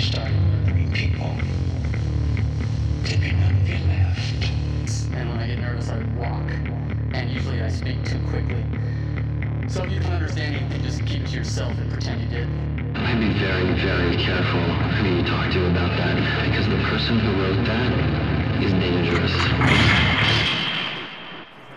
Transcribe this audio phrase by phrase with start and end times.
[0.00, 1.30] started murdering people.
[3.04, 4.44] Dipping on your left.
[5.14, 6.50] And when I get nervous, I walk.
[7.14, 8.64] And usually I speak too quickly.
[9.68, 12.48] So if you don't understand anything, just keep it to yourself and pretend you did.
[12.96, 16.16] I'd be very, very careful who you talk to about that,
[16.48, 19.30] because the person who wrote that is dangerous.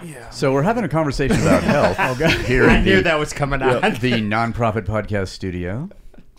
[0.04, 0.30] Yeah.
[0.32, 1.64] So we're having a conversation about
[1.98, 3.82] health here I in knew the, that was coming on.
[4.02, 5.90] the nonprofit podcast studio.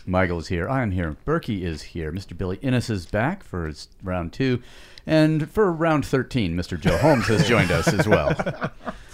[0.05, 0.69] Michael is here.
[0.69, 1.17] I am here.
[1.25, 2.11] Burkey is here.
[2.11, 2.37] Mr.
[2.37, 4.61] Billy Innes is back for his round two.
[5.07, 6.79] And for round 13, Mr.
[6.79, 8.33] Joe Holmes has joined us as well.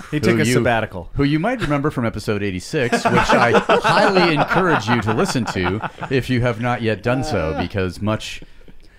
[0.09, 1.09] He took a you- sabbatical.
[1.15, 5.89] Who you might remember from episode 86, which I highly encourage you to listen to
[6.09, 8.41] if you have not yet done so, because much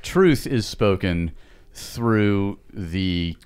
[0.03, 1.33] truth is spoken
[1.75, 3.37] through the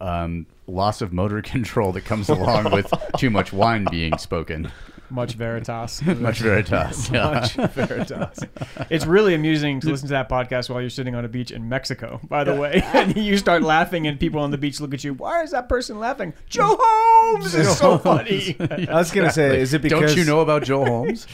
[0.00, 4.70] um, loss of motor control that comes along with too much wine being spoken.
[5.10, 6.02] Much veritas.
[6.06, 7.10] Much veritas.
[7.10, 7.30] Yeah.
[7.30, 8.38] Much veritas.
[8.88, 11.68] It's really amusing to listen to that podcast while you're sitting on a beach in
[11.68, 12.82] Mexico, by the way.
[13.00, 15.14] And you start laughing, and people on the beach look at you.
[15.14, 16.34] Why is that person laughing?
[16.48, 18.56] Joe Holmes is so funny.
[18.60, 21.26] I was gonna say, is it because Don't you know about Joe Holmes?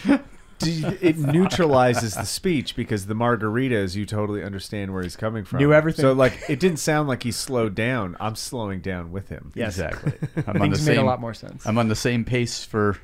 [0.63, 5.59] it neutralizes the speech because the margaritas you totally understand where he's coming from.
[5.59, 6.03] Knew everything.
[6.03, 8.17] So like it didn't sound like he slowed down.
[8.21, 9.53] I'm slowing down with him.
[9.55, 9.79] Yes.
[9.79, 10.13] Exactly.
[10.47, 11.67] I'm on the Things made a lot more sense.
[11.67, 12.97] I'm on the same pace for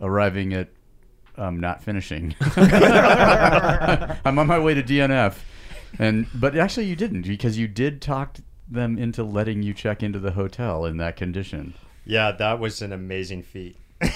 [0.00, 0.68] arriving at
[1.36, 2.34] um, not finishing.
[2.56, 5.36] I'm on my way to DNF,
[5.98, 10.18] and but actually you didn't because you did talk them into letting you check into
[10.18, 11.74] the hotel in that condition.
[12.04, 13.76] yeah, that was an amazing feat.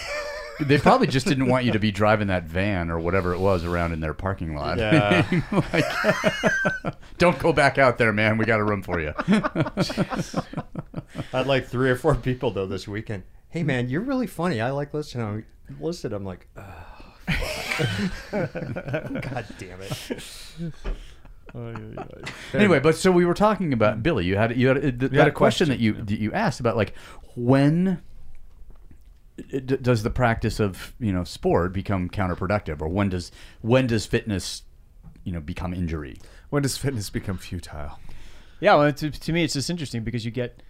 [0.61, 3.65] They probably just didn't want you to be driving that van or whatever it was
[3.65, 4.77] around in their parking lot.
[4.77, 5.25] Yeah.
[5.73, 8.37] Like, don't go back out there, man.
[8.37, 9.15] We got a room for you.
[9.27, 9.33] I
[11.33, 13.23] had like three or four people though this weekend.
[13.51, 14.61] Hey man, you're really funny.
[14.61, 15.45] I like listening.
[15.81, 16.87] Listen, I'm like, oh.
[18.31, 20.23] God damn it.
[22.55, 24.25] anyway, but so we were talking about Billy.
[24.25, 26.61] You had you had, uh, th- had a question, question, that you that you asked
[26.61, 26.95] about like
[27.35, 28.01] when
[29.65, 33.33] does the practice of you know sport become counterproductive, or when does
[33.63, 34.63] when does fitness
[35.25, 36.19] you know become injury?
[36.51, 37.99] When does fitness become futile?
[38.61, 40.63] Yeah, well, to, to me, it's just interesting because you get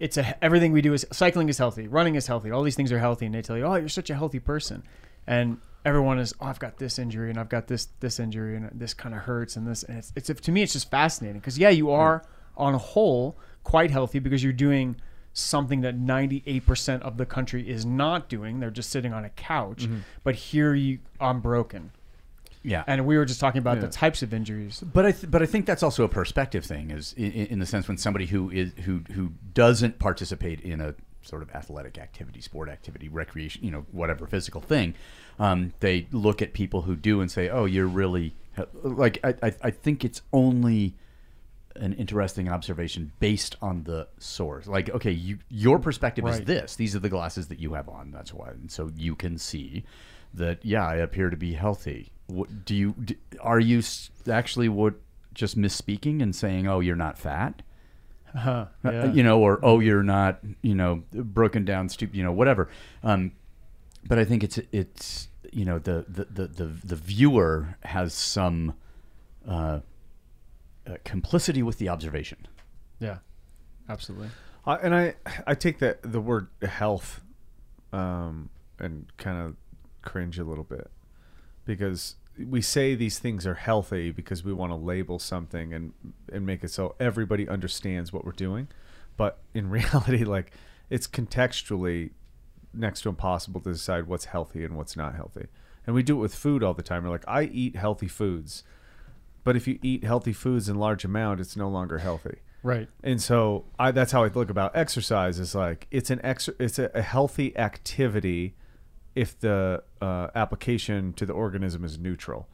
[0.00, 2.90] it's a everything we do is cycling is healthy, running is healthy, all these things
[2.90, 4.82] are healthy, and they tell you, oh, you're such a healthy person,
[5.26, 8.70] and everyone is, oh, I've got this injury and I've got this this injury and
[8.72, 11.58] this kind of hurts and this, and it's, it's to me, it's just fascinating because
[11.58, 12.24] yeah, you are
[12.56, 14.96] on a whole quite healthy because you're doing
[15.32, 18.58] something that 98% of the country is not doing.
[18.58, 19.98] They're just sitting on a couch, mm-hmm.
[20.24, 21.92] but here you, I'm broken.
[22.62, 23.82] Yeah, And we were just talking about Yeah.
[23.86, 24.80] the types of injuries.
[24.80, 27.66] But I th- but I think that's also a perspective thing, is in, in the
[27.66, 32.40] sense when somebody who is who who doesn't participate in a sort of athletic activity,
[32.40, 34.94] sport activity, recreation, you know, whatever physical thing,
[35.38, 38.34] um, they look at people who do and say, "Oh, you're really
[38.82, 40.96] like." I, I I think it's only
[41.76, 44.66] an interesting observation based on the source.
[44.66, 46.76] Like, okay, you your perspective is this.
[46.76, 48.10] These are the glasses that you have on.
[48.10, 49.84] That's why, and so you can see
[50.34, 50.62] that.
[50.62, 52.12] Yeah, I appear to be healthy.
[52.30, 52.92] What do you?
[52.92, 53.82] d are you
[54.30, 54.94] actually what
[55.34, 57.62] just misspeaking and saying, "Oh, you're not fat,"
[58.34, 59.12] Huh, Uh, yeah.
[59.12, 62.68] you know, or "Oh, you're not," you know, broken down, stupid, you know, whatever.
[63.02, 63.32] Um,
[64.06, 68.74] but I think it's it's you know the the the the, the viewer has some
[69.46, 69.80] uh,
[70.86, 72.46] uh, complicity with the observation.
[73.00, 73.18] yeah,
[73.88, 74.28] absolutely.
[74.66, 75.14] Uh, and I
[75.46, 77.20] I take that the word health,
[77.92, 79.56] um, and kind of
[80.02, 80.90] cringe a little bit
[81.64, 82.16] because
[82.48, 85.92] we say these things are healthy because we want to label something and
[86.32, 88.68] and make it so everybody understands what we're doing,
[89.16, 90.52] but in reality, like
[90.88, 92.10] it's contextually
[92.72, 95.46] next to impossible to decide what's healthy and what's not healthy.
[95.86, 97.04] And we do it with food all the time.
[97.04, 98.62] We're like, I eat healthy foods,
[99.44, 102.38] but if you eat healthy foods in large amount, it's no longer healthy.
[102.62, 102.88] Right.
[103.02, 105.38] And so I, that's how I look about exercise.
[105.38, 108.54] Is like it's an ex, it's a, a healthy activity
[109.14, 112.48] if the uh, application to the organism is neutral.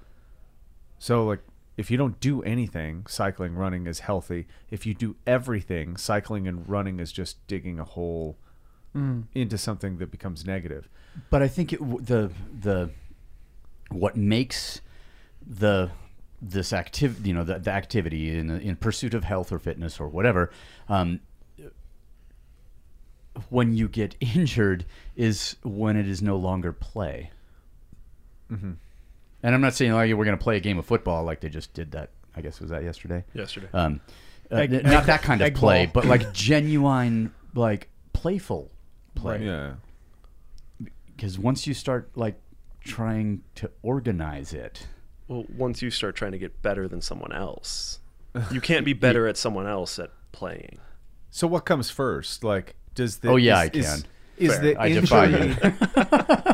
[0.99, 1.41] So like
[1.77, 4.47] if you don't do anything, cycling, running is healthy.
[4.71, 8.39] If you do everything, cycling and running is just digging a hole
[9.35, 10.89] into something that becomes negative.
[11.29, 12.91] But I think it, the the
[13.91, 14.81] what makes
[15.47, 15.91] the
[16.41, 20.09] this activity, you know, the, the activity in in pursuit of health or fitness or
[20.09, 20.51] whatever,
[20.89, 21.21] um,
[23.51, 27.31] when you get injured is when it is no longer play.
[28.51, 28.73] Mm-hmm.
[29.43, 31.49] And I'm not saying like we're going to play a game of football like they
[31.49, 32.11] just did that.
[32.35, 33.25] I guess was that yesterday.
[33.35, 33.69] Yesterday.
[33.73, 34.01] Um,
[34.53, 36.03] uh, Egg- not egg- that kind of play, ball.
[36.03, 38.71] but like genuine, like playful
[39.15, 39.75] play Yeah.
[41.17, 42.39] because once you start like
[42.85, 44.87] trying to organize it
[45.29, 48.01] Well, once you start trying to get better than someone else,
[48.53, 50.79] you can't be better at someone else at playing.
[51.31, 52.45] So what comes first?
[52.45, 54.07] Like, does the Oh, yeah, is, I can.
[54.37, 54.61] Is, Fair.
[54.63, 55.57] the I defy injury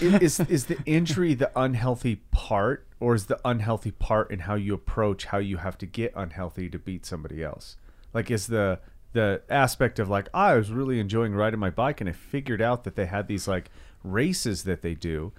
[0.00, 4.74] is is the injury the unhealthy part, or is the unhealthy part in how you
[4.74, 7.76] approach how you have to get unhealthy to beat somebody else?
[8.12, 8.80] Like, is the
[9.12, 12.84] the aspect of like I was really enjoying riding my bike and I figured out
[12.84, 13.70] that they had these like
[14.04, 15.32] races that they do,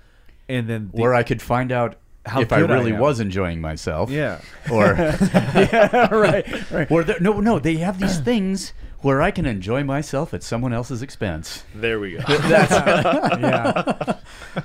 [0.49, 3.19] and then the, Where I could find out How if I good I really was
[3.19, 4.09] enjoying myself.
[4.09, 4.41] yeah
[4.71, 6.91] Or yeah, right, right.
[6.91, 11.01] Or no, no, they have these things where I can enjoy myself at someone else's
[11.01, 11.63] expense.
[11.75, 12.19] There we go.
[12.29, 14.17] yeah,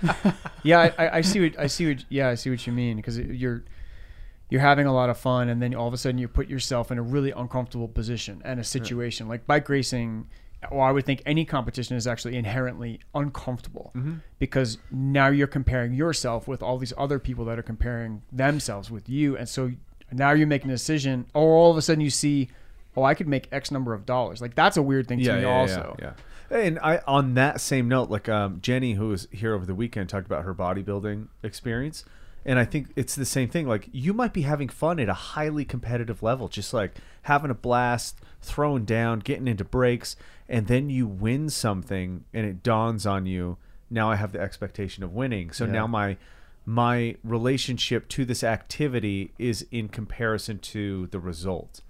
[0.63, 0.79] yeah.
[0.99, 3.19] I, I- I see what I see what yeah I see what you mean because
[3.19, 3.65] you're
[4.49, 6.91] you're having a lot of fun and then all of a sudden you put yourself
[6.91, 10.29] in a really uncomfortable position and a situation like bike racing.
[10.71, 14.15] Well, I would think any competition is actually inherently uncomfortable mm-hmm.
[14.39, 19.09] because now you're comparing yourself with all these other people that are comparing themselves with
[19.09, 19.73] you, and so
[20.11, 21.27] now you're making a decision.
[21.35, 22.49] Or all of a sudden you see,
[22.97, 24.41] oh, I could make X number of dollars.
[24.41, 25.97] Like that's a weird thing to me, also.
[25.99, 26.13] Yeah,
[26.51, 26.59] yeah.
[26.59, 30.09] And I on that same note, like um, Jenny, who was here over the weekend,
[30.09, 32.05] talked about her bodybuilding experience,
[32.45, 33.67] and I think it's the same thing.
[33.67, 37.55] Like you might be having fun at a highly competitive level, just like having a
[37.55, 40.17] blast, throwing down, getting into breaks,
[40.49, 43.59] and then you win something, and it dawns on you.
[43.91, 46.17] Now I have the expectation of winning, so now my
[46.65, 51.81] my relationship to this activity is in comparison to the result.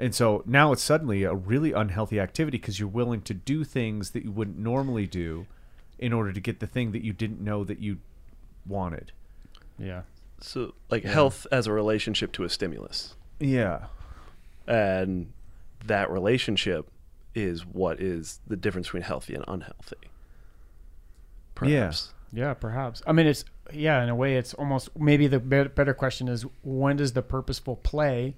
[0.00, 4.10] And so now it's suddenly a really unhealthy activity because you're willing to do things
[4.12, 5.46] that you wouldn't normally do
[5.98, 7.98] in order to get the thing that you didn't know that you
[8.66, 9.12] wanted.
[9.78, 10.02] Yeah.
[10.40, 13.86] so, like health as a relationship to a stimulus, Yeah.
[14.66, 15.32] and
[15.84, 16.88] that relationship
[17.34, 19.96] is what is the difference between healthy and unhealthy.
[21.54, 22.12] Perhaps.
[22.32, 23.02] Yeah, perhaps.
[23.06, 24.02] I mean, it's yeah.
[24.02, 28.34] In a way, it's almost maybe the better question is when does the purposeful play?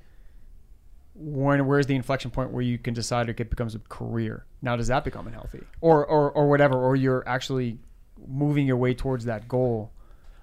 [1.15, 4.47] When where's the inflection point where you can decide it becomes a career?
[4.63, 7.79] Now, does that become unhealthy, or or or whatever, or you're actually
[8.27, 9.93] moving your way towards that goal?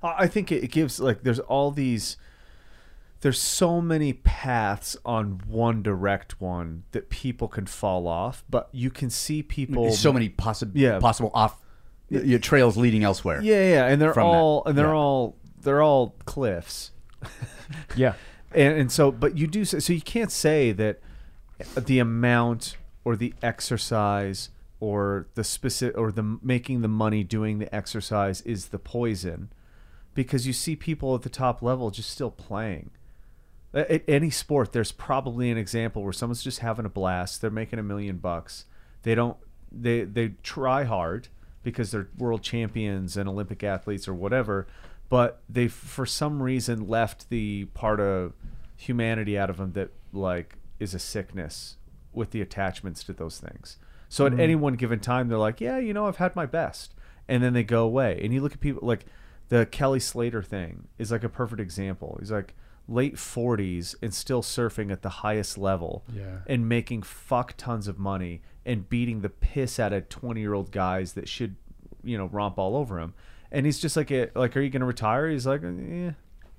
[0.03, 2.17] I I think it it gives like there's all these
[3.21, 8.89] there's so many paths on one direct one that people can fall off, but you
[8.91, 10.99] can see people There's so many possi- Yeah.
[10.99, 11.59] possible off
[12.09, 13.41] y- trails leading elsewhere.
[13.41, 14.37] Yeah, yeah, and they're from that.
[14.37, 14.93] all and they're Yeah.
[14.93, 16.91] all they're all cliffs.
[17.95, 18.13] Yeah,
[18.53, 20.99] and, and so but you do so you can't say that
[21.75, 24.49] the amount or the exercise
[24.79, 29.51] or the specific or the making the money doing the exercise is the poison
[30.13, 32.89] because you see people at the top level just still playing.
[33.73, 37.79] At any sport there's probably an example where someone's just having a blast they're making
[37.79, 38.65] a million bucks.
[39.03, 39.37] They don't
[39.71, 41.27] they they try hard
[41.61, 44.65] because they're world champions and olympic athletes or whatever
[45.09, 48.33] but they for some reason left the part of
[48.75, 51.77] humanity out of them that like is a sickness
[52.13, 53.77] with the attachments to those things.
[54.07, 54.41] So at mm-hmm.
[54.41, 56.93] any one given time they're like yeah you know i've had my best.
[57.27, 58.19] And then they go away.
[58.23, 59.05] And you look at people like
[59.49, 62.17] the kelly slater thing is like a perfect example.
[62.19, 62.55] He's like
[62.87, 66.39] late 40s and still surfing at the highest level Yeah.
[66.47, 70.71] and making fuck tons of money and beating the piss out of 20 year old
[70.71, 71.55] guys that should
[72.03, 73.13] you know romp all over him
[73.51, 76.11] and he's just like eh, like are you gonna retire he's like yeah.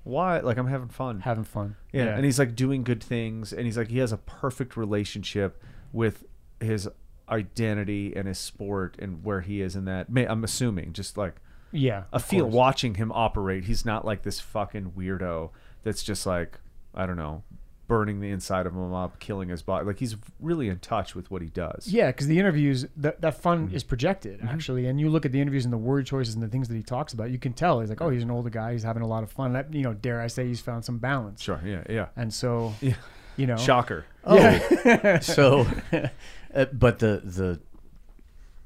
[0.03, 1.75] why like i'm having fun having fun.
[1.91, 2.15] yeah.
[2.15, 5.61] and he's like doing good things, and he's like he has a perfect relationship
[5.93, 6.25] with
[6.59, 6.87] his
[7.31, 10.09] identity and his sport and where he is in that.
[10.09, 11.35] May- I'm assuming, just like
[11.71, 12.03] yeah.
[12.11, 12.53] a feel course.
[12.53, 13.65] watching him operate.
[13.65, 15.51] He's not like this fucking weirdo
[15.83, 16.59] that's just like
[16.93, 17.43] I don't know,
[17.91, 19.85] burning the inside of him up, killing his body.
[19.85, 21.87] Like he's really in touch with what he does.
[21.89, 23.75] Yeah, because the interviews that that fun Mm-hmm.
[23.75, 26.47] is projected actually, and you look at the interviews and the word choices and the
[26.47, 28.71] things that he talks about, you can tell he's like, oh, he's an older guy,
[28.71, 29.51] he's having a lot of fun.
[29.51, 31.41] That, you know, dare I say, he's found some balance.
[31.41, 31.59] Sure.
[31.65, 31.83] Yeah.
[31.89, 32.07] Yeah.
[32.15, 32.93] And so, Yeah.
[33.35, 34.05] you know, Shocker.
[34.23, 35.67] Oh, so,
[36.55, 37.59] uh, but the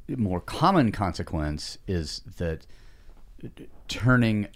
[0.07, 2.67] the more common consequence is that
[3.87, 4.47] turning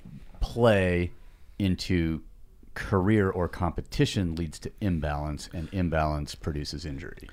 [0.42, 1.12] play
[1.58, 2.22] into
[2.80, 7.28] career or competition leads to imbalance, and imbalance produces injury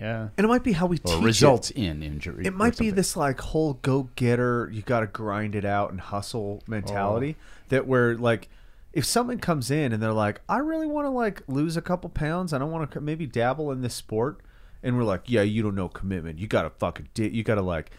[0.00, 1.24] yeah, And it might be how we teach or it.
[1.24, 2.44] results in injury.
[2.44, 6.00] It might be this like whole go getter, you got to grind it out and
[6.00, 7.44] hustle mentality oh.
[7.68, 8.48] that where like
[8.92, 12.10] if someone comes in and they're like, I really want to like lose a couple
[12.10, 14.40] pounds, I don't want to maybe dabble in this sport,
[14.82, 16.40] and we're like, yeah, you don't know commitment.
[16.40, 17.92] You got to fucking di- you got to like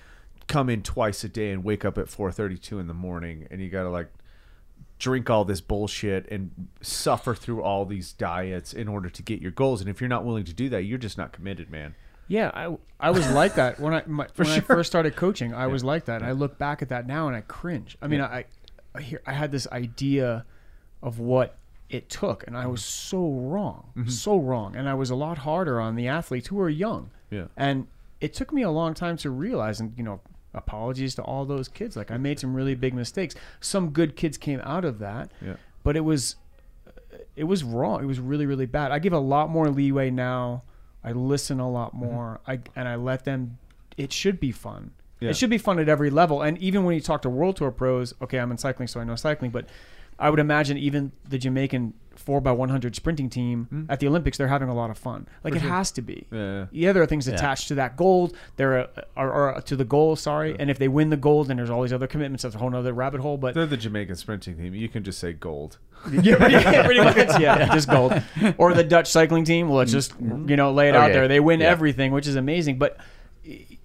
[0.47, 3.47] come in twice a day and wake up at four thirty two in the morning,
[3.49, 4.11] and you got to like
[5.01, 9.51] drink all this bullshit and suffer through all these diets in order to get your
[9.51, 9.81] goals.
[9.81, 11.95] And if you're not willing to do that, you're just not committed, man.
[12.27, 12.51] yeah.
[12.53, 15.53] I, I was like that when I my, when I first started coaching.
[15.53, 16.21] I was like that.
[16.21, 17.97] And I look back at that now and I cringe.
[18.01, 18.45] I mean, I
[18.93, 20.45] I, hear, I had this idea
[21.01, 21.57] of what
[21.89, 24.09] it took, and I was so wrong, mm-hmm.
[24.09, 27.09] so wrong, and I was a lot harder on the athletes who are young.
[27.29, 27.45] Yeah.
[27.57, 27.87] And
[28.19, 30.21] it took me a long time to realize, and you know,
[30.53, 31.95] apologies to all those kids.
[31.95, 33.35] Like I made some really big mistakes.
[33.59, 35.55] Some good kids came out of that, Yeah.
[35.83, 36.35] but it was,
[37.35, 38.03] it was wrong.
[38.03, 38.91] It was really, really bad.
[38.91, 40.63] I give a lot more leeway now.
[41.03, 42.05] I listen a lot mm-hmm.
[42.05, 42.41] more.
[42.47, 43.57] I and I let them.
[43.97, 44.91] It should be fun.
[45.19, 45.29] Yeah.
[45.29, 46.41] It should be fun at every level.
[46.41, 49.03] And even when you talk to World Tour pros, okay, I'm in cycling, so I
[49.03, 49.67] know cycling, but
[50.17, 53.83] I would imagine even the Jamaican 4x100 sprinting team hmm.
[53.89, 55.27] at the Olympics, they're having a lot of fun.
[55.43, 56.27] Like it has to be.
[56.31, 56.65] Yeah.
[56.71, 58.35] Yeah, there are things attached to that gold.
[58.57, 60.15] There are, are, are to the goal.
[60.15, 62.43] Sorry, and if they win the gold, then there's all these other commitments.
[62.43, 63.37] That's a whole other rabbit hole.
[63.37, 64.73] But They're the Jamaican sprinting team.
[64.73, 65.77] You can just say gold.
[66.11, 68.13] yeah, pretty, pretty much, yeah, just gold.
[68.57, 69.67] Or the Dutch cycling team.
[69.69, 69.95] Well, let's mm.
[69.95, 71.13] just you know lay it out Okay.
[71.13, 71.27] there.
[71.27, 71.69] They win Yeah.
[71.69, 72.77] everything, which is amazing.
[72.77, 72.97] But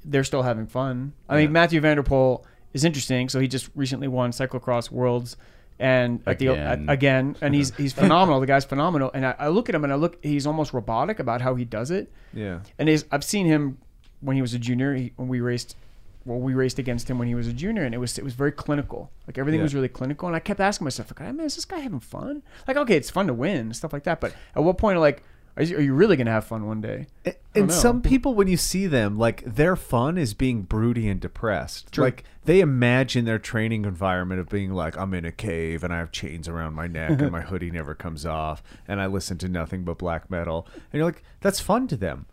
[0.05, 1.13] they're still having fun.
[1.29, 3.29] I mean, Mathieu van der Poel is interesting.
[3.29, 5.37] So he just recently won cyclocross worlds.
[5.79, 6.89] And at the Again.
[6.89, 8.41] at, again, and he's he's phenomenal.
[8.41, 10.23] The guy's phenomenal, and I, I look at him and I look.
[10.25, 12.11] He's almost robotic about how he does it.
[12.33, 12.61] Yeah.
[12.79, 13.79] And is I've seen him
[14.21, 14.95] when he was a junior.
[14.95, 15.77] He, when we raced,
[16.25, 18.33] well, we raced against him when he was a junior, and it was it was
[18.33, 19.11] very clinical.
[19.27, 19.65] Like everything Yeah.
[19.65, 22.43] was really clinical, and I kept asking myself, like, man, is this guy having fun?
[22.67, 25.23] Like, okay, it's fun to win, stuff like that, but at what point, like,
[25.57, 27.07] are you, are you really gonna have fun one day?
[27.55, 27.75] And know.
[27.75, 31.91] some people, when you see them, like their fun is being broody and depressed.
[32.03, 35.99] Like they imagine their training environment of being like, I'm in a cave and I
[35.99, 39.49] have chains around my neck and my hoodie never comes off and I listen to
[39.49, 40.67] nothing but black metal.
[40.75, 42.27] And you're like, that's fun to them.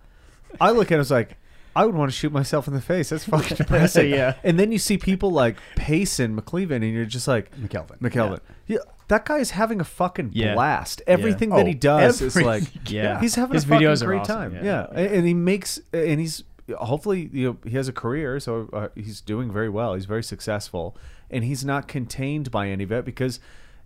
[0.60, 1.38] I look at it as like,
[1.76, 3.10] I would want to shoot myself in the face.
[3.10, 4.12] That's fucking depressing.
[4.12, 4.36] Yeah.
[4.44, 8.00] And then you see people like Payson, McElveen, and you're just like, McElveen.
[8.00, 8.40] McElveen.
[8.48, 8.53] Yeah.
[8.68, 8.78] Yeah,
[9.10, 10.54] that guy is having a fucking Yeah.
[10.56, 11.02] blast.
[11.08, 13.20] Everything that Oh, he does is like, Yeah.
[13.22, 14.56] he's having His a fucking videos are great awesome, time.
[14.56, 14.64] yeah.
[14.64, 14.88] Yeah.
[15.00, 16.44] And and he makes, and he's
[16.78, 19.94] hopefully, you know, he has a career, so uh, he's doing very well.
[19.96, 20.96] He's very successful,
[21.30, 23.40] and he's not contained by any of it because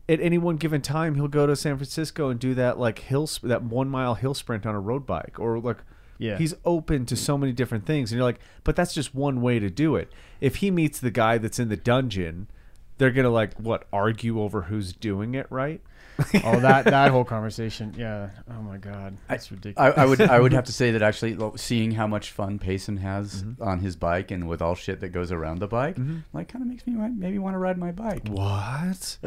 [0.07, 3.25] at any one given time he'll go to San Francisco and do that like hill,
[3.27, 5.77] sp- that one mile hill sprint on a road bike, or like.
[6.19, 6.39] Yeah.
[6.39, 9.59] He's open to so many different things, and you're like, but that's just one way
[9.59, 10.11] to do it.
[10.41, 12.47] If he meets the guy that's in the dungeon,
[12.97, 15.81] they're gonna like what argue over who's doing it right.
[16.43, 18.29] oh, that that whole conversation, yeah.
[18.49, 19.93] Oh my god, that's I, ridiculous.
[19.97, 23.43] I would I would have to say that actually seeing how much fun Payson has
[23.43, 23.61] Mm-hmm.
[23.61, 25.95] on his bike and with all shit that goes around the bike,
[26.33, 28.27] like kind of makes me maybe want to ride my bike.
[28.29, 29.19] What?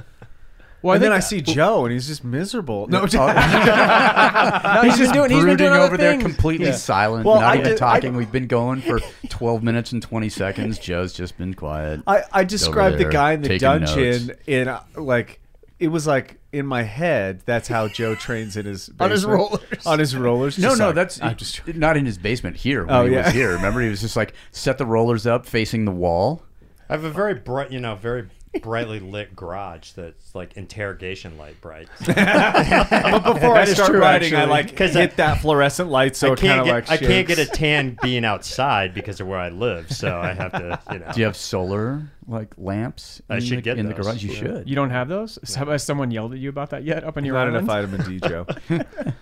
[0.83, 2.87] Well, and then I see Joe, and he's just miserable.
[2.89, 3.07] No, no,
[4.83, 5.31] he's been doing.
[5.31, 6.73] He's been brooding doing other over there, completely Yeah.
[6.73, 8.15] silent, Well, not I even did- talking.
[8.15, 10.79] I- We've been going for 12 minutes and 20 seconds.
[10.79, 12.01] Joe's just been quiet.
[12.07, 14.41] I, I described the guy in the dungeon notes.
[14.47, 15.41] in uh, like
[15.79, 17.43] it was like in my head.
[17.47, 19.87] That's how Joe trains in his On his rollers.
[19.87, 20.59] On his rollers.
[20.59, 21.67] no, Just no, like, that's I'm just.
[21.75, 22.85] not in his basement here.
[22.85, 23.25] When Oh, he yeah.
[23.27, 23.53] was here.
[23.53, 26.43] Remember, he was just like set the rollers up facing the wall.
[26.89, 28.29] I have a very bright, you know, very
[28.63, 31.89] brightly lit garage that's like interrogation light bright.
[32.07, 36.17] But before I start true, riding, I like like 'Cause hit I- that fluorescent light
[36.17, 38.93] so I it kind can't of get like I can't get a tan being outside
[38.95, 41.13] because of where I live, so I have to, you know.
[41.13, 43.23] Do you have solar like lamps?
[43.31, 44.23] I in should the, get in the garage.
[44.25, 44.39] You Yeah.
[44.39, 44.69] should.
[44.69, 45.39] You don't have those?
[45.57, 47.05] Have has someone yelled at you about that yet?
[47.05, 47.57] Up in your Not island?
[47.57, 48.47] enough vitamin D, Joe.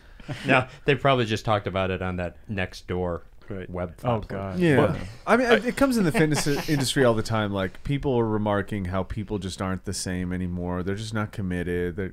[0.47, 3.69] No, they probably just talked about it on that next door Right.
[3.71, 3.95] web.
[4.05, 4.59] Oh god.
[4.59, 7.53] Yeah, I mean, it comes in the fitness industry all the time.
[7.53, 10.83] Like people are remarking how people just aren't the same anymore.
[10.83, 11.97] They're just not committed.
[11.97, 12.11] They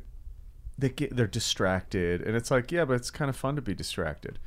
[0.78, 3.74] they get they're distracted, and it's like, yeah, but it's kind of fun to be
[3.74, 4.40] distracted.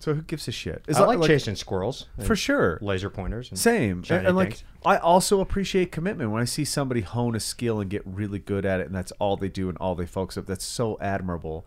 [0.00, 0.84] So who gives a shit?
[0.86, 2.78] It's I like, chasing squirrels for sure.
[2.80, 3.50] laser pointers.
[3.50, 4.62] And Same, and, and like.
[4.84, 8.64] I also appreciate commitment when I see somebody hone a skill and get really good
[8.64, 10.46] at it, and that's all they do and all they focus up.
[10.46, 11.66] That's so admirable.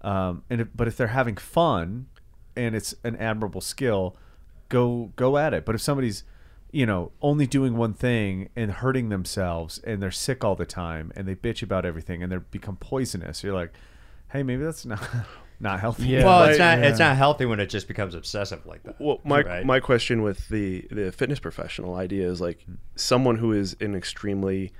[0.00, 2.06] Um, and if, but if they're having fun
[2.56, 4.16] and it's an admirable skill,
[4.68, 5.64] go go at it.
[5.64, 6.24] But if somebody's
[6.72, 11.12] you know only doing one thing and hurting themselves and they're sick all the time
[11.16, 13.72] and they bitch about everything and they become poisonous, you're like,
[14.32, 15.00] hey, maybe that's not
[15.60, 16.04] not healthy.
[16.08, 16.24] Yeah.
[16.24, 19.00] well, it's not it's not healthy when it just becomes obsessive like that.
[19.00, 19.64] Well, my Right.
[19.64, 24.72] my question with the the fitness professional idea is like someone who is an extremely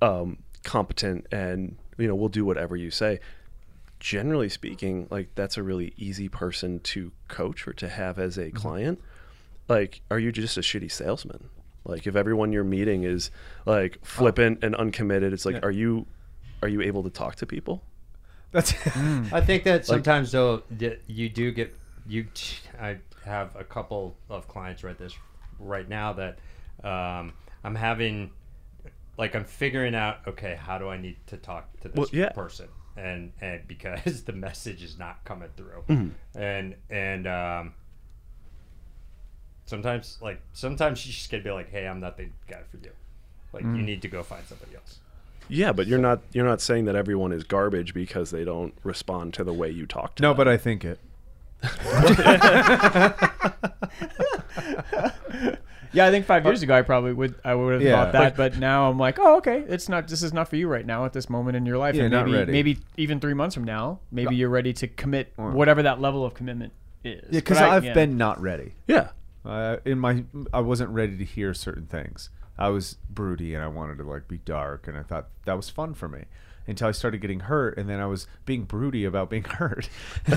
[0.00, 3.20] um, competent and you know will do whatever you say.
[4.04, 8.50] Generally speaking, like that's a really easy person to coach or to have as a
[8.50, 9.00] client.
[9.66, 11.48] Like, are you just a shitty salesman?
[11.86, 13.30] Like, if everyone you're meeting is
[13.64, 15.60] like flippant and uncommitted, it's like, Yeah.
[15.62, 16.04] are you
[16.60, 17.82] are you able to talk to people?
[18.50, 18.74] That's
[19.32, 21.74] I think that sometimes though y- you do get
[22.06, 22.26] you.
[22.78, 25.14] I have a couple of clients right this
[25.58, 26.38] right now that
[26.86, 27.32] um,
[27.64, 28.32] I'm having
[29.16, 30.18] like I'm figuring out.
[30.28, 32.32] Okay, how do I need to talk to this Well, yeah.
[32.32, 32.68] person?
[32.96, 36.38] And and because the message is not coming through, Mm-hmm.
[36.40, 37.74] and and um,
[39.66, 42.90] sometimes like sometimes you just gotta be like, hey, I'm not the guy for you.
[43.52, 43.76] Like Mm.
[43.76, 44.98] you need to go find somebody else.
[45.48, 49.34] Yeah, but you're not you're not saying that everyone is garbage because they don't respond
[49.34, 50.36] to the way you talk to No, them.
[50.38, 50.98] but I think it.
[55.94, 58.02] Yeah, I think five years ago I probably would I would have Yeah.
[58.04, 60.08] thought that, but now I'm like, oh, okay, it's not.
[60.08, 61.94] This is not for you right now at this moment in your life.
[61.94, 62.52] Yeah, and not maybe ready.
[62.52, 66.34] maybe even three months from now, maybe you're ready to commit whatever that level of
[66.34, 66.72] commitment
[67.04, 67.22] is.
[67.30, 67.94] Yeah, because I- I've yeah.
[67.94, 68.74] been not ready.
[68.86, 69.08] yeah,
[69.44, 72.30] Uh, in my, I wasn't ready to hear certain things.
[72.58, 75.68] I was broody and I wanted to like be dark, and I thought that was
[75.70, 76.24] fun for me
[76.66, 79.88] until I started getting hurt, and then I was being broody about being hurt,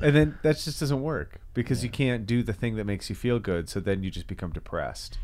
[0.00, 3.16] and then that just doesn't work because you can't do the thing that makes you
[3.16, 3.68] feel good.
[3.68, 5.18] So then you just become depressed.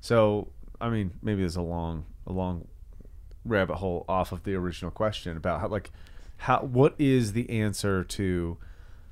[0.00, 0.48] So
[0.80, 2.66] I mean, maybe there's a long, a long
[3.44, 5.90] rabbit hole off of the original question about how like
[6.38, 8.56] how what is the answer to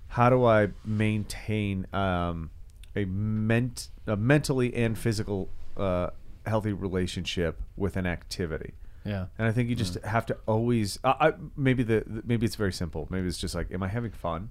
[0.09, 2.51] how do I maintain um,
[2.97, 6.11] a ment a mentally and physical uh,
[6.47, 8.75] healthy relationship with an activity?
[9.05, 9.27] yeah.
[9.39, 10.99] And I think you just have to always.
[11.05, 13.07] I I, maybe the the- maybe it's very simple.
[13.11, 14.51] Maybe it's just like, am I having fun?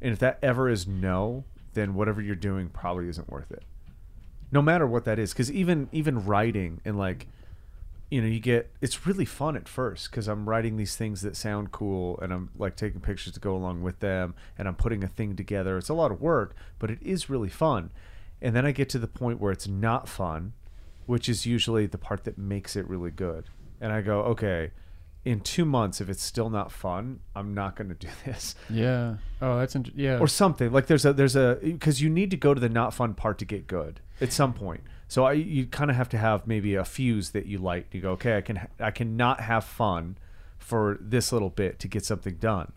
[0.00, 3.64] And if that ever is no, then whatever you're doing probably isn't worth it.
[4.50, 7.26] No matter what that is, because even even writing and like,
[8.10, 11.36] you know, you get it's really fun at first because I'm writing these things that
[11.36, 15.04] sound cool and I'm like taking pictures to go along with them and I'm putting
[15.04, 15.76] a thing together.
[15.76, 17.90] It's a lot of work, but it is really fun.
[18.40, 20.54] And then I get to the point where it's not fun,
[21.06, 23.46] which is usually the part that makes it really good.
[23.80, 24.70] And I go, okay,
[25.28, 29.16] in two months, if it's still not fun, I'm not going to do this Yeah.
[29.42, 30.18] Oh, that's int- yeah.
[30.18, 30.72] or something.
[30.72, 33.38] Like there's a there's a because you need to go to the not fun part
[33.40, 34.80] to get good at some point.
[35.06, 37.88] So I you kind of have to have maybe a fuse that you light.
[37.92, 40.16] You go, okay, I can I cannot have fun
[40.56, 42.72] for this little bit to get something done.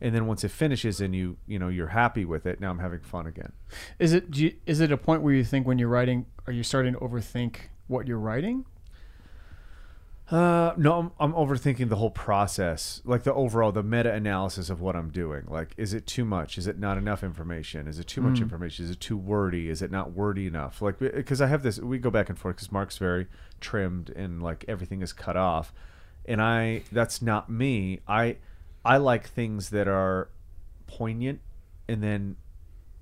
[0.00, 2.78] And then once it finishes and you you know you're happy with it, now I'm
[2.78, 3.50] having fun again.
[3.98, 6.52] Is it do you, is it a point where you think when you're writing, are
[6.52, 7.56] you starting to overthink
[7.88, 8.64] what you're writing?
[10.30, 14.80] Uh, no, I'm, I'm overthinking the whole process, like the overall, the meta analysis of
[14.80, 15.44] what I'm doing.
[15.48, 16.56] Like, is it too much?
[16.56, 17.88] Is it not enough information?
[17.88, 18.84] Is it too much information?
[18.84, 19.68] Is it too wordy?
[19.68, 20.80] Is it not wordy enough?
[20.80, 23.26] Like, because I have this, we go back and forth because Mark's very
[23.60, 25.72] trimmed and like everything is cut off,
[26.26, 27.98] and I, that's not me.
[28.06, 28.36] I,
[28.84, 30.28] I like things that are
[30.86, 31.40] poignant,
[31.88, 32.36] and then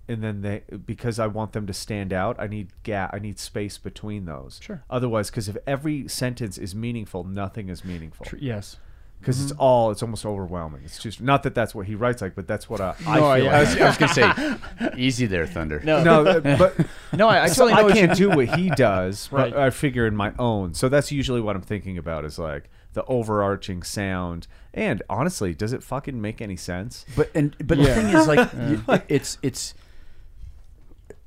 [0.09, 3.39] and then they because I want them to stand out, I need gap, I need
[3.39, 4.59] space between those.
[4.63, 4.83] Sure.
[4.91, 8.27] Otherwise, because if every sentence is meaningful, nothing is meaningful.
[8.27, 8.79] Tr- yes.
[9.21, 10.83] Because it's all, it's almost overwhelming.
[10.85, 13.21] It's just not that that's what he writes like, but that's what I, I No,
[13.21, 13.25] feel.
[13.25, 13.67] I like.
[13.67, 15.81] was, I was gonna say, easy there, Thunder.
[15.85, 16.05] No.
[16.05, 16.77] no, uh, but
[17.13, 19.53] No, I, I so totally know I can't do what he does, Right.
[19.53, 20.73] but I figure in my own.
[20.75, 24.47] So that's usually what I'm thinking about is like the overarching sound.
[24.73, 27.05] And honestly, does it fucking make any sense?
[27.17, 27.87] But and but Yeah.
[27.87, 28.53] the thing is, like,
[28.89, 29.75] y- it's it's.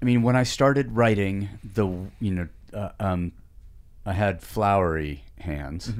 [0.01, 1.87] I mean, when I started writing, the
[2.19, 3.31] you know, uh, um,
[4.05, 5.91] I had flowery hands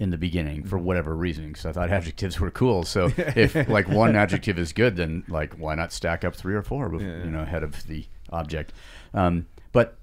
[0.00, 2.84] in the beginning for whatever reason, because I thought adjectives were cool.
[2.84, 6.62] So if like one adjective is good, then like why not stack up three or
[6.62, 7.24] four, Yeah.
[7.24, 8.72] you know, ahead of the object.
[9.14, 9.96] Um, but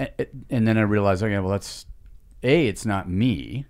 [0.00, 1.86] uh, uh, and then I realized, okay, well, that's
[2.42, 3.66] a, it's not me,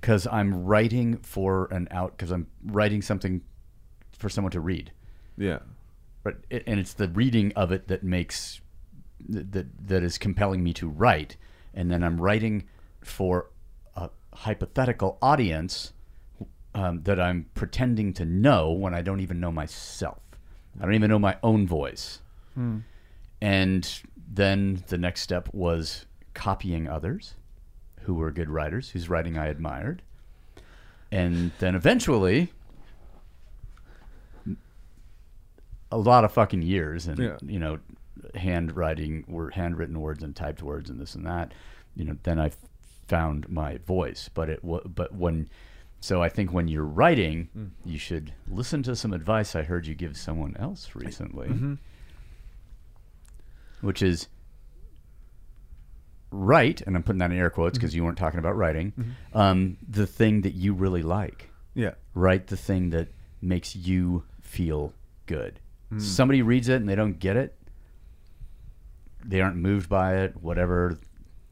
[0.00, 3.40] because I'm writing for an out, because I'm writing something
[4.18, 4.92] for someone to read.
[5.36, 5.58] Yeah.
[6.22, 8.60] But and it's the reading of it that makes
[9.28, 11.36] that that is compelling me to write,
[11.74, 12.64] and then I'm writing
[13.02, 13.50] for
[13.96, 15.92] a hypothetical audience
[16.74, 20.20] um, that I'm pretending to know when I don't even know myself.
[20.78, 22.20] I don't even know my own voice.
[23.40, 24.02] And
[24.32, 27.34] then the next step was copying others
[28.02, 30.02] who were good writers, whose writing I admired.
[31.10, 32.52] And then eventually,
[35.90, 37.38] a lot of fucking years and, Yeah.
[37.42, 37.78] you know,
[38.34, 41.52] handwriting, were handwritten words and typed words and this and that,
[41.94, 42.50] you know, then i
[43.08, 44.30] found my voice.
[44.32, 45.48] But it, but when,
[46.00, 47.66] so I think when you're writing, hmm.
[47.84, 51.74] you should listen to some advice I heard you give someone else recently, mm-hmm.
[53.80, 54.28] which is
[56.30, 57.80] write, and I'm putting that in air quotes mm-hmm.
[57.80, 59.38] because you weren't talking about writing, mm-hmm.
[59.38, 61.50] um, the thing that you really like.
[61.74, 61.94] Yeah.
[62.14, 63.08] Write the thing that
[63.42, 64.94] makes you feel
[65.26, 65.60] good.
[65.90, 65.98] Hmm.
[65.98, 67.56] Somebody reads it and they don't get it.
[69.24, 70.98] They aren't moved by it, whatever.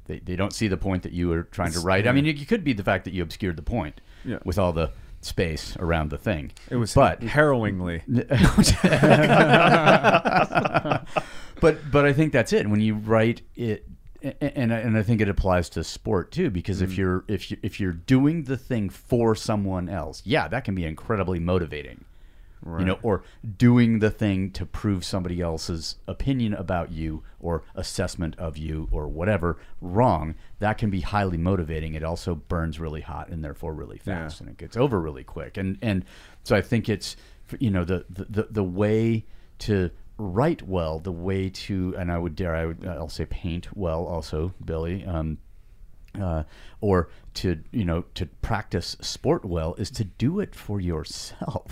[0.06, 2.06] They, they don't see the point that you were trying to write.
[2.06, 4.38] I mean, it, could be the fact that you obscured the point Yeah.
[4.44, 6.52] with all the space around the thing.
[6.70, 8.02] It was but harrowingly.
[11.60, 12.68] but but I think that's it.
[12.68, 13.86] When you write it,
[14.22, 17.00] and I- and I think it applies to sport too, because if hmm.
[17.00, 20.84] you're if you if you're doing the thing for someone else, yeah, that can be
[20.84, 22.04] incredibly motivating.
[22.66, 23.22] You know, or
[23.56, 29.06] doing the thing to prove somebody else's opinion about you or assessment of you or
[29.08, 31.94] whatever wrong, that can be highly motivating.
[31.94, 34.44] It also burns really hot and therefore really fast, Yeah.
[34.46, 35.56] and it gets over really quick.
[35.56, 36.04] And and
[36.42, 37.16] so I think it's
[37.58, 39.24] you know the the the, the way
[39.60, 43.68] to write well, the way to and I would dare I would I'll say paint
[43.76, 45.04] well also, Billy.
[45.04, 45.38] Um,
[46.20, 46.42] uh,
[46.80, 51.70] or to you know to practice sport well is to do it for yourself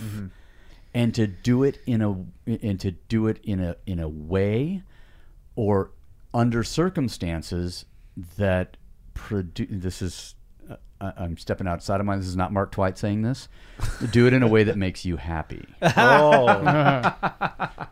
[0.96, 2.10] and to do it in a
[2.46, 4.82] and to do it in a in a way
[5.54, 5.90] or
[6.34, 7.84] under circumstances
[8.36, 8.76] that
[9.14, 10.34] produce this is
[10.70, 12.18] uh, I- I'm stepping outside of mine.
[12.18, 13.48] This is not Mark Twight saying this.
[14.10, 15.64] Do it in a way that makes you happy.
[15.82, 17.12] Oh,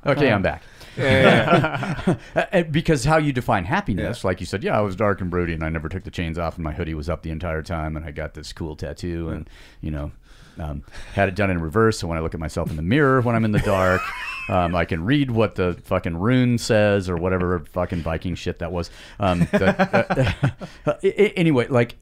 [0.07, 0.62] Okay, I'm back.
[2.37, 5.53] Uh, because how you define happiness, like you said, yeah, I was dark and broody,
[5.55, 7.97] and I never took the chains off, and my hoodie was up the entire time,
[7.97, 9.49] and I got this cool tattoo, and
[9.81, 10.12] you know,
[10.59, 10.83] um,
[11.14, 11.99] had it done in reverse.
[11.99, 14.01] So when I look at myself in the mirror when I'm in the dark,
[14.49, 18.73] um, I can read what the fucking rune says or whatever fucking Viking shit that
[18.73, 18.90] was.
[19.21, 21.97] Um, that- uh, anyway, like,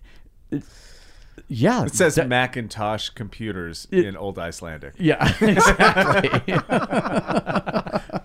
[1.49, 4.95] yeah, It says that- Macintosh computers in Old Icelandic.
[4.99, 6.55] yeah, exactly.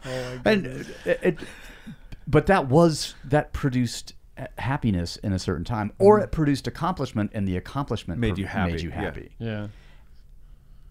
[0.05, 1.37] oh and it, it-
[2.29, 4.13] but that was that produced
[4.57, 8.71] happiness in a certain time, or it produced accomplishment, and the accomplishment Made you happy,
[8.73, 8.95] Made you yeah.
[8.95, 9.29] happy.
[9.39, 9.67] Yeah.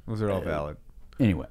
[0.07, 0.77] Those are all valid.
[1.19, 1.47] Anyway,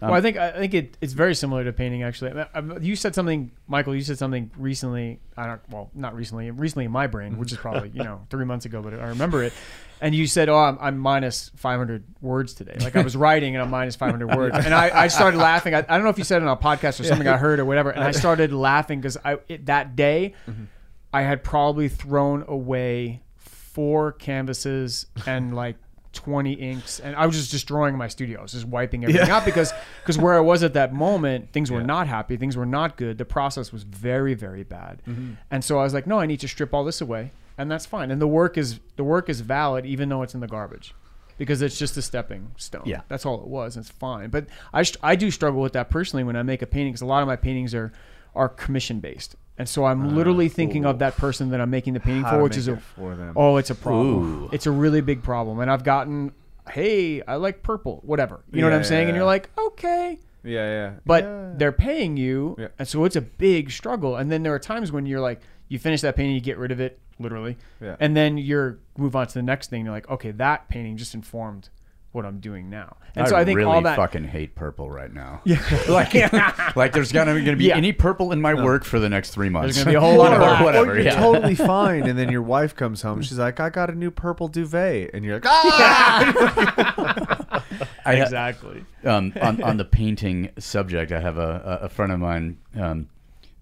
[0.00, 2.04] well, I think I think it, it's very similar to painting.
[2.04, 3.96] Actually, I- I- you said something, Michael.
[3.96, 5.18] You said something recently.
[5.36, 5.60] I don't.
[5.70, 6.50] Well, not recently.
[6.50, 9.42] Recently in my brain, which is probably you know three months ago, but I remember
[9.42, 9.52] it.
[10.00, 13.62] And you said, "Oh, I'm, I'm minus 500 words today." Like I was writing and
[13.62, 15.74] I'm minus 500 words, and I, I started laughing.
[15.74, 17.58] I, I don't know if you said it on a podcast or something I heard
[17.58, 20.64] or whatever, and I started laughing because I it, that day mm-hmm.
[21.12, 25.76] I had probably thrown away four canvases and like
[26.18, 28.40] 20 inks and I was just destroying my studio.
[28.40, 31.70] I was just wiping everything out because because where I was at that moment, things
[31.70, 33.18] were not happy, things were not good.
[33.18, 35.00] The process was very very bad.
[35.06, 35.34] Mm-hmm.
[35.52, 37.86] And so I was like, no, I need to strip all this away and that's
[37.86, 38.10] fine.
[38.10, 40.92] And the work is the work is valid even though it's in the garbage.
[41.36, 42.82] Because it's just a stepping stone.
[42.84, 43.02] Yeah.
[43.06, 43.76] that's all it was.
[43.76, 44.28] It's fine.
[44.28, 47.06] But I, I do struggle with that personally when I make a painting because a
[47.06, 47.92] lot of my paintings are
[48.34, 51.94] are commission based, and so I'm literally ah, thinking of that person that I'm making
[51.94, 53.34] the painting How for, which is a for them.
[53.36, 54.44] Oh, it's a problem.
[54.44, 54.48] Ooh.
[54.52, 55.58] It's a really big problem.
[55.58, 56.32] And I've gotten,
[56.70, 58.44] hey, I like purple, whatever.
[58.52, 59.02] You know what I'm saying?
[59.02, 60.18] yeah, And you're like, okay.
[60.44, 60.92] Yeah, yeah.
[61.04, 61.52] But Yeah.
[61.56, 62.54] they're paying you.
[62.58, 62.68] Yeah.
[62.78, 64.16] And so it's a big struggle.
[64.16, 66.70] And then there are times when you're like, you finish that painting, you get rid
[66.70, 67.56] of it, literally.
[67.80, 67.96] Yeah.
[68.00, 69.84] And then you're move on to the next thing.
[69.84, 71.68] You're like, okay, that painting just informed
[72.12, 72.96] what I'm doing now.
[73.14, 73.96] And I so I think really all that.
[73.96, 75.42] fucking hate purple right now.
[75.44, 76.14] Yeah, like,
[76.76, 77.76] like there's gonna gonna be Yeah.
[77.76, 79.76] any purple in my work for the next three months.
[79.76, 80.64] There's gonna be a whole lot of or black.
[80.64, 80.92] whatever.
[80.92, 81.20] Or you're yeah.
[81.20, 83.22] totally fine, and then your wife comes home.
[83.22, 87.62] She's like, "I got a new purple duvet," and you're like, "Ah!"
[88.04, 88.84] I exactly.
[89.04, 93.08] um, on, on the painting subject, I have a, a a friend of mine um,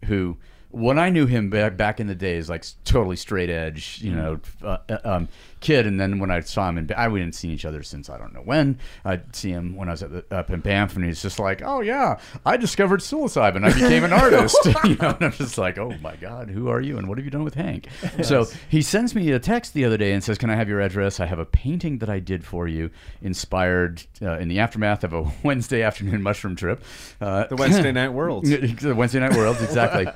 [0.05, 0.37] who,
[0.71, 4.41] when I knew him back, back in the days, like totally straight edge, you know,
[4.63, 5.29] uh, uh, um,
[5.61, 5.87] kid.
[5.87, 8.19] And then when I saw him, in, I we didn't seen each other since I
[8.19, 8.79] don't know when.
[9.05, 11.63] I'd see him when I was at the, up in Banff, and he's just like,
[11.65, 13.65] "Oh yeah, I discovered psilocybin.
[13.65, 16.81] I became an artist." you know, and I'm just like, "Oh my god, who are
[16.81, 16.99] you?
[16.99, 17.89] And what have you done with Hank?"
[18.23, 20.81] So he sends me a text the other day and says, "Can I have your
[20.81, 21.21] address?
[21.21, 22.91] I have a painting that I did for you,
[23.23, 26.83] inspired uh, in the aftermath of a Wednesday afternoon mushroom trip."
[27.21, 28.49] Uh, the Wednesday Night Worlds.
[28.49, 30.07] the Wednesday Night Worlds, exactly.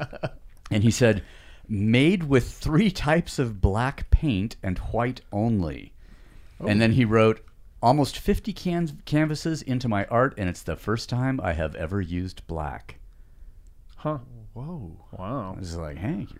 [0.71, 1.23] and he said,
[1.71, 5.93] made with three types of black paint and white only.
[6.67, 7.41] And then he wrote,
[7.83, 12.03] almost 50 cans- canvases into my art, and it's the first time I have ever
[12.03, 12.97] used black.
[13.97, 14.19] Huh.
[14.53, 14.91] Whoa.
[15.17, 15.55] Wow.
[15.57, 16.31] I was like, Hank,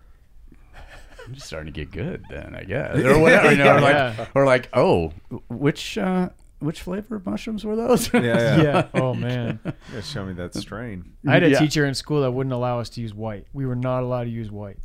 [1.25, 2.97] you're just starting to get good then, I guess.
[3.03, 4.13] Or whatever, you know, or, Yeah.
[4.17, 5.13] like, or like, oh,
[5.49, 8.13] which, uh, which flavor of mushrooms were those?
[8.13, 8.61] Yeah, yeah.
[8.61, 8.87] Yeah.
[8.93, 9.59] Oh man.
[9.91, 11.13] Yeah, show me that strain.
[11.27, 11.59] I had a Yeah.
[11.59, 13.47] teacher in school that wouldn't allow us to use white.
[13.53, 14.77] We were not allowed to use white.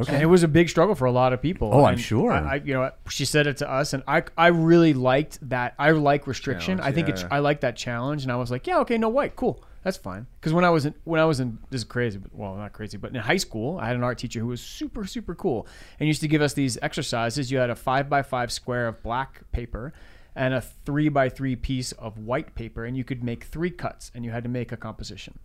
[0.00, 0.14] Okay.
[0.14, 1.70] And it was a big struggle for a lot of people.
[1.72, 2.32] Oh, I'm And sure.
[2.32, 5.74] I, I, you know, she said it to us, and I, I really liked that.
[5.78, 6.78] I like restriction.
[6.78, 7.28] Challenge, I think yeah, it's, yeah.
[7.30, 10.26] I like that challenge, and I was like, yeah, okay, no white, cool, that's fine.
[10.40, 12.72] Because when I was in, when I was in, this is crazy, but well, not
[12.72, 15.68] crazy, but in high school, I had an art teacher who was super, super cool,
[16.00, 17.52] and used to give us these exercises.
[17.52, 19.92] You had a five by five square of black paper.
[20.36, 24.10] And a three by three piece of white paper, and you could make three cuts,
[24.16, 25.38] and you had to make a composition.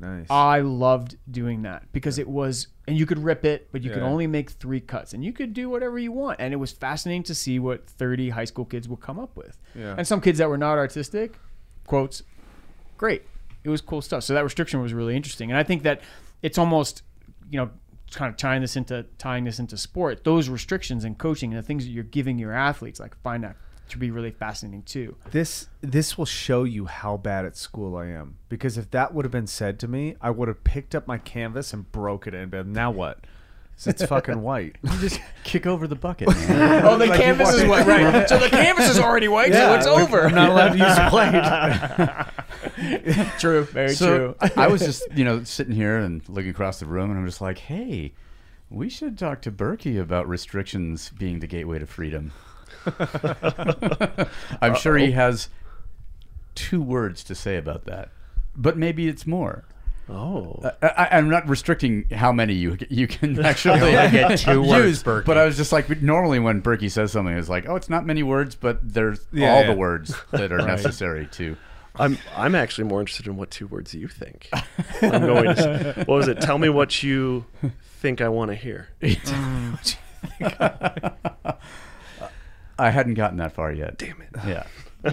[0.00, 0.26] Nice.
[0.30, 4.02] I loved doing that because it was, and you could rip it, but you could
[4.02, 6.40] only make three cuts, and you could do whatever you want.
[6.40, 9.58] And it was fascinating to see what 30 high school kids would come up with.
[9.74, 9.94] Yeah.
[9.98, 11.38] And some kids that were not artistic,
[11.86, 12.22] quotes,
[12.96, 13.24] great.
[13.62, 14.24] It was cool stuff.
[14.24, 15.50] So that restriction was really interesting.
[15.50, 16.00] And I think that
[16.40, 17.02] it's almost,
[17.50, 17.70] you know,
[18.12, 20.24] kind of tying this into tying this into sport.
[20.24, 23.56] Those restrictions and coaching and the things that you're giving your athletes, like find that
[23.90, 25.16] to be really fascinating too.
[25.30, 28.36] This this will show you how bad at school I am.
[28.48, 31.18] Because if that would have been said to me, I would have picked up my
[31.18, 33.20] canvas and broke it and been now what?
[33.76, 34.76] 'Cause It's fucking white.
[35.00, 36.28] Just kick over the bucket.
[36.48, 36.84] Man.
[36.84, 38.10] Oh, the canvas is white, right?
[38.28, 40.26] So the canvas is already white, so it's over.
[40.26, 41.32] I'm not allowed to use a blade.
[43.38, 44.34] true, very so true.
[44.40, 47.24] I, I was just you know sitting here and looking across the room, and I'm
[47.26, 48.12] just like, hey,
[48.68, 52.32] we should talk to Burkey about restrictions being the gateway to freedom.
[54.62, 55.48] I'm sure he has
[56.54, 58.10] two words to say about that,
[58.56, 59.64] but maybe it's more.
[60.08, 60.58] Oh.
[60.82, 65.24] I, I, I'm not restricting how many you you can actually get two words, Burkey.
[65.24, 68.04] but I was just like, normally when Burkey says something, it's like, oh, it's not
[68.04, 69.66] many words, but there's Yeah, all yeah.
[69.72, 71.56] the words that are necessary to.
[71.96, 74.48] I'm I'm actually more interested in what two words you think.
[75.02, 75.94] I'm going to.
[76.06, 76.40] What was it?
[76.40, 77.44] Tell me what you
[77.82, 78.88] think I want to hear.
[82.80, 83.98] I hadn't gotten that far yet.
[83.98, 84.30] Damn it.
[84.46, 84.66] Yeah.
[85.04, 85.12] yeah.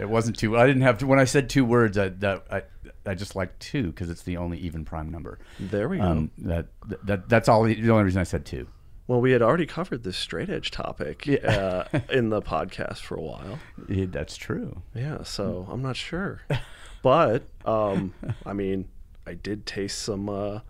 [0.00, 0.56] It wasn't two.
[0.56, 1.06] I didn't have to.
[1.06, 2.62] When I said two words, I that, I,
[3.04, 5.38] I just like two because it's the only even prime number.
[5.58, 6.04] There we go.
[6.04, 6.66] Um, that
[7.04, 7.62] that that's all.
[7.64, 8.68] The only reason I said two.
[9.06, 13.22] well, we had already covered this straight edge topic uh, in the podcast for a
[13.22, 13.58] while.
[13.88, 14.82] Yeah, that's true.
[14.94, 16.42] Yeah, so I'm not sure,
[17.02, 18.12] but um,
[18.44, 18.88] I mean,
[19.26, 20.60] I did taste some uh,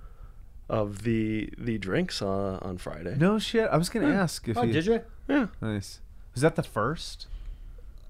[0.68, 3.16] of the the drinks uh, on Friday.
[3.18, 3.68] No shit.
[3.70, 5.00] I was gonna ask if Oh, you did you?
[5.28, 5.46] Yeah.
[5.60, 6.00] Nice.
[6.36, 7.26] Was that the first?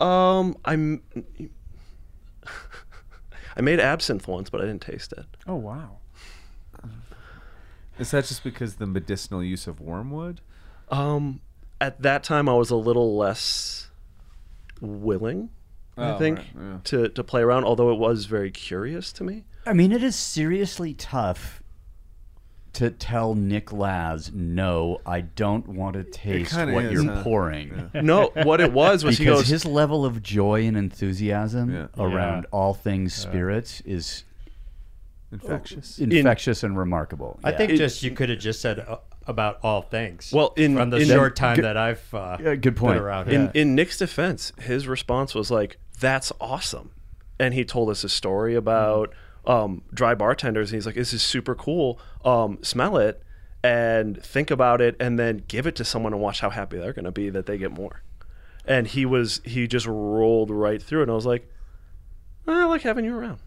[0.01, 1.01] Um, I'm.
[3.57, 5.25] I made absinthe once, but I didn't taste it.
[5.47, 5.99] Oh wow.
[7.99, 10.41] Is that just because the medicinal use of wormwood?
[10.91, 11.41] Um,
[11.81, 13.89] at that time, I was a little less
[14.83, 15.49] willing,
[15.97, 16.79] I Oh, think, right, yeah.
[16.85, 17.65] to to play around.
[17.65, 19.45] Although it was very curious to me.
[19.65, 21.63] I mean, it is seriously tough
[22.77, 27.23] to tell Nick Laz, no, I don't want to taste kinda what is, you're huh?
[27.23, 27.91] pouring.
[27.95, 29.49] No, what it was was he Because goes.
[29.49, 31.87] his level of joy and enthusiasm Yeah.
[31.99, 32.49] around Yeah.
[32.53, 34.25] all things spirits is
[35.33, 35.99] Infectious.
[35.99, 37.41] infectious and remarkable.
[37.43, 37.57] I Yeah.
[37.57, 40.31] think just you could have just said uh, about all things.
[40.33, 43.01] Well, in- from the in- short time good- that I've uh, Yeah, good been point.
[43.01, 43.51] around in here.
[43.55, 46.91] in Nick's defense, his response was like, "That's awesome,"
[47.41, 49.13] and he told us a story about
[49.47, 50.71] um, dry bartenders.
[50.71, 51.99] And he's like, "This is super cool.
[52.25, 53.23] Um, smell it
[53.65, 56.93] and think about it, and then give it to someone and watch how happy they're
[56.93, 58.03] going to be that they get more."
[58.65, 61.49] And he was he just rolled right through it, and I was like,
[62.47, 63.39] "I like having you around."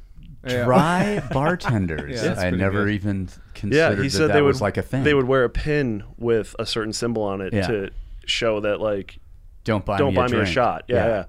[0.48, 0.64] Yeah.
[0.64, 2.24] dry bartenders.
[2.24, 2.94] yeah, I never good.
[2.94, 5.04] even Yeah, considered he that said that they would was like a thing.
[5.04, 7.68] They would wear a pin with a certain symbol on it Yeah.
[7.68, 7.90] to
[8.26, 9.20] show that like
[9.66, 10.54] don't buy don't me buy a me a drink.
[10.54, 10.86] shot.
[10.88, 11.26] Yeah, yeah.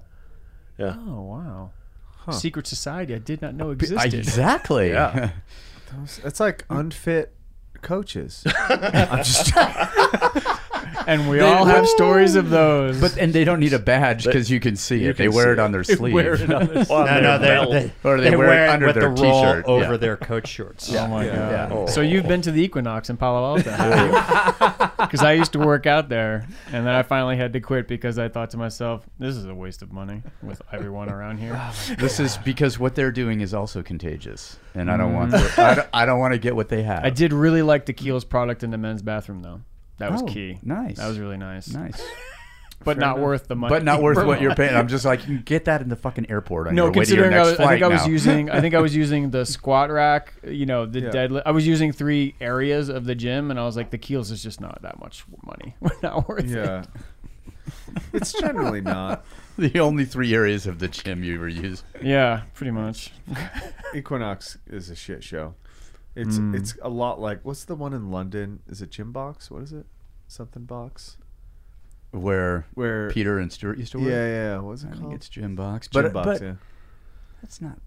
[0.77, 0.95] yeah.
[0.97, 1.71] Oh wow.
[2.29, 4.13] Secret society I did not know existed.
[4.13, 4.89] Exactly.
[4.91, 5.31] Yeah.
[6.23, 7.33] It's like unfit
[7.81, 8.43] coaches.
[8.69, 9.51] I'm just
[11.07, 12.99] and we all have stories of those.
[12.99, 15.17] But and they don't need a badge because you can see you it.
[15.17, 15.73] They wear see it on it.
[15.73, 16.13] their sleeve.
[16.13, 16.89] wear it on this.
[16.91, 17.47] On no, no, they,
[17.87, 19.65] they, Or they they wear it under with their the roll t-shirt.
[19.65, 19.97] over Yeah.
[19.97, 20.93] their coat shorts.
[20.93, 21.33] Oh my god!
[21.35, 21.69] Yeah.
[21.71, 21.85] Oh.
[21.87, 24.87] So you've been to the Equinox in Palo Alto.
[25.01, 28.19] Because I used to work out there, and then I finally had to quit because
[28.19, 31.59] I thought to myself, "This is a waste of money with everyone around here."
[31.97, 35.31] This is because what they're doing is also contagious, and I don't want.
[35.33, 35.55] Mm.
[35.55, 37.03] To, I don't, I don't want to get what they have.
[37.03, 39.61] I did really like the Kiehl's product in the men's bathroom, though.
[40.01, 40.59] That was Oh, key.
[40.63, 40.97] nice.
[40.97, 41.69] That was really nice.
[41.69, 42.01] nice,
[42.83, 43.69] but not worth the money.
[43.73, 44.75] but not worth what you're paying.
[44.75, 47.05] I'm just like, you can get that in the fucking airport on No, your way
[47.05, 48.11] to your considering I, next was, I flight think I was now.
[48.11, 50.33] using, I think I was using the squat rack.
[50.45, 51.09] You know, the Yeah.
[51.09, 51.43] deadlift.
[51.45, 54.41] I was using three areas of the gym, and I was like, the Kiehl's is
[54.43, 55.75] just not that much money.
[56.03, 56.49] Not worth it.
[56.49, 56.83] yeah.
[58.13, 59.23] It's generally not.
[59.57, 61.83] the only three areas of the gym you ever use.
[62.01, 63.11] Yeah, pretty much.
[63.93, 65.53] Equinox is a shit show.
[66.15, 66.55] It's Mm.
[66.55, 68.59] it's a lot like what's the one in London?
[68.67, 69.49] Is it Gym Box?
[69.49, 69.85] What is it?
[70.27, 71.17] Something Box?
[72.11, 74.09] Where Where Peter and Stuart used to work.
[74.09, 74.27] yeah.
[74.27, 74.59] Yeah.
[74.59, 75.13] What's I it think called?
[75.15, 76.27] it's Gym Box, Gym but Box.
[76.39, 76.53] but yeah.
[77.41, 77.79] that's not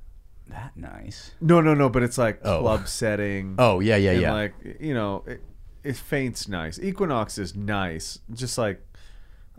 [0.49, 1.33] that nice.
[1.41, 1.89] No, no, no.
[1.91, 2.61] But it's like Oh.
[2.61, 3.57] club setting.
[3.59, 4.33] Oh yeah, yeah, yeah.
[4.33, 5.43] Like you know, it,
[5.83, 6.79] it faints nice.
[6.79, 8.21] Equinox is nice.
[8.33, 8.81] Just like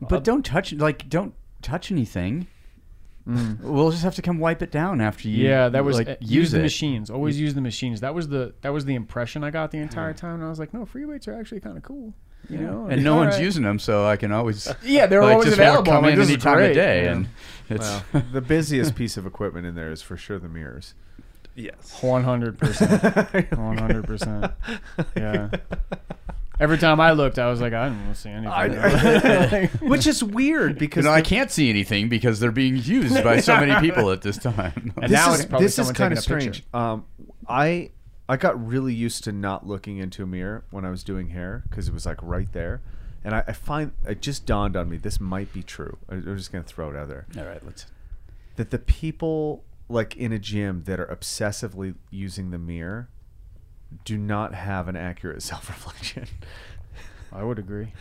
[0.09, 2.47] but don't touch like don't touch anything.
[3.25, 5.47] We'll just have to come wipe it down after you.
[5.47, 7.09] Yeah, that was like, uh, use use the machines.
[7.09, 8.01] Always use the machines.
[8.01, 10.35] That was the that was the impression I got the entire time.
[10.35, 12.13] And I was like, no, free weights are actually kind of cool.
[12.47, 13.43] You know, and no one's right.
[13.43, 15.91] using them, so I can always Yeah, they're like, always just wanna available.
[15.93, 17.11] I'm Come like, in any time of day, Yeah.
[17.11, 17.27] and
[17.69, 20.93] it's well, the busiest piece of equipment in there is for sure the mirrors.
[21.55, 21.97] Yes.
[22.03, 23.01] One hundred percent.
[23.57, 24.51] One hundred percent.
[25.15, 25.49] Yeah.
[26.59, 29.67] Every time I looked, I was like, I don't see anything.
[29.89, 33.39] Which is weird you because know, I can't see anything because they're being used by
[33.41, 34.93] so many people at this time.
[35.01, 36.63] And this now is, it's this is kind of strange.
[36.73, 37.05] Um,
[37.47, 37.91] I
[38.29, 41.63] I got really used to not looking into a mirror when I was doing hair
[41.69, 42.81] because it was like right there,
[43.23, 45.97] and I, I find it just dawned on me this might be true.
[46.09, 47.85] I- I'm just gonna throw it out there All right, let's.
[48.55, 53.09] that the people like in a gym that are obsessively using the mirror
[54.03, 56.27] do not have an accurate self-reflection.
[57.31, 57.93] I would agree.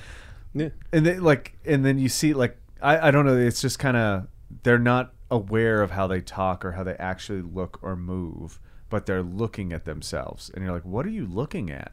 [0.54, 0.68] Yeah.
[0.92, 3.96] and then like and then you see like I, I don't know it's just kind
[3.96, 4.28] of
[4.62, 9.04] they're not aware of how they talk or how they actually look or move but
[9.07, 11.92] they're looking at themselves and you're like what are you looking at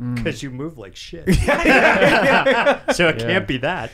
[0.00, 0.16] Mm.
[0.16, 1.24] Because you move like shit.
[1.34, 3.26] so it Yeah.
[3.26, 3.92] can't be that.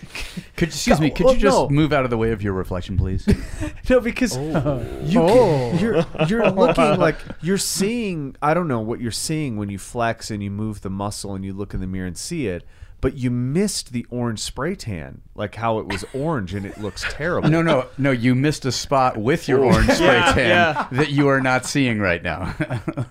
[0.57, 1.11] Could excuse me?
[1.11, 1.69] Could well, you just no.
[1.69, 3.27] move out of the way of your reflection, please?
[3.89, 4.85] no because oh.
[5.05, 5.73] you can, oh.
[5.79, 10.31] you're you're looking like you're seeing I don't know what you're seeing when you flex
[10.31, 12.65] and you move the muscle and you look in the mirror and see it
[13.03, 17.05] but you missed the orange spray tan like how it was orange and it looks
[17.11, 18.13] terrible no, no, no.
[18.13, 20.89] You missed a spot with your orange spray Yeah, tan yeah.
[20.93, 22.55] that you are not seeing right now.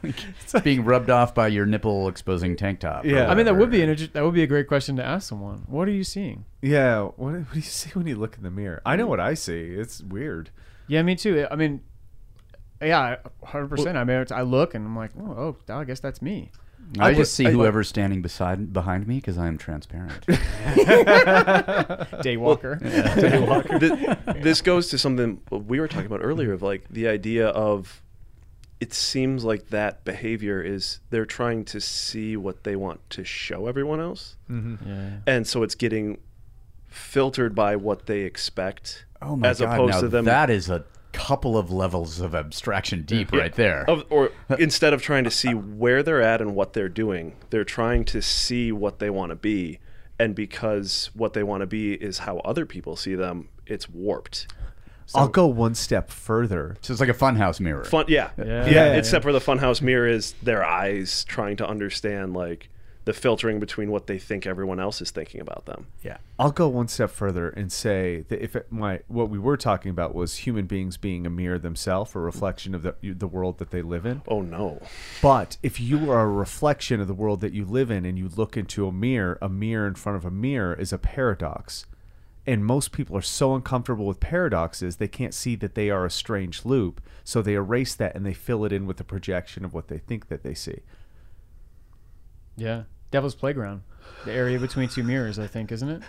[0.01, 3.05] it's like, being rubbed off by your nipple exposing tank top.
[3.05, 3.29] Yeah.
[3.29, 5.65] I mean, that would be an that would be a great question to ask someone.
[5.67, 6.45] What are you seeing?
[6.63, 9.19] yeah what, what do you see when you look in the mirror I know what
[9.19, 10.51] I see it's weird
[10.87, 11.45] Yeah, me too.
[11.51, 11.81] I mean,
[12.81, 13.97] yeah, hundred percent.
[13.97, 16.51] I mean, I look and I'm like, oh, oh, I guess that's me.
[16.99, 20.25] I, I just put- see I- whoever's standing beside behind me because I am transparent.
[22.23, 22.79] Daywalker.
[23.79, 28.01] Th- this goes to something we were talking about earlier of like the idea of
[28.79, 33.67] it seems like that behavior is they're trying to see what they want to show
[33.67, 34.75] everyone else mm-hmm.
[34.87, 35.09] Yeah.
[35.27, 36.17] and so it's getting
[36.87, 39.73] filtered by what they expect Oh my as god!
[39.75, 43.83] opposed now to them that is a couple of levels of abstraction deep right there.
[43.89, 47.63] of, or instead of trying to see where they're at and what they're doing they're
[47.65, 49.79] trying to see what they want to be
[50.19, 54.47] and because what they want to be is how other people see them it's warped
[55.13, 56.77] I'll go one step further.
[56.79, 57.83] So it's like a funhouse mirror.
[57.83, 58.65] fun yeah Yeah.
[58.69, 58.93] Yeah.
[58.93, 62.69] except for the funhouse mirror is their eyes trying to understand like
[63.05, 66.67] the filtering between what they think everyone else is thinking about them Yeah, I'll go
[66.67, 70.37] one step further and say that if it, my what we were talking about was
[70.37, 74.05] human beings being a mirror themselves, a reflection of the the world that they live
[74.05, 74.21] in.
[74.27, 74.81] oh no
[75.21, 78.29] But if you are a reflection of the world that you live in and you
[78.29, 81.85] look into a mirror, a mirror in front of a mirror is a paradox.
[82.45, 86.11] And most people are so uncomfortable with paradoxes, they can't see that they are a
[86.11, 86.99] strange loop.
[87.23, 89.99] So they erase that and they fill it in with the projection of what they
[89.99, 90.79] think that they see.
[92.57, 92.83] Yeah.
[93.11, 93.83] Devil's Playground.
[94.25, 96.01] The area between two mirrors, I think, isn't it?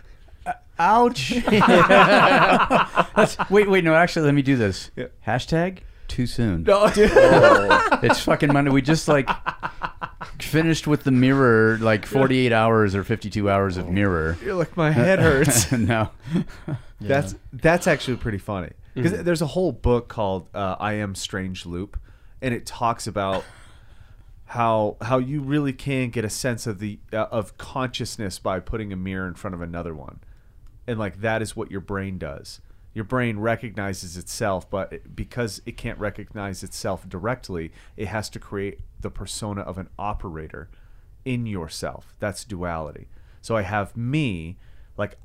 [0.79, 1.33] Ouch!
[3.51, 3.95] Wait, wait, no.
[3.95, 4.91] Actually, let me do this.
[4.97, 5.07] Yeah.
[5.27, 5.79] Hashtag
[6.09, 6.65] too soon.
[6.65, 7.11] No, dude.
[8.03, 8.73] It's fucking Monday.
[8.73, 9.31] We just like
[10.41, 14.37] finished with the mirror, like 48 hours or 52 hours of mirror.
[14.45, 15.71] You're like, my head hurts.
[15.71, 16.11] no.
[17.01, 21.67] That's that's actually pretty funny because there's a whole book called uh, "I Am Strange
[21.67, 21.99] Loop,"
[22.41, 23.45] and it talks about
[24.53, 28.93] how how you really can get a sense of the uh, of consciousness by putting
[28.93, 30.21] a mirror in front of another one,
[30.87, 32.61] and like that is what your brain does.
[32.93, 38.81] Your brain recognizes itself, but because it can't recognize itself directly, it has to create
[39.01, 40.69] the persona of an operator
[41.25, 42.15] in yourself.
[42.19, 43.09] That's duality.
[43.41, 44.59] So I have me,
[44.99, 45.17] like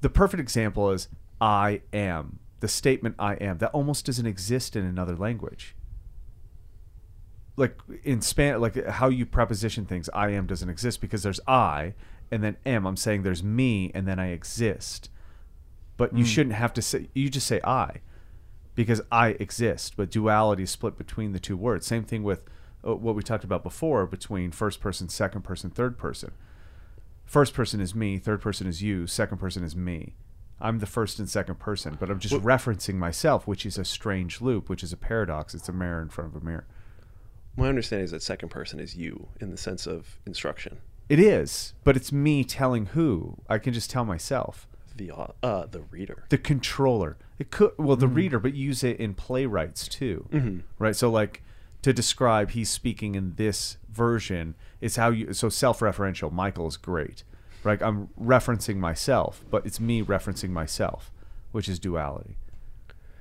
[0.00, 1.06] the perfect example is
[1.40, 2.40] I am.
[2.58, 5.75] The statement I am that almost doesn't exist in another language.
[7.56, 11.94] Like in span, like how you preposition things, I am doesn't exist because there's I
[12.30, 12.86] and then am.
[12.86, 15.10] I'm saying there's me and then I exist.
[15.96, 17.08] But you shouldn't have to say.
[17.14, 18.00] You just say I,
[18.74, 19.96] because I exist.
[19.96, 21.86] But duality is split between the two words.
[21.86, 22.42] Same thing with
[22.86, 26.32] uh, what we talked about before between first person, second person, third person
[27.26, 30.14] first person is me, third person is you, second person is me.
[30.58, 34.40] I'm the first and second person, but I'm just referencing myself, which is a strange
[34.40, 35.54] loop, which is a paradox.
[35.54, 36.66] It's a mirror in front of a mirror.
[37.56, 41.72] My understanding is that second person is you in the sense of instruction It is,
[41.84, 43.36] but it's me telling who.
[43.48, 44.66] I can just tell myself.
[44.96, 47.16] the uh, uh the reader The controller.
[47.38, 48.14] It could well the mm-hmm.
[48.14, 50.58] reader, but use it in playwrights too, mm-hmm.
[50.78, 50.96] right?
[50.96, 51.42] So like
[51.82, 56.32] to describe he's speaking in this version is how you so self-referential.
[56.32, 57.22] Michael is great,
[57.62, 57.80] right?
[57.80, 61.12] I'm referencing myself, but it's me referencing myself,
[61.52, 62.36] which is duality.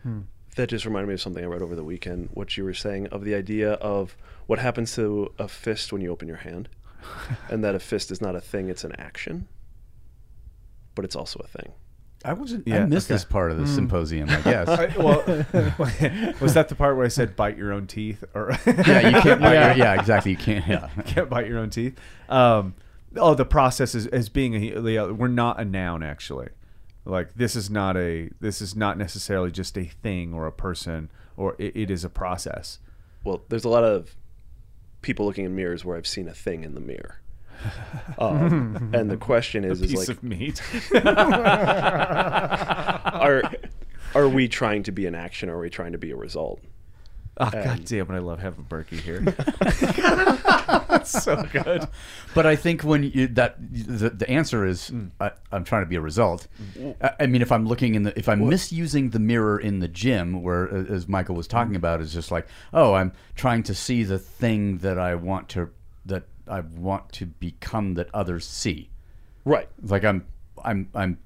[0.04, 0.22] Hmm.
[0.56, 2.30] That just reminded me of something I read over the weekend.
[2.34, 4.16] What you were saying of the idea of
[4.48, 6.70] what happens to a fist when you open your hand,
[7.50, 9.48] and that a fist is not a thing; it's an action,
[10.96, 11.74] but it's also a thing.
[12.24, 12.68] I wasn't.
[12.68, 13.16] I Yeah, missed okay.
[13.16, 14.30] this part of the symposium.
[14.30, 14.68] I guess.
[14.98, 15.24] well,
[16.42, 19.42] was that the part where I said bite your own teeth, or yeah, you can't.
[19.42, 19.76] Bite Yeah.
[19.76, 20.32] Your, yeah, exactly.
[20.32, 20.66] You can't.
[20.68, 20.90] Yeah.
[21.06, 22.00] can't bite your own teeth?
[22.30, 22.74] Um,
[23.18, 26.48] oh, the process is as being a we're not a noun actually.
[27.06, 31.12] Like this is not a this is not necessarily just a thing or a person
[31.38, 32.80] or it, it is a process.
[33.24, 34.16] Well, there's a lot of
[35.02, 37.22] people looking in mirrors where I've seen a thing in the mirror,
[38.18, 40.62] Um, and the question is, is Piece like, of meat.
[43.16, 43.44] are
[44.14, 46.62] are we trying to be an action or are we trying to be a result?
[47.38, 48.16] Oh uh, god damn it!
[48.16, 49.20] I love having Burkey here.
[50.88, 51.88] That's so good.
[52.34, 55.12] But I think when you, that the, the answer is mm.
[55.20, 56.48] I, I'm trying to be a result.
[56.78, 56.96] Mm.
[57.02, 59.88] I, I mean, if I'm looking in the if I'm misusing the mirror in the
[59.88, 61.78] gym, where as Michael was talking mm.
[61.78, 65.70] about, is just like oh, I'm trying to see the thing that I want to
[66.06, 68.90] that I want to become that others see.
[69.44, 69.68] Right.
[69.82, 70.26] Like I'm
[70.64, 71.18] I'm I'm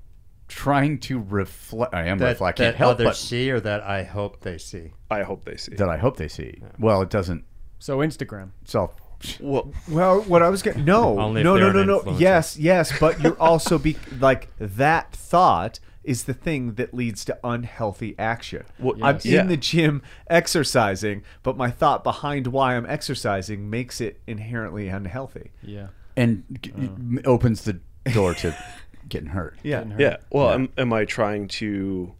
[0.49, 1.93] trying to reflect.
[1.93, 2.65] I am that, reflecting.
[2.65, 4.91] that help, others but see or that I hope they see.
[5.09, 5.75] I hope they see.
[5.75, 6.61] that I hope they see.
[6.77, 7.45] Well, it doesn't
[7.79, 8.49] So Instagram.
[8.65, 8.91] self.
[9.39, 12.17] Well, well, what I was getting no, Only no, no, no, no.
[12.17, 17.37] Yes, yes, but you're also be like that thought is the thing that leads to
[17.43, 18.63] unhealthy action.
[18.79, 19.25] Well, I'm yes.
[19.25, 19.43] in Yeah.
[19.43, 25.51] the gym exercising, but my thought behind why I'm exercising makes it inherently unhealthy.
[25.61, 25.87] Yeah.
[26.17, 26.81] and g- uh.
[26.81, 27.79] m- opens the
[28.13, 28.55] door to
[29.09, 29.57] getting hurt.
[29.63, 29.83] Yeah.
[29.97, 30.17] yeah.
[30.31, 32.13] Well, Am, am I trying to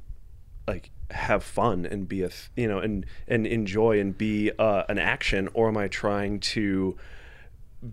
[0.68, 4.84] like have fun and be a th- you know and and enjoy and be uh,
[4.90, 6.98] an action, or am I trying to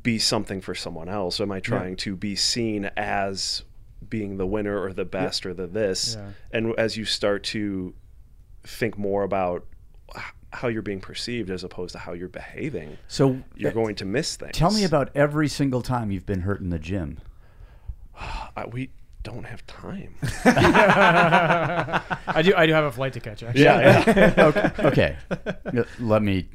[0.03, 1.40] be something for someone else?
[1.40, 3.62] Am I trying to be seen as
[4.09, 6.16] being the winner or the best or the this?
[6.18, 6.30] Yeah.
[6.51, 7.94] And as you start to
[8.64, 9.64] think more about
[10.53, 14.05] how you're being perceived as opposed to how you're behaving, So you're uh, going to
[14.05, 14.53] miss things.
[14.57, 17.18] Tell me about every single time you've been hurt in the gym.
[18.57, 18.91] I, we
[19.23, 20.14] don't have time.
[20.45, 22.55] I do.
[22.57, 23.43] I do have a flight to catch.
[23.43, 23.62] Actually.
[23.64, 24.35] yeah.
[24.39, 25.17] okay, okay.
[25.31, 26.49] Uh, let me.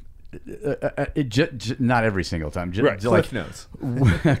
[0.64, 2.72] Uh, uh, uh, it ju- ju- not every single time.
[2.72, 3.66] Ju- Right, ju- Cliff like, notes.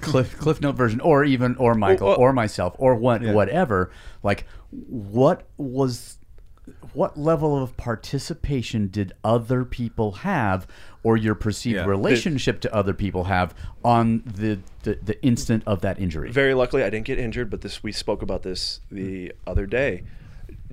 [0.00, 3.32] cliff cliff note version or even or michael Well, uh, or myself or what Yeah.
[3.32, 3.90] whatever
[4.22, 6.16] like what was
[6.92, 10.66] what level of participation did other people have
[11.02, 11.86] or your perceived Yeah.
[11.86, 13.52] relationship to other people have
[13.84, 17.62] on the, the the instant of that injury very luckily I didn't get injured, but
[17.62, 20.04] this we spoke about this the other day.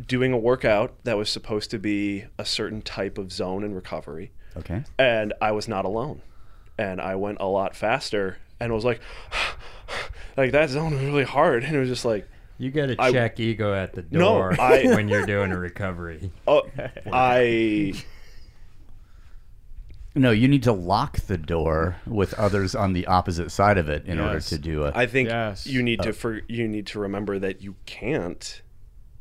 [0.07, 4.31] Doing a workout that was supposed to be a certain type of zone in recovery,
[4.55, 6.21] okay and I was not alone,
[6.77, 9.01] and I went a lot faster, and was like,
[10.37, 12.27] like that zone was really hard, and it was just like,
[12.59, 15.57] You got to I- check ego at the No, door I- when you're doing a
[15.57, 16.29] recovery.
[16.47, 16.63] oh,
[17.11, 17.93] I
[20.15, 24.05] no you need to lock the door with others on the opposite side of it
[24.05, 24.93] in order to do it.
[24.95, 25.65] I think Yes.
[25.67, 26.13] you need to oh.
[26.13, 28.61] for you need to remember that you can't.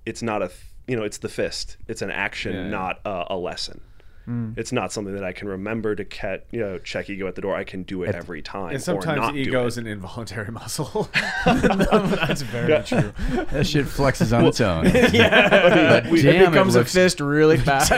[0.05, 0.51] It's not a
[0.89, 1.77] you know it's the fist.
[1.87, 2.69] It's an action, Yeah, yeah.
[2.71, 3.83] not a, a lesson.
[4.29, 4.59] Mm.
[4.59, 7.41] It's not something that I can remember to cat you know check ego at the
[7.41, 7.55] door.
[7.57, 8.69] I can do it every time.
[8.71, 9.69] And or sometimes not do ego it.
[9.69, 11.09] is an involuntary muscle.
[11.47, 13.13] That's very true.
[13.51, 16.01] that shit flexes on its own yeah.
[16.01, 17.91] But damn, it becomes looks- a fist really fast.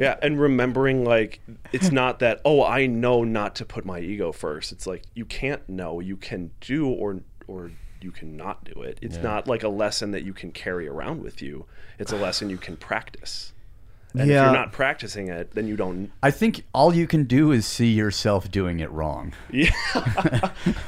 [0.00, 1.40] yeah, and remembering like
[1.72, 4.72] it's not that oh I know not to put my ego first.
[4.72, 6.00] It's like you can't know.
[6.00, 7.70] You can do or or
[8.00, 8.98] you cannot do it.
[9.02, 11.66] It's not like a lesson that you can carry around with you.
[11.98, 13.52] It's a lesson you can practice.
[14.20, 16.10] And if you're not practicing it, then you don't.
[16.22, 19.32] I think all you can do is see yourself doing it wrong.
[19.50, 19.70] Yeah,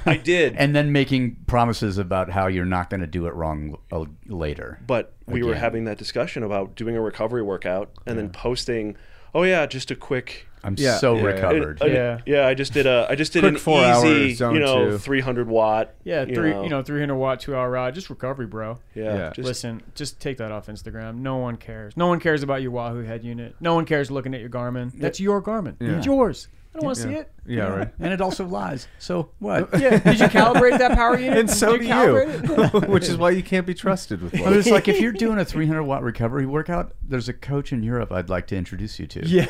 [0.07, 0.57] I did.
[0.57, 4.79] and then making promises about how you're not going to do it wrong uh, later.
[4.87, 8.97] but we were having that discussion about doing a recovery workout and then posting.
[9.35, 10.49] Oh yeah, just a quick.
[10.63, 11.27] I'm Yeah, so yeah, yeah.
[11.27, 11.83] recovered.
[11.83, 12.21] uh, Yeah.
[12.27, 12.47] yeah.
[12.47, 13.07] I just did a.
[13.09, 14.99] I just did Quick an four hour easy, zone you know, two.
[14.99, 15.95] 300 watt.
[16.05, 17.95] Yeah, you know, You know, 300 watt, two hour ride.
[17.95, 18.79] Just recovery, bro.
[18.95, 19.05] Yeah.
[19.17, 19.31] Yeah.
[19.35, 21.17] Just, Listen, just take that off Instagram.
[21.19, 21.97] No one cares.
[21.97, 23.55] No one cares about your Wahoo head unit.
[23.61, 24.93] No one cares looking at your Garmin.
[24.99, 25.77] That's your Garmin.
[25.81, 25.97] Yeah.
[25.97, 26.49] It's yours.
[26.73, 27.33] I don't want to see it.
[27.47, 27.89] yeah, right.
[27.99, 28.87] and it also lies.
[29.01, 29.71] So what?
[29.81, 29.99] Yeah.
[29.99, 31.37] Did you calibrate that power unit?
[31.37, 32.85] And so Did do calibrate it?
[32.85, 35.39] you, which is why you can't be trusted with But it's like if you're doing
[35.39, 39.07] a 300 watt recovery workout, there's a coach in Europe I'd like to introduce you
[39.09, 39.27] to.
[39.27, 39.47] Yeah.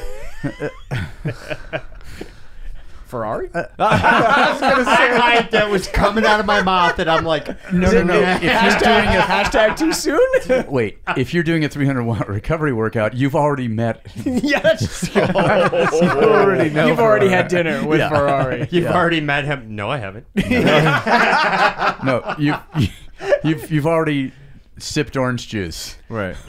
[3.11, 3.51] Ferrari?
[3.53, 7.25] Uh, I, was gonna say like, that was coming out of my mouth, and I'm
[7.25, 8.21] like, No, no, no.
[8.21, 10.67] If you're doing a Hashtag too soon?
[10.71, 14.07] wait, if you're doing a 300 watt recovery workout, you've already met.
[14.25, 16.87] yeah, that's you already know.
[16.87, 18.09] You've already had dinner with Yeah.
[18.09, 18.69] Ferrari.
[18.71, 19.75] You've already met him.
[19.75, 20.27] No, I haven't.
[22.05, 22.55] No, you,
[23.45, 24.33] you've you've already
[24.83, 26.37] sipped orange juice Right.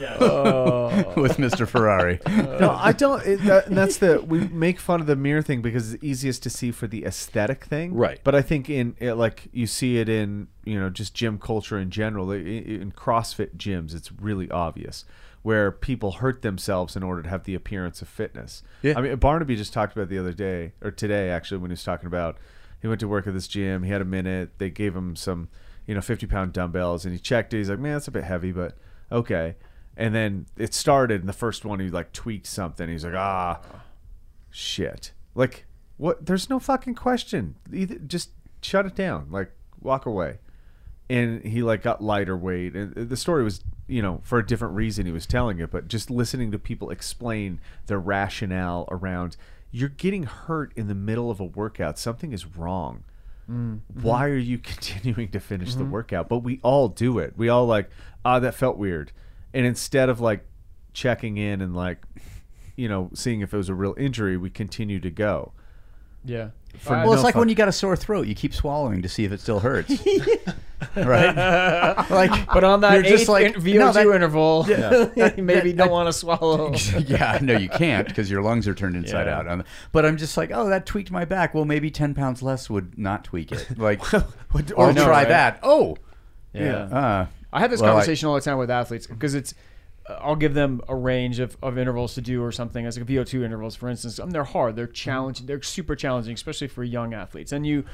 [1.16, 1.66] with Mr.
[1.68, 2.18] Ferrari.
[2.26, 3.24] No, I don't.
[3.26, 6.42] It, that, and that's the we make fun of the mirror thing because it's easiest
[6.44, 8.20] to see for the aesthetic thing, Right.
[8.24, 11.78] But I think in it, like you see it in you know just gym culture
[11.78, 12.30] in general.
[12.30, 12.38] i- i-
[12.82, 15.04] In CrossFit gyms, it's really obvious
[15.42, 18.62] where people hurt themselves in order to have the appearance of fitness.
[18.82, 18.94] Yeah.
[18.96, 21.82] I mean, Barnaby just talked about the other day or today actually when he was
[21.82, 22.38] talking about
[22.80, 23.82] he went to work at this gym.
[23.84, 24.58] He had a minute.
[24.58, 25.48] They gave him some
[25.86, 27.58] you know fifty pound dumbbells and he checked it.
[27.58, 28.76] He's like, man, that's a bit heavy, but
[29.10, 29.56] okay.
[29.96, 32.88] And then it started, and the first one he like tweaked something.
[32.88, 33.60] He's like, ah,
[34.50, 35.12] shit.
[35.34, 35.66] Like,
[35.96, 36.24] What?
[36.26, 37.56] There's no fucking question.
[37.72, 38.30] Either just
[38.62, 39.28] shut it down.
[39.30, 40.38] Like walk away.
[41.10, 44.74] And he like got lighter weight, and the story was, you know, for a different
[44.74, 49.36] reason he was telling it, but just listening to people explain their rationale around,
[49.70, 51.98] you're getting hurt in the middle of a workout.
[51.98, 53.04] Something is wrong.
[53.46, 56.28] Why are you continuing to finish the workout?
[56.28, 57.34] But we all do it.
[57.36, 57.90] We all like,
[58.24, 59.12] ah, that felt weird.
[59.52, 60.44] And instead of like
[60.92, 61.98] checking in and like,
[62.76, 65.52] you know, seeing if it was a real injury, we continue to go.
[66.24, 66.50] Yeah.
[66.78, 69.08] For Well, it's no like when you got a sore throat, you keep swallowing to
[69.08, 70.02] see if it still hurts.
[70.96, 72.06] right?
[72.10, 74.66] like, But on that you're just eighth like, in- VO2 no, that- interval,
[75.36, 76.74] you maybe don't want to swallow.
[76.98, 79.38] yeah, no, you can't because your lungs are turned inside Yeah.
[79.52, 79.66] out.
[79.92, 81.54] But I'm just like, oh, that tweaked my back.
[81.54, 83.78] Well, maybe 10 pounds less would not tweak it.
[83.78, 85.28] Like, What- or I know, try right?
[85.28, 85.60] that.
[85.62, 85.96] Oh,
[86.52, 86.84] Yeah.
[86.84, 89.54] uh, I have this Well, I- conversation all the time with athletes because it's
[90.08, 93.06] uh, I'll give them a range of, of intervals to do or something as like
[93.06, 97.14] VO2 intervals for instance and they're hard they're challenging they're super challenging especially for young
[97.14, 97.84] athletes and you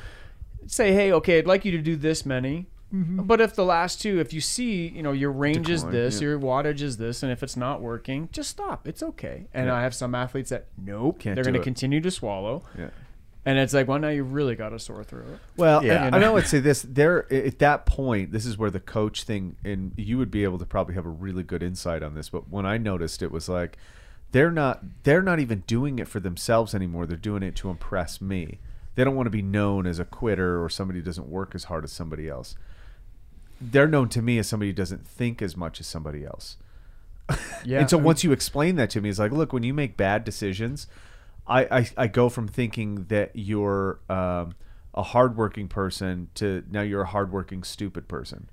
[0.67, 3.25] say hey okay I'd like you to do this many Mm-hmm.
[3.25, 6.29] but if the last two if you see you know your range is this yeah.
[6.29, 9.83] your wattage is this and if it's not working just stop it's okay and I
[9.83, 12.89] have some athletes that nope Can't they're going to continue to swallow Yeah.
[13.45, 16.07] and it's like well now you really got a sore throat Well, Yeah.
[16.07, 19.25] and, and I would say this: there at that point, this is where the coach
[19.25, 22.31] thing, and you would be able to probably have a really good insight on this.
[22.31, 23.77] But when I noticed, it was like
[24.33, 27.05] they're not they're not even doing it for themselves anymore.
[27.07, 28.61] They're doing it to impress me.
[28.95, 31.65] They don't want to be known as a quitter or somebody who doesn't work as
[31.65, 32.57] hard as somebody else.
[33.61, 36.57] They're known to me as somebody who doesn't think as much as somebody else.
[37.65, 39.97] yeah and so once you explain that to me, it's like, look, when you make
[39.97, 40.87] bad decisions,
[41.47, 44.55] I, I, I go from thinking that you're um,
[44.95, 48.49] a hardworking person to now you're a hardworking stupid person.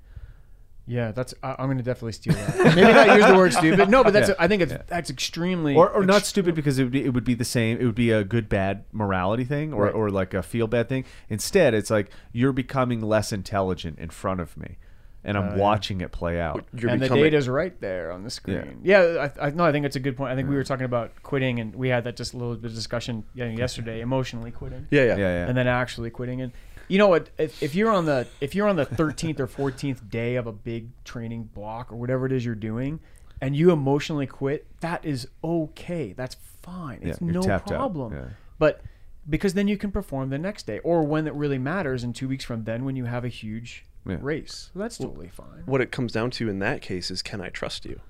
[0.88, 1.34] Yeah, that's.
[1.42, 2.76] I, I'm going to definitely steal that.
[2.76, 3.88] Maybe not use the word stupid.
[3.88, 4.28] No, but that's.
[4.28, 4.36] Yeah.
[4.38, 5.74] I think it's that's extremely.
[5.74, 7.78] Or, or not stupid because it would, be, it would be the same.
[7.80, 9.94] It would be a good bad morality thing or, Right.
[9.94, 11.04] or like a feel bad thing.
[11.28, 14.78] Instead, it's like you're becoming less intelligent in front of me,
[15.26, 15.60] and I'm Uh, yeah.
[15.62, 16.64] watching it play out.
[16.72, 18.80] You're and the becoming, data's right there on the screen.
[18.82, 20.32] Yeah, I, I no, I think it's a good point.
[20.32, 22.70] I think we were talking about quitting, and we had that just a little bit
[22.70, 24.00] of discussion yesterday.
[24.00, 25.16] Emotionally quitting, Yeah, yeah.
[25.16, 25.48] Yeah, yeah.
[25.48, 26.40] and then actually quitting.
[26.40, 26.52] And
[26.88, 27.28] you know what?
[27.36, 30.52] If, if you're on the if you're on the 13th or 14th day of a
[30.52, 33.00] big training block or whatever it is you're doing,
[33.40, 36.12] and you emotionally quit, that is okay.
[36.12, 37.00] That's fine.
[37.02, 37.76] It's Yeah, you're no tapped out.
[37.78, 38.12] problem.
[38.12, 38.24] Yeah.
[38.58, 38.80] But
[39.28, 42.28] because then you can perform the next day, or when it really matters in two
[42.28, 44.18] weeks from then, when you have a huge Yeah.
[44.20, 44.70] race.
[44.74, 45.62] That's totally fine.
[45.66, 48.00] What it comes down to in that case is, can I trust you?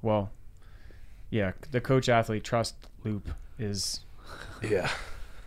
[0.00, 0.30] Well,
[1.30, 2.74] yeah, the coach athlete trust
[3.04, 3.28] loop
[3.58, 4.00] is
[4.62, 4.90] Yeah.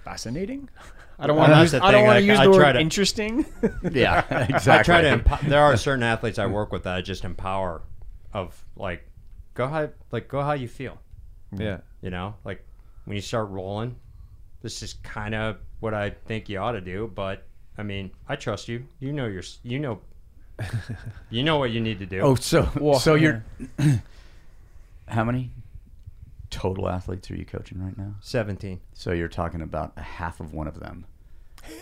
[0.03, 0.70] fascinating.
[1.20, 1.72] I don't want to use.
[1.72, 3.45] the I don't thing, want to like, use the try word to- interesting.
[3.93, 4.72] yeah, exactly.
[4.74, 5.18] I try to.
[5.20, 7.82] Empo- there are certain athletes I work with that I just empower,
[8.34, 9.08] of like,
[9.53, 10.99] go how like go how you feel.
[11.53, 11.78] yeah.
[12.01, 12.66] You know, like
[13.06, 13.95] when you start rolling,
[14.62, 17.10] this is kind of what I think you ought to do.
[17.16, 17.47] But
[17.78, 18.86] I mean, I trust you.
[18.99, 19.43] You know your.
[19.63, 20.01] You know.
[21.30, 22.21] you know what you need to do.
[22.21, 23.43] Oh, so Well, so you're
[25.07, 25.51] how many
[26.49, 28.15] total athletes are you coaching right now?
[28.21, 28.80] Seventeen.
[28.93, 31.05] So you're talking about a half of one of them.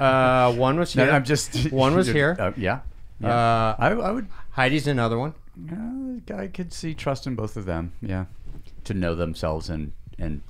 [0.00, 1.12] Uh, one was No, here.
[1.12, 2.36] I'm just One was here.
[2.36, 2.80] Uh, yeah,
[3.20, 3.28] yeah.
[3.28, 4.26] Uh, I, I would.
[4.50, 5.34] Heidi's another one.
[5.70, 7.92] Uh, I could see trust in both of them.
[8.02, 8.24] Yeah,
[8.84, 10.42] to know themselves and and,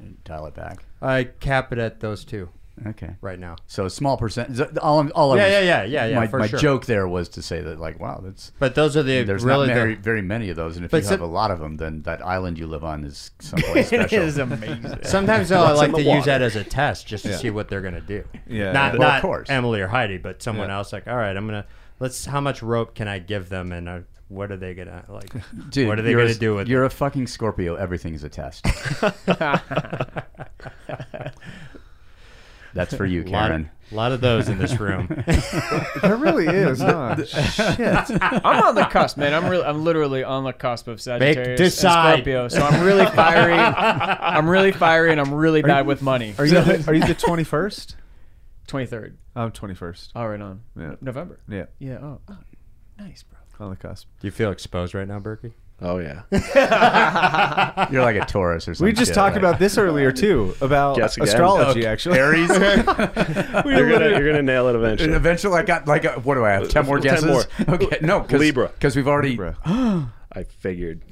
[0.00, 0.84] and dial it back.
[1.02, 2.48] I cap it at those two
[2.86, 3.14] Okay.
[3.20, 3.56] right now.
[3.66, 4.58] So a small percent.
[4.78, 6.58] All, I'm- all Yeah, was- yeah, yeah, yeah, yeah, My, for my sure.
[6.58, 9.66] joke there was to say that, like, wow, that's But those are the there's really
[9.68, 11.50] not the- very, very many of those, and if But you have some- a lot
[11.50, 14.22] of them, then that island you live on is someplace special.
[14.22, 14.98] is amazing.
[15.04, 17.36] Sometimes though, I like to the use that as a test just to Yeah.
[17.36, 18.24] see what they're gonna do.
[18.46, 18.98] Yeah, not yeah.
[18.98, 19.50] Well, of not course.
[19.50, 20.76] Emily or Heidi, but someone Yeah.
[20.78, 20.92] else.
[20.92, 21.66] Like, all right, I'm gonna
[22.00, 22.24] let's.
[22.24, 23.98] How much rope can I give them, and uh,
[24.28, 25.30] what are they gonna like?
[25.70, 27.74] Dude, what are they gonna a- do with You're a fucking Scorpio.
[27.76, 28.66] Everything is a test.
[32.74, 33.70] That's for you, Karen.
[33.90, 35.08] a lot of those in this room.
[36.02, 37.16] There really is, huh?
[37.24, 37.78] Shit.
[38.22, 39.34] I'm on the cusp, man.
[39.34, 42.14] I'm really, I'm literally on the cusp of Sagittarius decide.
[42.14, 42.48] and Scorpio.
[42.48, 43.54] So I'm really fiery.
[43.54, 46.34] I'm really fiery, and I'm really bad with money.
[46.38, 47.94] Are you the, are you the 21st?
[48.68, 49.14] 23rd.
[49.36, 50.08] I'm 21st.
[50.14, 50.94] All right, on Yeah.
[51.00, 51.40] November.
[51.48, 51.98] Yeah, Yeah.
[52.02, 52.38] Oh, oh,
[52.98, 53.38] nice, bro.
[53.66, 54.08] on the cusp.
[54.20, 55.52] Do you feel exposed right now, Burkey?
[55.84, 56.22] Oh yeah.
[57.90, 58.84] You're like a Taurus or something.
[58.84, 61.28] We just talked about this earlier too about Guess again.
[61.28, 61.84] astrology.
[61.86, 62.48] Oh, actually, Aries.
[62.48, 65.12] you're gonna you're gonna nail it eventually.
[65.12, 66.68] Eventually, I got like, a, what do I have?
[66.68, 67.26] Ten more 10 guesses.
[67.26, 67.74] more.
[67.74, 68.68] Okay, no, cause, Libra.
[68.68, 69.30] because we've already.
[69.30, 69.56] Libra.
[70.34, 71.02] I figured.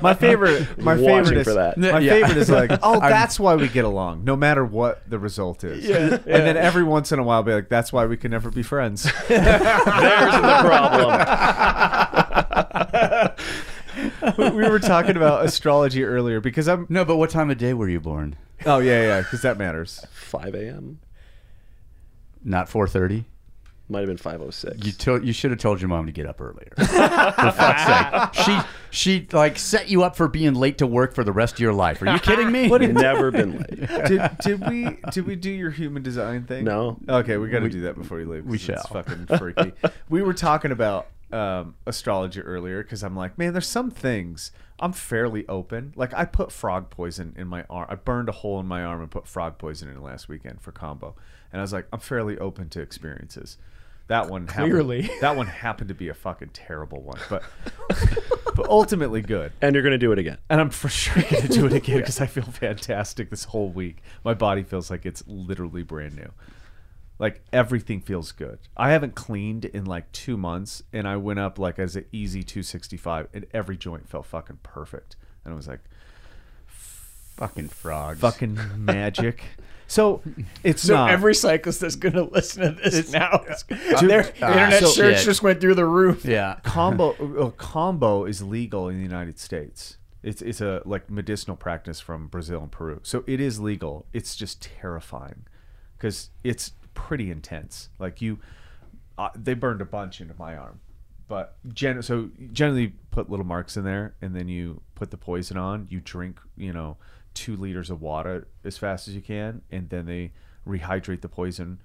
[0.00, 1.76] my favorite, my Watching favorite is for that.
[1.76, 2.12] my Yeah.
[2.12, 5.62] favorite is like, oh, I'm- that's why we get along, no matter what the result
[5.62, 5.84] is.
[5.84, 8.50] Yeah, and then every once in a while, be like, that's why we can never
[8.50, 9.02] be friends.
[9.28, 11.20] There's the problem.
[14.38, 16.86] we we were talking about astrology earlier because I'm.
[16.88, 18.36] No, but what time of day were you born?
[18.66, 20.04] Oh yeah, yeah, because that matters.
[20.12, 21.00] 5 a.m.
[22.42, 23.24] Not four thirty.
[23.86, 24.82] Might have been 5:06.
[24.84, 26.72] You told you should have told your mom to get up earlier.
[26.76, 28.58] for fuck's sake, she
[28.90, 31.74] she like set you up for being late to work for the rest of your
[31.74, 32.00] life.
[32.00, 32.68] Are you kidding me?
[32.68, 33.88] Never been late.
[34.06, 36.64] Did, did we did we do your human design thing?
[36.64, 36.98] No.
[37.06, 38.46] Okay, we got to do that before you leave.
[38.46, 39.02] we 'cause it's shall.
[39.02, 39.72] fucking freaky.
[40.08, 44.92] we were talking about um, astrology earlier because I'm like, man, there's some things I'm
[44.92, 45.92] fairly open.
[45.96, 47.86] Like I put frog poison in my arm.
[47.90, 50.60] I burned a hole in my arm and put frog poison in it last weekend
[50.60, 51.14] for kambo.
[51.52, 53.58] And I was like, I'm fairly open to experiences.
[54.06, 55.10] That one happened, Clearly.
[55.20, 57.42] that one happened to be a fucking terrible one, but
[58.54, 59.52] but ultimately good.
[59.60, 60.38] And you're going to do it again.
[60.50, 63.70] And I'm for sure going to do it again because I feel fantastic this whole
[63.70, 64.02] week.
[64.22, 66.30] My body feels like it's literally brand new.
[67.24, 68.58] Like everything feels good.
[68.76, 72.42] I haven't cleaned in like two months, and I went up like as an easy
[72.42, 75.16] 265, and every joint felt fucking perfect.
[75.42, 75.80] And I was like,
[76.66, 78.20] fucking frogs.
[78.20, 79.42] fucking magic.
[79.86, 80.22] So
[80.62, 83.62] it's So not every cyclist that's going to listen to this now, is-
[84.00, 85.24] Dude, their ah, internet so- search shit.
[85.26, 86.24] just went through the roof.
[86.24, 86.56] Yeah.
[86.64, 89.98] kambo uh, kambo is legal in the United States.
[90.22, 93.00] It's it's a like medicinal practice from Brazil and Peru.
[93.02, 94.06] So it is legal.
[94.14, 95.44] It's just terrifying
[95.98, 97.88] because it's pretty intense.
[97.98, 98.38] Like you,
[99.18, 100.80] uh, they burned a bunch into my arm,
[101.28, 105.56] but gen- so generally put little marks in there, and then you put the poison
[105.56, 105.86] on.
[105.90, 106.96] You drink, you know,
[107.34, 110.32] two liters of water as fast as you can, and then they
[110.66, 111.80] rehydrate the poison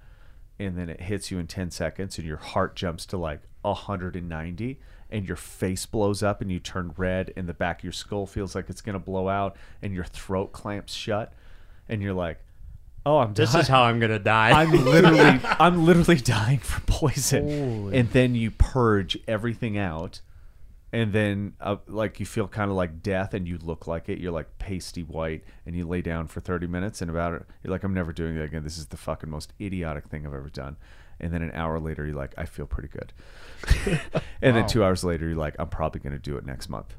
[0.60, 4.80] and then it hits you in 10 seconds and your heart jumps to like 190
[5.10, 8.26] and your face blows up and you turn red and the back of your skull
[8.26, 11.32] feels like it's going to blow out and your throat clamps shut
[11.88, 12.40] and you're like
[13.06, 13.60] oh i'm This done.
[13.62, 14.50] is how I'm gonna die.
[14.50, 17.92] i'm literally i'm literally dying from poison.
[17.94, 20.20] And then you purge everything out.
[20.92, 24.18] And then uh, like you feel kind of like death and you look like it.
[24.18, 27.70] You're like pasty white and you lay down for 30 minutes and about it you're
[27.70, 28.64] like i'm never doing that again.
[28.64, 30.76] This is the fucking most idiotic thing i've ever done.
[31.20, 33.12] And then an hour later you're like i feel pretty good.
[34.42, 36.94] And then two hours later you're like i'm probably going to do it next month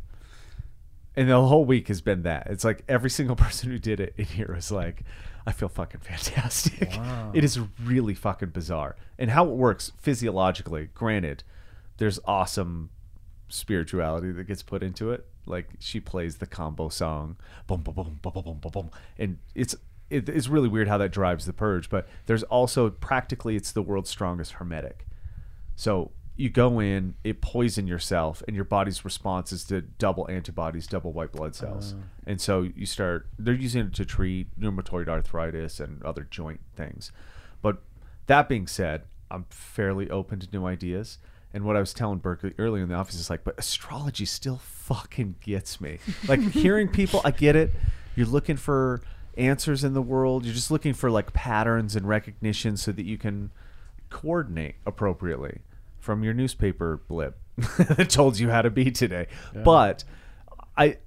[1.16, 2.48] and the whole week has been that.
[2.50, 5.04] It's like every single person who did it in here is like,
[5.46, 6.92] I feel fucking fantastic.
[7.02, 7.32] Wow.
[7.34, 8.96] It is really fucking bizarre.
[9.18, 11.44] And how it works physiologically, granted,
[11.98, 12.92] there's awesome
[13.50, 15.26] spirituality that gets put into it.
[15.46, 17.38] Like she plays the kambo song,
[17.68, 18.92] boom, boom, boom, boom, boom, boom, boom.
[19.18, 19.76] And it's
[20.10, 23.82] it, it's really weird how that drives the purge, but there's also practically it's the
[23.82, 25.08] world's strongest emetic.
[25.76, 30.88] So you go in, it poison yourself, and your body's response is to double antibodies,
[30.88, 32.04] double white blood cells, uh-huh.
[32.26, 33.28] and so you start.
[33.38, 37.12] They're using it to treat rheumatoid arthritis and other joint things.
[37.62, 37.84] But
[38.26, 41.20] that being said, I'm fairly open to new ideas.
[41.54, 44.58] And what I was telling Burkey earlier in the office is like, but astrology still
[44.58, 46.00] fucking gets me.
[46.28, 47.72] Like hearing people, I get it.
[48.16, 49.02] You're looking for
[49.38, 50.46] answers in the world.
[50.46, 53.52] You're just looking for like patterns and recognition so that you can
[54.10, 55.60] coordinate appropriately
[56.02, 57.38] from your newspaper blip
[57.78, 59.28] that told you how to be today.
[59.64, 60.04] But
[60.76, 60.98] I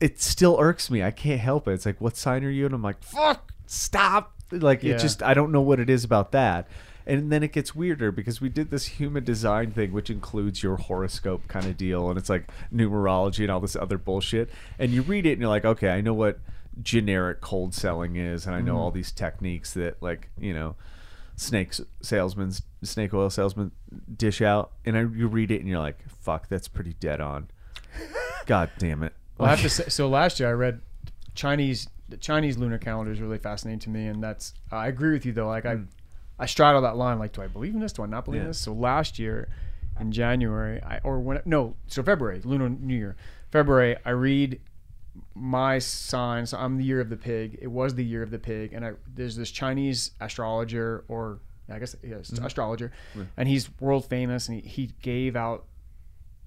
[0.00, 1.02] it still irks me.
[1.02, 1.72] I can't help it.
[1.72, 2.66] It's like, what sign are you?
[2.66, 4.34] And I'm like, fuck, stop.
[4.50, 4.94] Like Yeah.
[4.94, 6.68] it just I don't know what it is about that.
[7.08, 10.76] And then it gets weirder because we did this human design thing, which includes your
[10.76, 14.50] horoscope kind of deal, and it's like numerology and all this other bullshit.
[14.76, 16.40] And you read it and you're like, okay, I know what
[16.82, 18.80] generic cold selling is, and I know mm-hmm.
[18.80, 20.74] all these techniques that, like, you know,
[21.36, 22.52] snakes salesmen,
[22.86, 23.72] snake oil salesman
[24.16, 24.72] dish out.
[24.84, 27.48] And I, you read it and you're like, fuck, that's pretty dead on.
[28.46, 29.12] God damn it.
[29.38, 30.80] Well, I have to say, so last year I read
[31.34, 35.26] Chinese the Chinese lunar calendar is really fascinating to me, and that's I agree with
[35.26, 35.48] you though.
[35.48, 35.84] Like I, hmm.
[36.38, 37.18] I straddle that line.
[37.18, 37.92] Like, do I believe in this?
[37.92, 38.60] Do I not believe in this?
[38.60, 39.48] So last year,
[39.98, 43.16] in January, I or when no, so February, Lunar New Year,
[43.50, 44.60] February, I read
[45.34, 46.46] my sign.
[46.46, 47.58] So I'm the year of the pig.
[47.60, 51.78] It was the year of the pig, and I there's this Chinese astrologer or I
[51.78, 52.92] guess yes, astrologer,
[53.36, 55.64] and he's world famous, and he, he gave out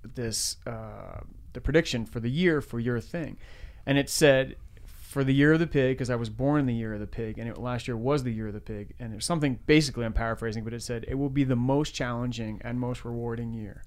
[0.03, 1.21] this uh,
[1.53, 3.37] the prediction for the year for your thing,
[3.85, 4.55] and it said
[4.85, 7.07] for the year of the pig because I was born in the year of the
[7.07, 10.05] pig, and it, last year was the year of the pig, and there's something basically
[10.05, 13.83] I'm paraphrasing, but it said it will be the most challenging and most rewarding year,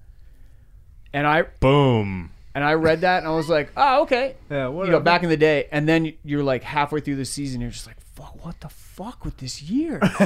[1.13, 2.29] and I Boom.
[2.53, 5.29] and I read that and I was like, oh okay, Yeah, you know, back in
[5.29, 8.59] the day, and then you're like halfway through the season, you're just like, fuck, what
[8.61, 9.99] the fuck with this year?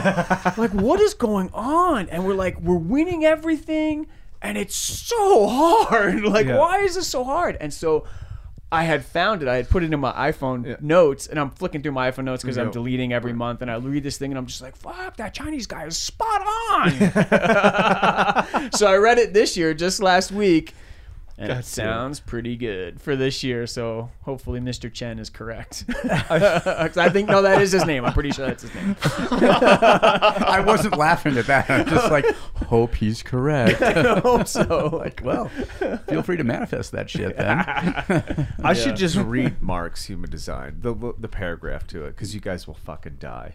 [0.58, 2.10] like, what is going on?
[2.10, 4.08] And we're like, we're winning everything,
[4.42, 6.22] and it's so hard.
[6.24, 6.58] Like, Yeah.
[6.58, 7.58] why is this so hard?
[7.60, 8.06] And so
[8.72, 9.48] I had found it.
[9.48, 12.44] I had put it in my iPhone notes, and I'm flicking through my iPhone notes
[12.44, 13.62] because I'm deleting every month.
[13.62, 16.42] And I read this thing, and I'm just like, "Fuck, that Chinese guy is spot
[16.72, 16.92] on."
[18.74, 20.74] so I read it this year, just last week,
[21.40, 24.92] And God it sounds pretty good for this year, so hopefully Mr.
[24.92, 25.86] Chen is correct.
[26.04, 28.06] I think no, that is his name.
[28.06, 28.96] I'm pretty sure that's his name.
[29.04, 31.70] I wasn't laughing at that.
[31.70, 32.26] I'm just like,
[32.66, 33.80] hope he's correct.
[33.84, 34.90] I hope so.
[34.92, 35.50] like, well,
[36.10, 38.48] feel free to manifest that shit then.
[38.64, 42.66] I should just read Mark's human design, the the paragraph to it, because you guys
[42.66, 43.54] will fucking die.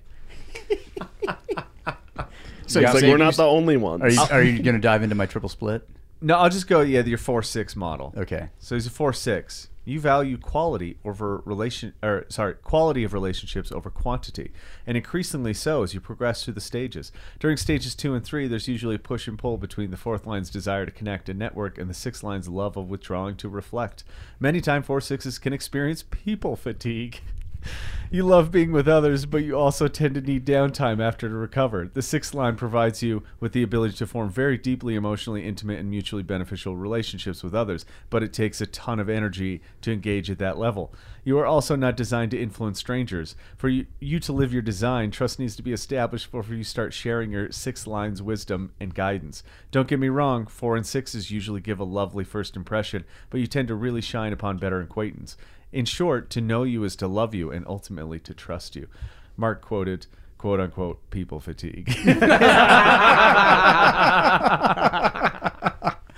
[2.66, 4.03] So It's like we're not the only ones.
[4.03, 5.89] Are you are you going to dive into my triple split?
[6.23, 6.81] No, I'll just go.
[6.81, 8.14] Yeah, your four six model.
[8.16, 8.49] Okay.
[8.59, 9.68] So he's a four six.
[9.85, 14.53] You value quality over relation, or sorry, quality of relationships over quantity,
[14.87, 17.11] and increasingly so as you progress through the stages.
[17.41, 20.51] During stages two and three, there's usually a push and pull between the fourth line's
[20.51, 24.05] desire to connect and network and the sixth line's love of withdrawing to reflect.
[24.39, 27.20] Many times, four sixes can experience people fatigue.
[28.13, 31.91] You love being with others, but you also tend to need downtime after to recover.
[31.91, 35.89] The sixth line provides you with the ability to form very deeply emotionally intimate and
[35.89, 40.37] mutually beneficial relationships with others, but it takes a ton of energy to engage at
[40.41, 40.93] that level.
[41.25, 43.35] You are also not designed to influence strangers.
[43.57, 46.93] For you, you to live your design, trust needs to be established before you start
[46.93, 49.43] sharing your sixth line's wisdom and guidance.
[49.71, 53.47] Don't get me wrong, four and sixes usually give a lovely first impression, but you
[53.47, 55.39] tend to really shine upon better acquaintance.
[55.73, 58.89] In short, to know you is to love you and ultimately to trust you.
[59.37, 60.07] Mark quoted,
[60.39, 61.87] quote unquote, people fatigue.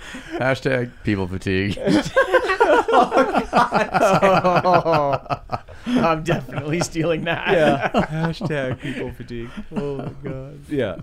[0.33, 1.77] Hashtag people fatigue.
[1.77, 4.65] Oh, God.
[4.65, 5.17] Oh,
[5.87, 7.47] I'm definitely stealing that.
[7.47, 7.89] yeah.
[7.91, 9.49] Hashtag people fatigue.
[9.75, 10.59] Oh my god.
[10.69, 10.97] Yeah.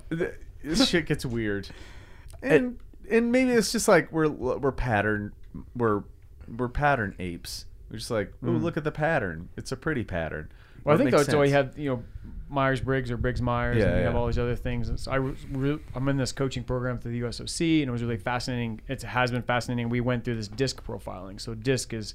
[0.62, 1.68] This shit gets weird.
[2.42, 2.78] And
[3.11, 5.32] and maybe it's just like we're we're pattern
[5.74, 6.03] we're
[6.57, 7.66] we're pattern apes.
[7.93, 9.51] We're just like, oh, look at the pattern.
[9.57, 10.51] It's a pretty pattern.
[10.82, 12.03] Well, I think that's why you have you know
[12.49, 15.07] Myers Briggs or Briggs Myers, Yeah, and you have all these other things.
[15.07, 18.80] I re- I'm in this coaching program through the USOC, and it was really fascinating.
[18.88, 19.90] It has been fascinating.
[19.90, 21.40] We went through this disc profiling.
[21.40, 22.14] So disc is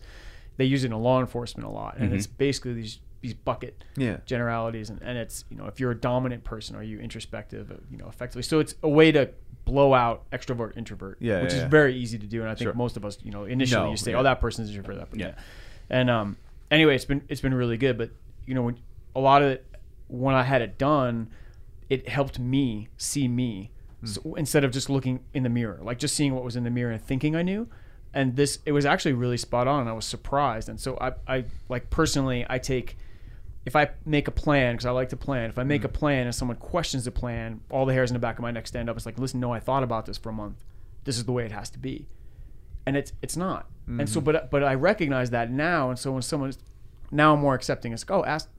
[0.57, 4.17] they use it in law enforcement a lot, and it's basically these these bucket Yeah.
[4.25, 7.75] generalities, and, and it's you know if you're a dominant person, are you introspective, uh,
[7.91, 8.43] you know, effectively.
[8.43, 9.30] So it's a way to
[9.65, 11.69] blow out extrovert introvert, Yeah, which yeah, is yeah.
[11.69, 12.73] very easy to do, and I think Sure.
[12.73, 14.19] most of us, you know, initially No, you say, yeah.
[14.19, 15.34] oh, that person's introvert, that person, Yeah.
[15.89, 16.38] And um,
[16.71, 17.97] anyway, it's been it's been really good.
[17.97, 18.11] But
[18.45, 18.79] you know, when,
[19.15, 19.65] a lot of it,
[20.07, 21.29] when I had it done,
[21.89, 23.71] it helped me see me
[24.03, 26.69] so, instead of just looking in the mirror, like just seeing what was in the
[26.69, 27.67] mirror and thinking I knew.
[28.13, 29.88] And this, it was actually really spot on.
[29.88, 30.69] I was surprised.
[30.69, 32.97] And so I, I like personally, I take
[33.65, 35.49] if I make a plan because I like to plan.
[35.49, 38.19] If I make a plan and someone questions the plan, all the hairs in the
[38.19, 38.95] back of my neck stand up.
[38.95, 40.63] It's like, listen, no, I thought about this for a month.
[41.03, 42.07] This is the way it has to be
[42.88, 43.67] and it's it's not.
[43.88, 44.31] And so, mm-hmm.
[44.31, 46.57] but but I recognize that now, and so when someone's
[47.11, 47.93] now I'm more accepting.
[47.93, 48.49] It's like, oh, ask,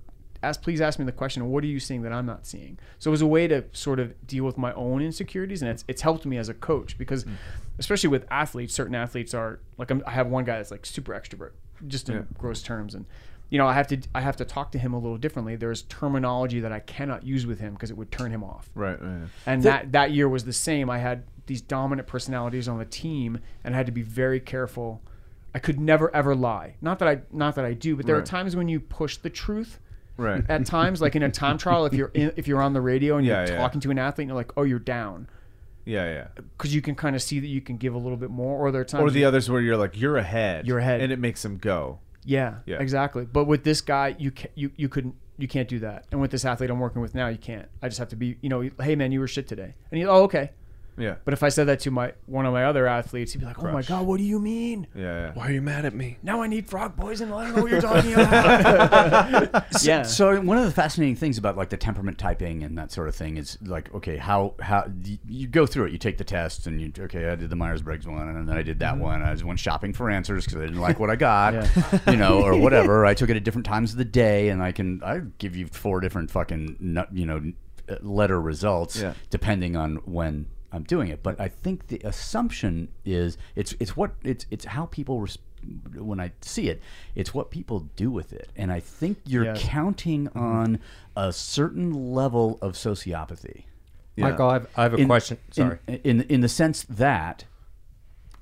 [0.43, 1.49] ask, please ask me the question.
[1.51, 2.79] What are you seeing that I'm not seeing?
[2.99, 5.85] So it was a way to sort of deal with my own insecurities, and it's
[5.89, 7.35] it's helped me as a coach because, mm.
[7.79, 11.13] especially with athletes, certain athletes are like I'm, I have one guy that's like super
[11.13, 11.53] extrovert,
[11.87, 12.23] just in Yeah.
[12.39, 13.07] gross terms, and
[13.51, 15.57] you know I have to I have to talk to him a little differently.
[15.57, 18.71] There's terminology that I cannot use with him because it would turn him off.
[18.75, 19.29] Right, right.
[19.47, 20.89] And that that year was the same.
[20.89, 25.03] I had these dominant personalities on the team, and I had to be very careful.
[25.55, 26.77] I could never ever lie.
[26.81, 29.31] Not that I not that I do, but there are times when you push the
[29.31, 29.79] truth.
[30.17, 30.45] Right.
[30.49, 33.17] At times, like in a time trial, if you're in, if you're on the radio
[33.19, 33.57] and Yeah, you're yeah.
[33.59, 35.29] talking to an athlete, and you're like, "Oh, you're down,"
[35.85, 36.27] Yeah, yeah.
[36.57, 38.59] because you can kind of see that you can give a little bit more.
[38.59, 40.67] Or there are times, Or the others where you're like, you're ahead.
[40.67, 41.01] You're ahead.
[41.01, 42.01] And it makes them go.
[42.25, 42.79] Yeah, Yeah.
[42.81, 43.25] exactly.
[43.27, 46.05] But with this guy, you can, you you couldn't you can't do that.
[46.11, 47.69] And with this athlete I'm working with now, you can't.
[47.81, 50.05] I just have to be, you know, hey man, you were shit today, and he,
[50.05, 50.51] oh okay.
[50.99, 51.15] Yeah.
[51.25, 53.59] But if I said that to my one of my other athletes, he'd be like,
[53.59, 53.89] "Oh my Crush.
[53.89, 54.87] god, what do you mean?
[54.95, 55.33] Yeah, yeah.
[55.35, 56.19] Why are you mad at me?
[56.23, 57.33] Now I need frog poison.
[57.33, 60.03] I don't know what you're talking about." yeah.
[60.03, 63.15] So one of the fascinating things about like the temperament typing and that sort of
[63.15, 65.93] thing is like, okay, how how you, you go through it.
[65.93, 68.57] You take the tests and you okay, I did the Myers Briggs one and then
[68.57, 69.23] I did that one.
[69.23, 71.55] I just went shopping for answers because I didn't like what I got,
[72.07, 73.07] you know, or whatever.
[73.07, 75.67] I took it at different times of the day, and I can I give you
[75.69, 77.43] four different fucking nut- you know
[77.89, 79.15] uh, letter results Yeah.
[79.31, 81.23] depending on when I'm doing it.
[81.23, 85.39] But I think the assumption is it's it's what it's it's how people res-
[85.95, 86.81] when I see it,
[87.15, 89.57] it's what people do with it, and I think you're Yeah.
[89.57, 90.39] counting mm-hmm.
[90.39, 90.79] on
[91.17, 93.65] a certain level of sociopathy.
[94.17, 94.31] Yeah.
[94.31, 95.39] Michael, I have, I have a In- question.
[95.51, 95.79] Sorry.
[95.87, 97.45] In, in the sense that,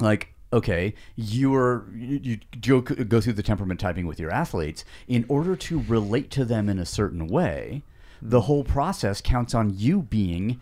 [0.00, 5.24] like, okay, you're you, you go go through the temperament typing with your athletes in
[5.28, 7.82] order to relate to them in a certain way.
[8.22, 8.46] The mm-hmm.
[8.46, 10.60] whole process counts on you being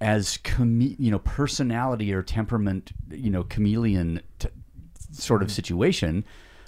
[0.00, 4.48] as chame- you know personality or temperament you know chameleon t-
[5.12, 6.24] sort of situation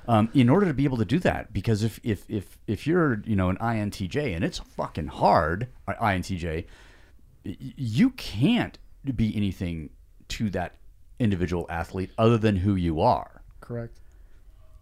[0.06, 3.20] um, in order to be able to do that because if if if if you're
[3.26, 6.64] you know an INTJ and it's fucking hard INTJ
[7.44, 8.78] you can't
[9.14, 9.90] be anything
[10.28, 10.74] to that
[11.18, 14.00] individual athlete other than who you are Correct.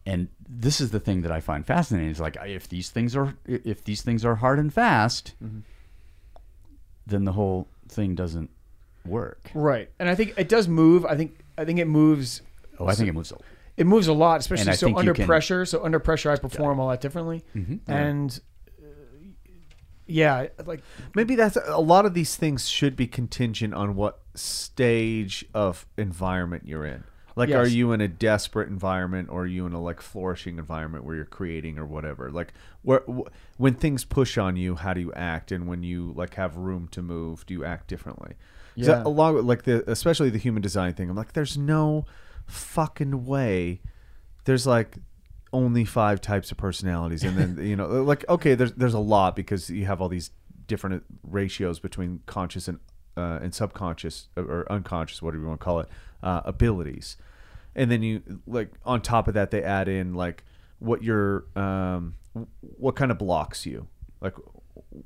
[0.05, 3.35] and this is the thing that I find fascinating is like if these things are
[3.45, 5.61] if these things are hard and fast, Mm-hmm.
[7.07, 8.51] then the whole thing doesn't
[9.05, 9.51] work.
[9.55, 9.91] Right.
[9.99, 11.05] And I think it does move.
[11.05, 12.43] I think I think it moves
[12.79, 13.33] Oh, I think it moves.
[13.33, 13.37] A,
[13.77, 15.65] it moves a lot, especially so under can- pressure.
[15.65, 17.45] So under pressure, I perform a lot differently,
[17.87, 18.41] and
[18.83, 18.87] uh,
[20.07, 20.83] yeah, like
[21.15, 26.65] Maybe that's a lot of these things should be contingent on what stage of environment
[26.67, 27.05] you're in.
[27.37, 31.05] Like, are you in a desperate environment, or are you in a like flourishing environment
[31.05, 32.31] where you're creating or whatever?
[32.31, 33.29] Like, where wh-
[33.59, 35.53] when things push on you, how do you act?
[35.53, 38.35] And when you like have room to move, do you act differently?
[38.75, 39.03] Yeah.
[39.05, 41.11] a lot like the especially the human design thing.
[41.11, 42.07] I'm like, there's no
[42.47, 43.81] fucking way.
[44.45, 44.97] There's like
[45.53, 49.37] only five types of personalities, and then you know, like okay, there's there's a lot
[49.37, 50.31] because you have all these
[50.67, 52.79] different ratios between conscious and
[53.17, 55.89] uh, and subconscious or unconscious, whatever you want to call it,
[56.23, 57.17] uh, abilities,
[57.75, 60.45] and then you like on top of that they add in like
[60.79, 62.15] what your um,
[62.61, 63.87] what kind of blocks you,
[64.21, 64.35] like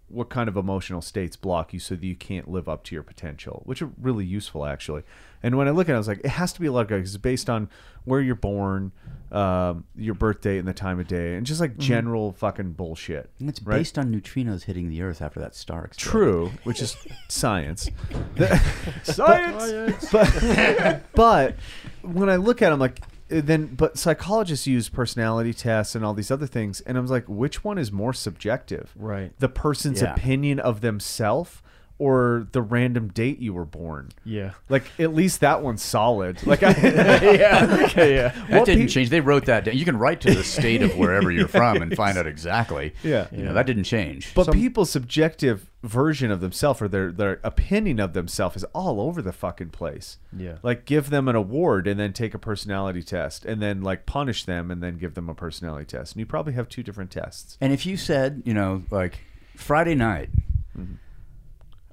[0.09, 3.03] what kind of emotional states block you so that you can't live up to your
[3.03, 5.03] potential, which are really useful actually.
[5.43, 6.82] And when I look at it, I was like, it has to be a lot
[6.82, 7.01] of guys.
[7.09, 7.68] It's based on
[8.05, 8.93] where you're born,
[9.32, 13.30] um, your birth date, and the time of day, and just like general fucking bullshit.
[13.38, 13.76] and it's right?
[13.78, 16.11] based on neutrinos hitting the Earth after that star exploded.
[16.12, 16.97] True, which is
[17.28, 17.88] science.
[19.03, 20.11] science.
[20.11, 21.57] But, but
[22.03, 26.30] when I look at them, like then, but psychologists use personality tests and all these
[26.30, 28.93] other things, and I was like, which one is more subjective?
[28.97, 29.32] Right.
[29.38, 30.14] The person's Yeah.
[30.14, 31.62] opinion of themselves
[32.01, 34.09] or the random date you were born.
[34.25, 36.39] yeah, Like at least that one's solid.
[36.47, 38.29] Like I, yeah, okay, yeah.
[38.49, 39.11] That What didn't pe- change.
[39.11, 39.77] They wrote that down.
[39.77, 42.95] You can write to the state of wherever you're from and find out exactly.
[43.05, 43.29] Yeah.
[43.31, 44.35] You know, that didn't change.
[44.35, 49.23] But people's subjective version of themselves or their their opinion of themselves is all over
[49.23, 50.19] the fucking place.
[50.37, 50.57] Yeah.
[50.63, 54.45] Like give them an award and then take a personality test and then like punish
[54.45, 56.15] them and then give them a personality test.
[56.15, 57.57] And you probably have two different tests.
[57.61, 59.21] And if you said, you know, like
[59.55, 60.31] Friday night,
[60.79, 60.95] Mm-hmm.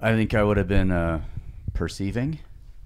[0.02, 1.22] I think I would have been uh,
[1.74, 2.40] perceiving.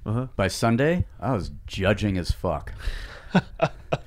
[0.06, 0.28] Uh-huh.
[0.36, 2.74] By Sunday, I was judging as fuck.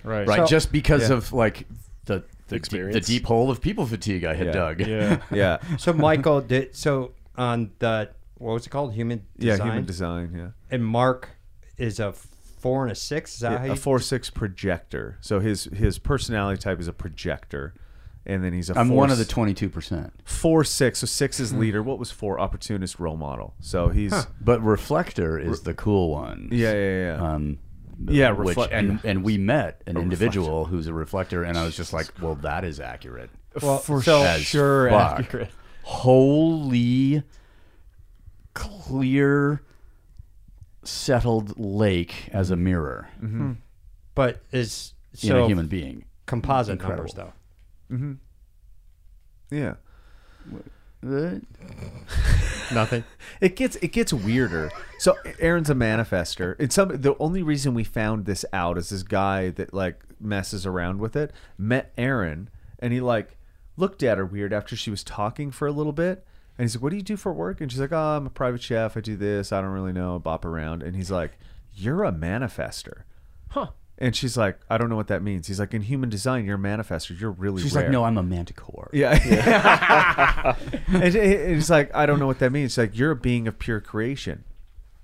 [0.02, 0.26] Right.
[0.26, 1.16] Right, So- just because Yeah.
[1.16, 1.66] of like
[2.06, 2.94] the the, Experience.
[2.94, 4.52] the deep hole of people fatigue I had Yeah.
[4.52, 4.80] dug.
[4.80, 5.18] yeah.
[5.30, 5.58] Yeah.
[5.78, 8.92] So Michael did so on the what was it called?
[8.94, 9.46] Human design.
[9.46, 9.66] yeah, design.
[9.68, 10.48] human design, yeah.
[10.70, 11.30] And Mark
[11.78, 13.34] is a four and a six.
[13.34, 15.16] Is that how you a 4-6 projector.
[15.20, 17.72] So his his personality type is a projector.
[18.26, 20.12] And then he's a I'm four, one of the 22 percent.
[20.24, 21.00] four six.
[21.00, 21.42] So six Hmm.
[21.42, 21.82] is leader.
[21.82, 22.40] What was four?
[22.40, 23.54] Opportunist role model.
[23.60, 26.48] So he's But reflector is the cool one.
[26.50, 27.32] yeah yeah yeah.
[27.34, 27.58] Um,
[28.08, 31.76] Yeah, which, and and we met an A individual who's a reflector, and I was
[31.76, 33.30] just like, well, that is accurate.
[33.62, 35.20] well, for so, Sure, fuck.
[35.20, 35.50] accurate.
[35.82, 37.22] Holy
[38.54, 39.60] clear,
[40.82, 43.08] settled lake as a mirror
[44.14, 46.04] But is in so a human being.
[46.26, 46.96] composite Incredible.
[47.04, 47.32] numbers though.
[49.50, 49.74] Yeah.
[51.06, 51.38] Uh,
[52.72, 53.04] Nothing.
[53.40, 54.70] It gets it gets weirder.
[54.98, 56.58] So Aaron's a manifester.
[56.58, 60.64] And some the only reason we found this out is this guy that like messes
[60.64, 63.36] around with it met Aaron and he like
[63.76, 66.26] looked at her weird after she was talking for a little bit.
[66.56, 68.30] And he's like, "What do you do for work?" And she's like, "Oh, I'm a
[68.30, 68.96] private chef.
[68.96, 69.52] I do this.
[69.52, 70.14] I don't really know.
[70.14, 71.32] I Bop around." And he's like,
[71.72, 73.02] "You're a manifester."
[73.50, 73.70] Huh.
[73.96, 76.56] And she's like, "I don't know what that means." He's like, "In human design, you're
[76.56, 77.18] a manifester.
[77.18, 78.90] You're really she's rare." like, no, I'm a manticore.
[78.92, 80.56] Yeah.
[80.88, 82.72] and it- it's like, I don't know what that means.
[82.72, 84.44] It's like, you're a being of pure creation.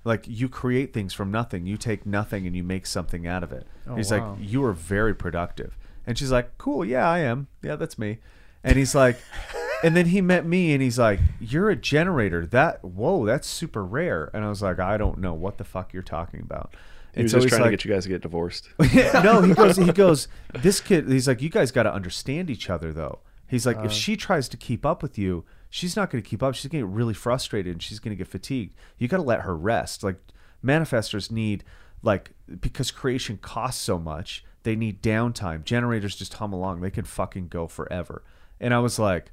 [0.03, 1.65] Like, you create things from nothing.
[1.65, 3.65] You take nothing and you make something out of it.
[3.87, 4.31] Oh, he's wow.
[4.31, 5.77] like, you are very productive.
[6.05, 6.83] And she's like, cool.
[6.83, 7.47] Yeah, I am.
[7.61, 8.17] Yeah, that's me.
[8.63, 9.17] And he's like,
[9.83, 12.45] and then he met me and he's like, you're a generator.
[12.45, 14.29] That, whoa, that's super rare.
[14.33, 16.75] And I was like, I don't know what the fuck you're talking about.
[17.13, 18.69] He was just he's trying like, to get you guys to get divorced.
[18.79, 19.77] no, he goes.
[19.77, 20.27] He goes.
[20.53, 21.09] This kid.
[21.09, 23.19] He's like, you guys got to understand each other, though.
[23.47, 23.89] He's like, if uh.
[23.89, 26.55] she tries to keep up with you, she's not going to keep up.
[26.55, 28.75] She's going to get really frustrated and she's going to get fatigued.
[28.97, 30.03] You got to let her rest.
[30.03, 30.19] Like
[30.63, 31.65] manifestors need,
[32.01, 32.31] like,
[32.61, 35.65] because creation costs so much, they need downtime.
[35.65, 36.79] Generators just hum along.
[36.79, 38.23] They can fucking go forever.
[38.59, 39.31] And I was like.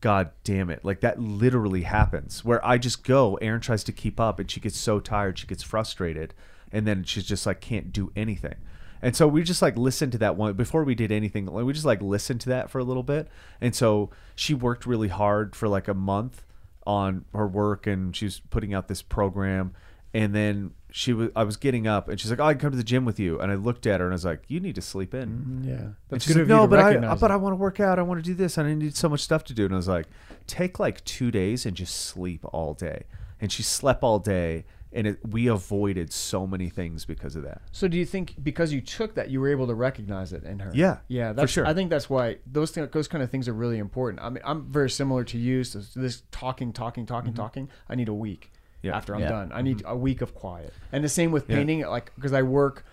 [0.00, 0.84] God damn it.
[0.84, 4.60] Like that literally happens where I just go, Aaron tries to keep up and she
[4.60, 6.34] gets so tired, she gets frustrated,
[6.72, 8.56] and then she's just like can't do anything.
[9.00, 11.46] And so we just like listened to that one before we did anything.
[11.46, 13.28] We just like listened to that for a little bit.
[13.60, 16.44] And so she worked really hard for like a month
[16.84, 19.74] on her work and she was putting out this program
[20.14, 22.70] and then she was I was getting up and she's like, "Oh, I can come
[22.70, 24.58] to the gym with you." And I looked at her and I was like, "You
[24.58, 25.88] need to sleep in." Mm, yeah.
[26.08, 27.30] That's good like, of you no, but I, but.
[27.30, 27.98] I want to work out.
[27.98, 29.64] I want to do this, and I need so much stuff to do.
[29.66, 30.06] And I was like,
[30.46, 33.04] take like two days and just sleep all day.
[33.40, 37.62] And she slept all day, and it, we avoided so many things because of that.
[37.72, 40.58] So do you think because you took that, you were able to recognize it in
[40.60, 40.70] her?
[40.74, 41.66] Yeah, yeah, for that's, sure.
[41.66, 44.22] I think that's why those things, those kind of things are really important.
[44.22, 45.64] I mean, I'm very similar to you.
[45.64, 47.68] So this talking, talking, talking, talking.
[47.88, 48.86] I need a week Mm-hmm.
[48.86, 48.96] Yeah.
[48.96, 49.28] after I'm Yeah.
[49.30, 49.50] done.
[49.52, 50.72] I need a week of quiet.
[50.92, 51.56] And the same with Yeah.
[51.56, 51.80] painting.
[51.86, 52.84] Like because I work.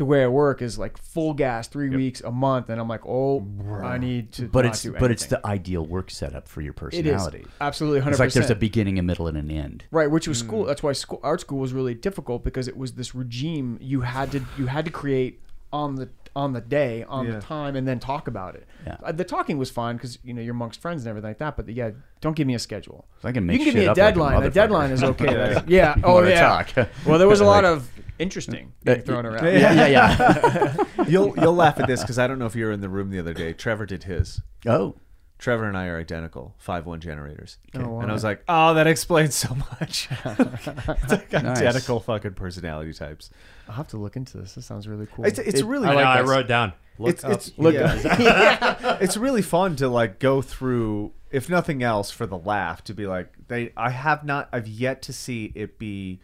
[0.00, 3.04] The way I work is like full gas, three weeks, a month, and I'm like,
[3.04, 3.46] oh,
[3.82, 4.48] I need to.
[4.48, 7.10] But not it's do but it's the ideal work setup for your personality.
[7.10, 7.50] it is personality.
[7.60, 9.84] absolutely hundred It's like there's a beginning, a middle, and an end.
[9.90, 10.64] Right, which was school.
[10.64, 14.32] That's why school, art school was really difficult because it was this regime you had
[14.32, 15.40] to you had to create
[15.70, 17.32] on the on the day on Yeah.
[17.34, 18.66] the time and then talk about it.
[18.86, 18.96] Yeah.
[19.02, 21.58] Uh, the talking was fine because you know you're amongst friends and everything like that.
[21.58, 21.90] But yeah,
[22.22, 23.04] don't give me a schedule.
[23.20, 24.42] So I can make You can give me a up like a deadline.
[24.44, 25.26] a, deadline is okay.
[25.26, 25.94] That's- yeah.
[26.02, 26.40] Oh wanna yeah.
[26.40, 26.88] talk.
[27.04, 27.90] well, there was a lot Like- of
[28.20, 29.44] interesting uh, being thrown around.
[29.44, 30.84] Yeah, yeah, yeah.
[31.08, 33.10] you'll you'll laugh at this because I don't know if you were in the room
[33.10, 33.52] the other day.
[33.52, 34.40] Trevor did his.
[34.66, 34.96] oh,
[35.40, 37.56] Trevor and I are identical, five one generators.
[37.74, 38.00] Oh, wow.
[38.02, 40.06] And I was like, oh, that explains so much.
[40.24, 41.58] it's like Nice.
[41.58, 43.30] identical fucking personality types.
[43.66, 44.54] I'll have to look into this.
[44.54, 45.24] This sounds really cool.
[45.24, 46.30] It's it's really I, know, I this.
[46.30, 46.74] wrote down.
[46.98, 47.32] Look it's up.
[47.32, 48.98] it's Look yeah.
[49.00, 53.06] it's really fun to like go through if nothing else for the laugh to be
[53.06, 56.20] like they I have not I've yet to see it be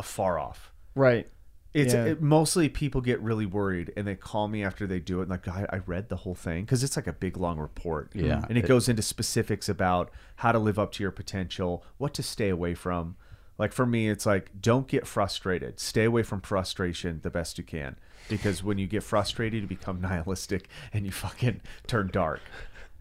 [0.00, 0.72] a far off.
[0.98, 1.28] Right.
[1.74, 2.04] It's Yeah.
[2.06, 5.30] it, mostly people get really worried and they call me after they do it and
[5.30, 8.10] like I, I read the whole thing because it's like a big long report.
[8.14, 8.44] Yeah.
[8.48, 12.22] and it goes into specifics about how to live up to your potential, what to
[12.22, 13.16] stay away from.
[13.58, 15.78] Like for me, it's like don't get frustrated.
[15.78, 17.96] Stay away from frustration the best you can
[18.30, 22.40] because when you get frustrated, you become nihilistic and you fucking turn dark.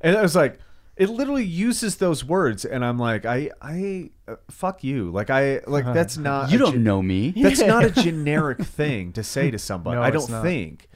[0.02, 0.60] And I was like,
[0.98, 5.12] it literally uses those words, and I'm like, I, I, uh, fuck you.
[5.12, 6.52] Like I, like that's not.
[6.52, 7.32] you don't gen- know me.
[7.36, 9.95] that's not a generic thing to say to somebody.
[9.98, 10.43] No, I it's don't not.
[10.43, 10.89] think.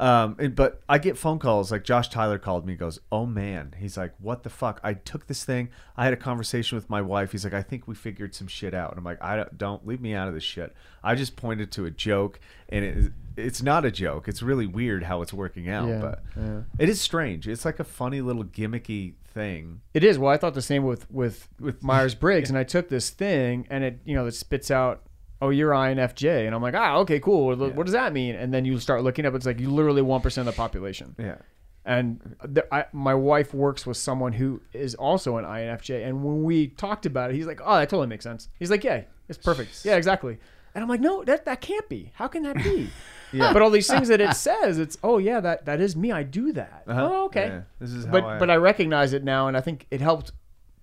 [0.00, 2.74] Um, and- but I get phone calls like Josh Tyler called me.
[2.74, 4.80] Goes, oh man, he's like, what the fuck?
[4.82, 5.68] I took this thing.
[5.96, 7.30] I had a conversation with my wife.
[7.32, 8.90] He's like, I think we figured some shit out.
[8.90, 10.74] And I'm like, I don't, don't leave me out of this shit.
[11.04, 12.40] I just pointed to a joke,
[12.70, 14.26] and it, it's not a joke.
[14.28, 16.60] It's really weird how it's working out, Yeah, but yeah.
[16.78, 17.46] it is strange.
[17.46, 19.80] It's like a funny little gimmicky thing.
[19.94, 20.18] It is.
[20.18, 23.66] Well, I thought the same with with with Myers Briggs, and I took this thing,
[23.70, 25.02] and it you know it spits out,
[25.40, 27.56] oh, you're INFJ, and I'm like, ah, okay, cool.
[27.56, 28.34] What, what does that mean?
[28.34, 31.14] And then you start looking up, it's like you literally one percent of the population.
[31.18, 31.36] Yeah.
[31.84, 36.44] And the, I, my wife works with someone who is also an INFJ, and when
[36.44, 38.48] we talked about it, he's like, oh, that totally makes sense.
[38.58, 39.84] He's like, yeah, it's perfect.
[39.84, 40.38] Yeah, exactly.
[40.74, 42.12] And I'm like, no, that that can't be.
[42.14, 42.90] How can that be?
[43.32, 43.52] yeah.
[43.52, 46.12] But all these things that it says, it's oh yeah, that that is me.
[46.12, 46.84] I do that.
[46.86, 47.08] Uh-huh.
[47.10, 47.46] Oh, okay.
[47.46, 47.60] Yeah.
[47.78, 50.32] This is how but I- but I recognize it now, and I think it helped,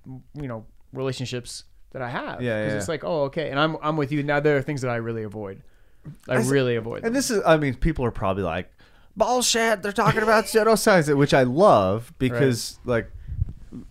[0.06, 2.42] you know, relationships that I have.
[2.42, 2.78] Yeah, Because yeah.
[2.80, 4.40] it's like, oh, okay, and I'm I'm with you now.
[4.40, 5.64] There are things that I really avoid.
[6.28, 6.98] I really avoid.
[6.98, 7.14] And them.
[7.14, 8.72] this is, I mean, people are probably like,
[9.18, 9.82] bullshit.
[9.84, 13.12] They're talking about pseudoscience, which I love because, like,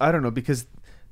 [0.00, 0.66] I don't know, because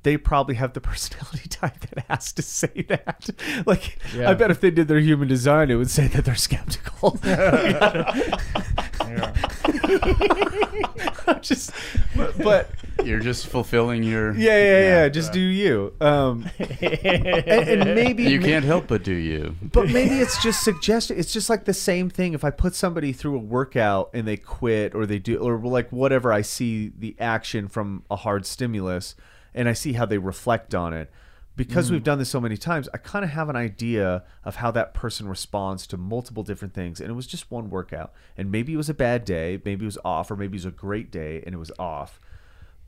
[0.06, 3.28] they probably have the personality type that has to say that.
[3.66, 4.30] Like, Yeah.
[4.30, 7.18] I bet if they did their human design, it would say that they're skeptical.
[11.42, 11.72] just,
[12.16, 12.70] but, but
[13.04, 14.32] You're just fulfilling your.
[14.36, 15.92] yeah, yeah, yeah, Just do you.
[16.00, 19.56] Um, and, and maybe You can't help but do you.
[19.60, 21.18] but maybe it's just suggestion.
[21.18, 22.32] It's just like the same thing.
[22.34, 25.90] If I put somebody through a workout and they quit or they do or like
[25.90, 29.16] whatever, I see the action from a hard stimulus
[29.56, 31.10] and I see how they reflect on it.
[31.56, 32.04] Because we've mm.
[32.04, 35.26] done this so many times, I kind of have an idea of how that person
[35.26, 37.00] responds to multiple different things.
[37.00, 38.12] And it was just one workout.
[38.36, 40.66] And maybe it was a bad day, maybe it was off, or maybe it was
[40.66, 42.20] a great day and it was off.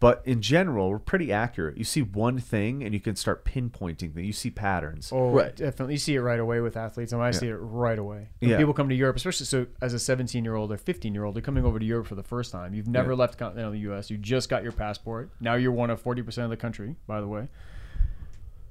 [0.01, 1.77] But in general, we're pretty accurate.
[1.77, 4.27] You see one thing and you can start pinpointing things.
[4.27, 5.11] You see patterns.
[5.13, 5.55] Oh, Right.
[5.57, 5.95] definitely.
[5.95, 7.13] You see it right away with athletes.
[7.13, 8.29] and I see it right away.
[8.39, 8.59] When Yeah.
[8.59, 11.35] people come to Europe, especially so as a 17 year old or 15 year old,
[11.35, 12.75] they're coming over to Europe for the first time.
[12.75, 13.19] You've never Yeah.
[13.19, 14.09] left continental U.S.
[14.09, 15.31] You just got your passport.
[15.41, 17.49] Now you're one of 40 percent of the country, by the way.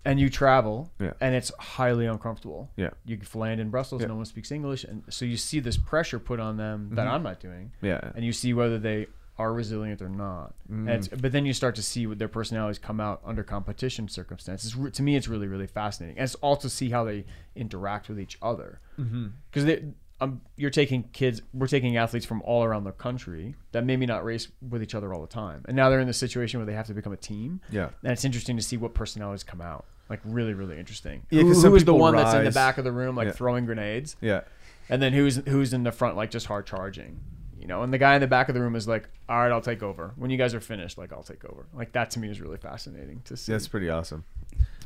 [0.05, 1.11] And you travel, Yeah.
[1.19, 2.71] and it's highly uncomfortable.
[2.77, 2.91] Yeah.
[3.05, 4.07] You land in Brussels, Yeah.
[4.07, 7.15] no one speaks English, and so you see this pressure put on them that mm-hmm.
[7.15, 8.11] I'm not doing Yeah.
[8.15, 9.07] and you see whether they
[9.39, 10.53] are resilient or not.
[10.69, 14.75] And but then you start to see what their personalities come out under competition circumstances.
[14.93, 16.17] To me, it's really, really fascinating.
[16.17, 17.25] And it's also see how they
[17.55, 18.79] interact with each other.
[18.95, 23.85] Because mm um, you're taking kids, we're taking athletes from all around the country that
[23.85, 25.63] maybe not race with each other all the time.
[25.67, 27.61] And now they're in the situation where they have to become a team.
[27.69, 27.89] Yeah.
[28.01, 29.85] And it's interesting to see what personalities come out.
[30.09, 31.21] Like really, really interesting.
[31.29, 33.15] Yeah, 'cause Who- who is the people one that's in the back of the room,
[33.15, 33.33] like Yeah.
[33.33, 34.15] throwing grenades?
[34.19, 34.41] Yeah.
[34.89, 37.19] and then who's who's in the front like just hard charging
[37.59, 37.83] you know?
[37.83, 39.83] And the guy in the back of the room is like all right i'll take
[39.83, 40.13] over.
[40.15, 41.65] When you guys are finished like i'll take over.
[41.73, 43.51] Like that to me is really fascinating to see.
[43.51, 44.23] That's pretty awesome.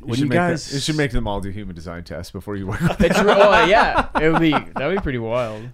[0.02, 2.32] When should you make that- guys- you should make them all do human design tests
[2.32, 2.82] before you work.
[2.82, 4.08] with it's real, oh, yeah.
[4.20, 5.70] It would be that would be pretty wild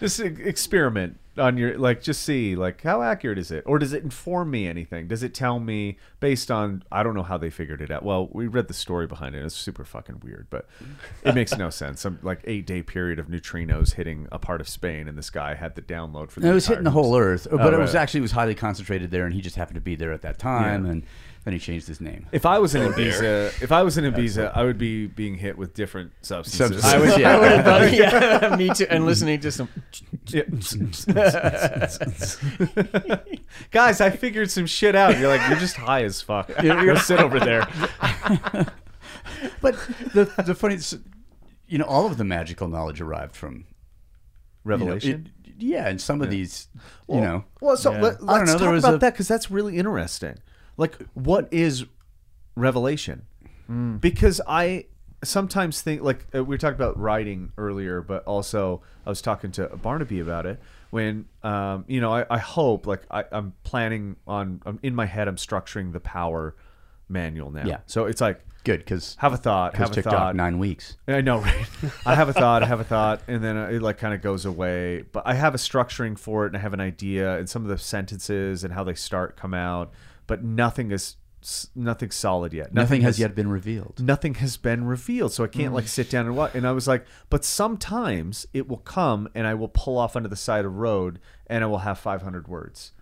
[0.00, 1.18] Just experiment.
[1.38, 4.66] on your like just see like how accurate is it or does it inform me
[4.66, 8.02] anything does it tell me based on i don't know how they figured it out
[8.02, 10.66] well we read the story behind it it's super fucking weird but
[11.22, 14.68] it makes no sense some like eight day period of neutrinos hitting a part of
[14.68, 17.46] spain and this guy had the download for the it was hitting the whole Earth,
[17.50, 18.02] but oh, it was right.
[18.02, 20.38] actually it was highly concentrated there, and he just happened to be there at that
[20.38, 20.90] time, Yeah.
[20.92, 21.02] and
[21.44, 22.26] then he changed his name.
[22.32, 25.36] if I was in oh, Ibiza, if I was in Ibiza, I would be being
[25.36, 26.82] hit with different substances.
[26.82, 26.84] Substances.
[26.84, 27.36] I would, Yeah.
[27.36, 28.86] I would have done yeah, me too.
[28.90, 29.06] And mm-hmm.
[29.06, 29.68] listening to some.
[33.70, 35.18] Guys, I figured some shit out.
[35.18, 36.48] You're like, you're just high as fuck.
[36.48, 37.66] Go sit over there.
[39.62, 39.76] But
[40.12, 40.78] the the funny,
[41.66, 43.64] you know, all of the magical knowledge arrived from you know,
[44.64, 45.30] Revelation.
[45.34, 46.68] it- yeah, and some of these,
[47.06, 48.00] you know, Well, so Yeah.
[48.00, 50.38] let, let's know, talk about a- that because that's really interesting.
[50.80, 51.84] Like, what is
[52.56, 53.26] revelation?
[53.98, 54.86] Because I
[55.22, 59.52] sometimes think, like, uh, we were talking about writing earlier, but also I was talking
[59.52, 60.58] to Barnaby about it.
[60.88, 65.04] When, um, you know, I, I hope, like, I, I'm planning on, I'm, in my
[65.04, 66.56] head, I'm structuring the power
[67.10, 67.66] manual now.
[67.66, 67.80] Yeah.
[67.84, 70.36] So it's like, good because have a thought, have a TikTok thought.
[70.36, 70.96] nine weeks.
[71.06, 71.66] I know, right?
[72.06, 74.46] I have a thought, I have a thought, and then it like kind of goes
[74.46, 75.04] away.
[75.12, 77.68] But I have a structuring for it, and I have an idea, and some of
[77.68, 79.92] the sentences and how they start come out,
[80.30, 81.16] but nothing is
[81.74, 82.72] nothing solid yet.
[82.74, 83.98] Nothing has yet been revealed.
[83.98, 86.54] Nothing has been revealed, so I can't like sit down and what.
[86.54, 90.28] And I was like, but sometimes it will come, and I will pull off onto
[90.28, 92.92] the side of the road, and I will have 500 words.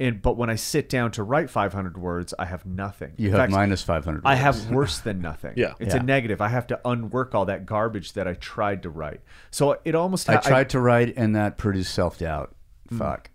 [0.00, 3.12] And but when I sit down to write 500 words, I have nothing.
[3.16, 4.22] You In have fact, minus five hundred.
[4.26, 5.54] I have worse than nothing.
[5.56, 5.72] Yeah.
[5.78, 6.00] It's Yeah.
[6.00, 6.40] a negative.
[6.42, 9.20] I have to unwork all that garbage that I tried to write.
[9.50, 12.54] So it almost I ha- tried to write, and that produced self doubt.
[12.90, 12.98] Mm.
[12.98, 13.30] Fuck.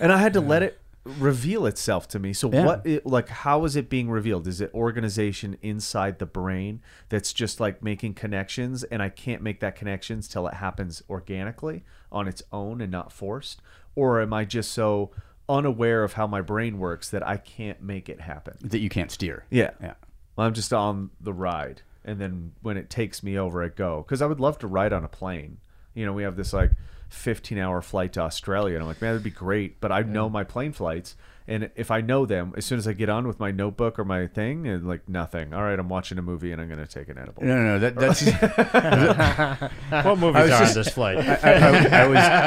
[0.00, 0.80] and I had to let it
[1.18, 2.32] reveal itself to me.
[2.32, 2.64] So Yeah.
[2.64, 4.46] what it, like how is it being revealed?
[4.46, 9.60] Is it organization inside the brain that's just like making connections and I can't make
[9.60, 13.60] that connections till it happens organically on its own and not forced?
[13.94, 15.10] Or am I just so
[15.48, 18.56] unaware of how my brain works that I can't make it happen?
[18.60, 19.44] That you can't steer.
[19.50, 19.70] Yeah.
[19.80, 19.94] Yeah.
[20.36, 24.04] Well, I'm just on the ride, and then when it takes me over, I go.
[24.06, 25.58] Because I would love to ride on a plane.
[25.94, 26.70] You know, we have this like
[27.08, 29.80] 15 hour flight to Australia, and I'm like, man, that'd be great.
[29.80, 31.16] But I know my plane flights,
[31.48, 34.04] and if I know them, as soon as I get on with my notebook or
[34.04, 35.52] my thing, and like nothing.
[35.54, 37.42] All right, I'm watching a movie, and I'm gonna take an edible.
[37.42, 37.78] No, no, no.
[37.78, 38.22] That, that's.
[40.04, 41.18] What movies are just- on this flight?
[41.18, 42.06] I, I, I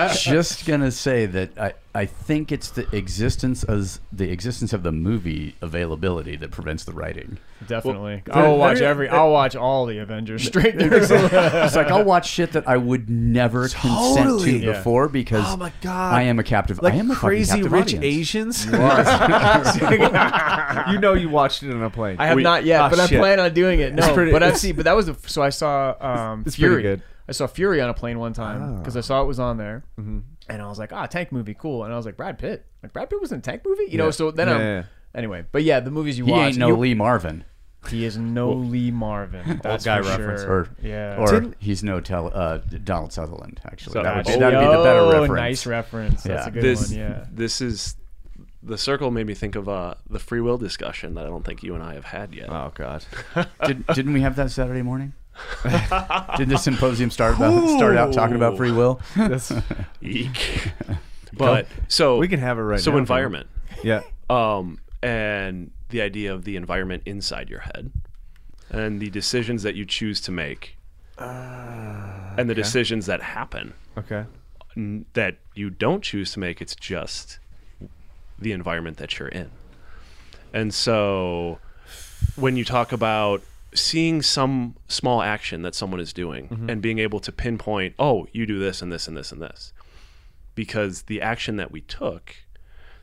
[0.10, 4.84] was just gonna say that I, I think it's the existence of the existence of
[4.84, 7.38] the movie availability that prevents the writing.
[7.68, 8.24] Definitely.
[8.32, 9.10] I'll watch every.
[9.10, 10.90] I'll watch all the Avengers straight through.
[11.02, 14.72] It's like I'll watch shit that I would never consent to Yeah.
[14.74, 16.14] before because Oh my God.
[16.14, 16.82] I am a captive.
[16.82, 18.04] Like I am a crazy rich audience.
[18.06, 18.66] Asians.
[20.92, 22.18] you know, you watched it on a plane.
[22.20, 23.20] I have We- not yet, Ah, but I shit.
[23.20, 23.94] plan on doing it.
[23.94, 24.76] No, pretty- but I've it's- seen.
[24.76, 26.82] But that was the, so I saw um, It's pretty Fury.
[26.84, 27.02] good.
[27.28, 28.80] I saw Fury on a plane one time Ah.
[28.80, 30.20] because I saw it was on there, Mm-hmm.
[30.50, 32.92] and I was like, "Ah, tank movie, cool." And I was like, "Brad Pitt, like
[32.94, 34.12] Brad Pitt was in a tank movie," you know.
[34.12, 34.84] So then Yeah, I'm yeah, yeah.
[35.16, 35.46] anyway.
[35.52, 37.46] But yeah, the movies you He watch, ain't no you- Lee Marvin,
[37.90, 39.60] He is no Lee Marvin.
[39.64, 40.42] That's guy for reference.
[40.42, 40.52] sure.
[40.52, 41.16] or yeah.
[41.18, 43.62] or Didn't- he's no tel, uh, Donald Sutherland.
[43.66, 45.32] Actually, So- that would, Oh, that'd be the better Oh, reference.
[45.40, 46.24] Nice reference.
[46.24, 46.48] That's Yeah.
[46.50, 47.00] a good this one.
[47.00, 47.26] Yeah.
[47.32, 47.96] this is
[48.64, 51.64] the circle made me think of uh, the free will discussion that I don't think
[51.64, 52.50] you and I have had yet.
[52.50, 53.04] Oh God.
[53.66, 55.14] Did, didn't we have that Saturday morning?
[56.38, 59.00] Did the symposium start about, start out talking about free will?
[59.16, 59.52] That's,
[60.02, 60.72] Eek.
[61.34, 62.98] but so we can have it right so now.
[62.98, 63.48] if environment,
[63.84, 64.02] Yeah.
[64.30, 67.92] um, and the idea of the environment inside your head,
[68.70, 70.78] and the decisions that you choose to make,
[71.18, 74.26] and the decisions that happen Okay.
[74.78, 76.62] n- that you don't choose to make.
[76.62, 77.40] It's just
[78.42, 79.50] the environment that you're in.
[80.54, 81.60] And so
[82.36, 83.42] when you talk about
[83.74, 86.70] seeing some small action that someone is doing mm-hmm.
[86.70, 89.72] and being able to pinpoint, oh, you do this and this and this and this,
[90.56, 92.36] because the action that we took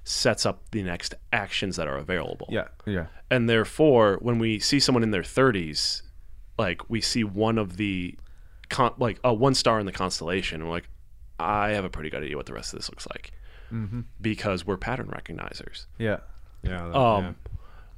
[0.05, 2.49] sets up the next actions that are available.
[2.51, 2.69] Yeah.
[2.87, 3.07] Yeah.
[3.31, 6.03] And therefore, when we see someone in their 30s,
[6.59, 8.17] like we see one of the,
[8.69, 10.89] con- like a one star in the constellation, and we're like,
[11.39, 13.33] I have a pretty good idea what the rest of this looks like,
[14.21, 15.87] because we're pattern recognizers.
[15.99, 16.19] Yeah.
[16.63, 16.89] Yeah.
[16.89, 17.37] that- Um,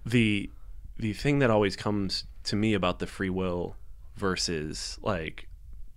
[0.07, 0.51] the
[0.99, 3.77] the thing that always comes to me about the free will
[4.17, 5.49] versus like,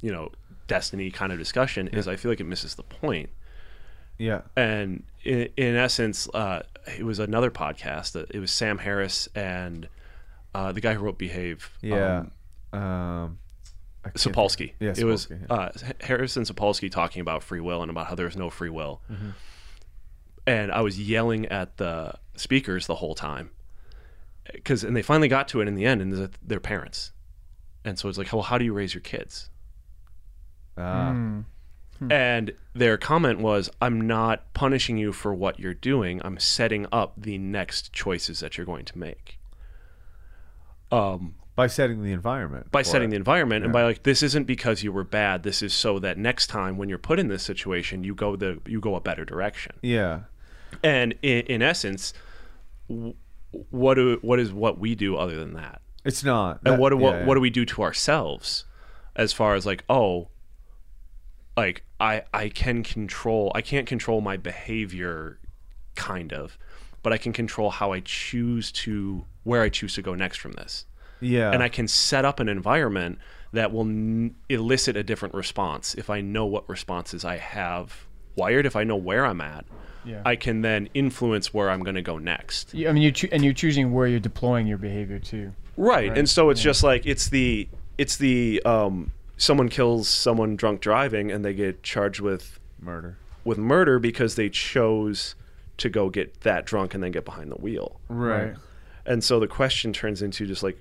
[0.02, 0.30] you know,
[0.68, 3.30] destiny kind of discussion is I feel like it misses the point
[4.18, 4.42] Yeah.
[4.56, 6.62] and in, in essence, uh,
[6.98, 8.14] it was another podcast.
[8.14, 9.88] That it was Sam Harris and
[10.56, 11.70] uh, the guy who wrote Behave.
[11.82, 12.26] Yeah.
[12.72, 13.40] um, Um.
[14.06, 14.74] I can't Sapolsky.
[14.82, 14.94] Yeah.
[14.98, 15.56] it was Sapolsky, yeah.
[15.56, 15.72] uh,
[16.02, 19.02] Harris and Sapolsky talking about free will and about how there's no free will.
[20.46, 23.52] And I was yelling at the speakers the whole time
[24.54, 27.12] because, and they finally got to it in the end, and they're- they're parents.
[27.86, 29.50] And so it's like, well, how do you raise your kids?
[30.78, 31.16] Ah.
[32.10, 36.20] And their comment was, I'm not punishing you for what you're doing.
[36.26, 39.40] I'm setting up the next choices that you're going to make.
[40.92, 42.72] Um, by setting the environment.
[42.72, 43.12] by setting it.
[43.12, 46.18] the environment and by like this isn't because you were bad this is so that
[46.18, 49.24] next time when you're put in this situation you go the you go a better
[49.24, 50.22] direction Yeah.
[50.84, 52.14] And in, in essence
[52.88, 56.60] what do what is what we do other than that It's not.
[56.66, 58.66] and what do what, yeah, what do we do to ourselves
[59.16, 60.30] as far as like oh
[61.56, 65.40] like I I can control I can't control my behavior
[65.96, 66.58] kind of
[67.04, 70.54] but I can control how I choose to where I choose to go next from
[70.54, 70.86] this
[71.22, 71.52] Yeah.
[71.52, 73.20] and I can set up an environment
[73.52, 78.66] that will n- elicit a different response if I know what responses I have wired
[78.66, 79.66] if I know where I'm at
[80.06, 80.22] Yeah.
[80.26, 83.30] I can then influence where I'm going to go next You- I mean, you choo-
[83.32, 85.54] and you're choosing where you're deploying your behavior too.
[85.78, 87.68] right, and so it's just like it's the
[87.98, 93.18] it's the um someone kills someone drunk driving and they get charged with murder.
[93.44, 95.36] with murder because they chose
[95.78, 98.54] to go get that drunk and then get behind the wheel Right.
[99.06, 100.78] and so the question turns into just like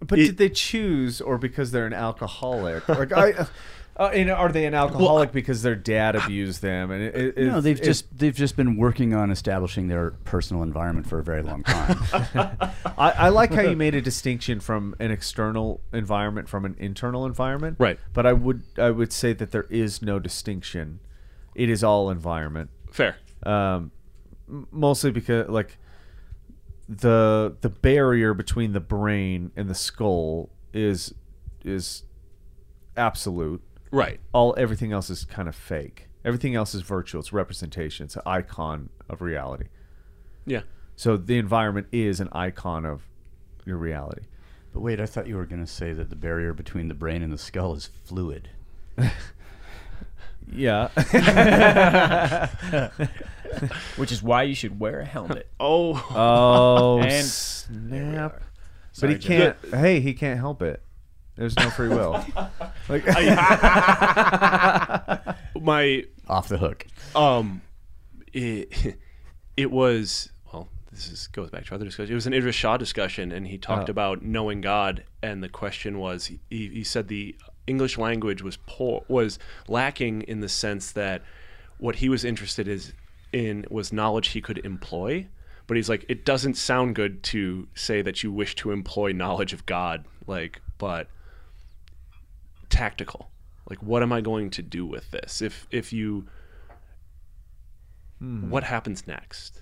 [0.00, 2.86] But It- did they choose, or because they're an alcoholic?
[2.88, 3.46] Like, I,
[3.96, 6.90] uh, you know, are they an alcoholic because their dad abused them?
[6.90, 10.62] And it, it, No, they've it's- just they've just been working on establishing their personal
[10.62, 11.96] environment for a very long time.
[12.98, 17.24] I, I like how you made a distinction from an external environment from an internal
[17.26, 17.76] environment.
[17.78, 17.98] Right.
[18.12, 21.00] But I would I would say that there is no distinction.
[21.54, 22.70] It is all environment.
[22.90, 23.92] fair Um,
[24.72, 25.78] mostly because like
[26.88, 31.14] the the barrier between the brain and the skull is
[31.64, 32.02] is
[32.96, 33.62] absolute.
[33.94, 36.08] Right All everything else is kind of fake.
[36.24, 37.20] Everything else is virtual.
[37.20, 38.04] It's representation.
[38.04, 39.66] It's an icon of reality.
[40.46, 40.62] yeah
[40.96, 43.02] So the environment is an icon of
[43.66, 44.22] your reality.
[44.72, 47.22] but wait, I thought you were going to say that the barrier between the brain
[47.22, 48.48] and the skull is fluid.
[50.52, 50.88] Yeah.
[53.96, 55.48] Which is why you should wear a helmet.
[55.60, 58.40] oh oh And- snap!
[58.40, 58.42] But
[58.92, 59.56] Sorry, he can't.
[59.72, 60.83] Hey, he can't help it.
[61.36, 62.24] There's no free will.
[62.88, 63.04] like,
[65.60, 66.86] my Off the hook.
[67.14, 67.62] um
[68.32, 68.96] it,
[69.56, 72.76] it was well this is goes back to other discussion it was an Idries Shah
[72.76, 73.92] discussion and he talked Oh.
[73.92, 77.36] about knowing god and the question was he, he said the
[77.66, 79.38] english language was poor was
[79.68, 81.22] lacking in the sense that
[81.78, 82.92] what he was interested is
[83.32, 85.26] in was knowledge he could employ
[85.66, 89.52] but he's like it doesn't sound good to say that you wish to employ knowledge
[89.52, 91.08] of god like but
[92.74, 93.30] tactical
[93.68, 96.26] like what am i going to do with this if if you
[98.18, 98.50] hmm.
[98.50, 99.60] what happens next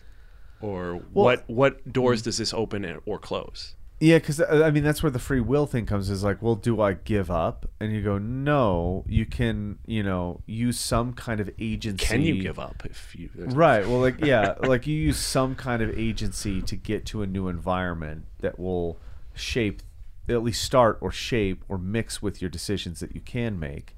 [0.60, 4.82] or what what doors does this open and- or close yeah, because uh, I mean
[4.82, 6.10] that's where the free will thing comes.
[6.10, 7.70] Is like, well, do I give up?
[7.78, 9.04] And you go, no.
[9.06, 12.04] You can, you know, use some kind of agency.
[12.04, 13.86] can you give up if you Right.
[13.86, 17.46] Well, like yeah, like you use some kind of agency to get to a new
[17.46, 18.98] environment that will
[19.34, 19.82] shape,
[20.28, 23.96] at least start or shape or mix with your decisions that you can make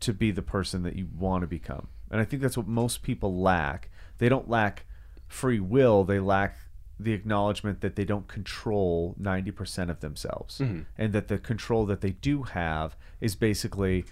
[0.00, 1.88] to be the person that you want to become.
[2.10, 3.90] And I think that's what most people lack.
[4.18, 4.86] They don't lack
[5.26, 6.04] free will.
[6.04, 6.58] They lack
[6.98, 10.80] the acknowledgement that they don't control 90% of themselves mm-hmm.
[10.96, 14.04] and that the control that they do have is basically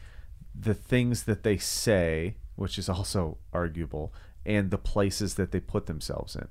[0.59, 5.87] the things that they say, which is also arguable, and the places that they put
[5.87, 6.49] themselves in.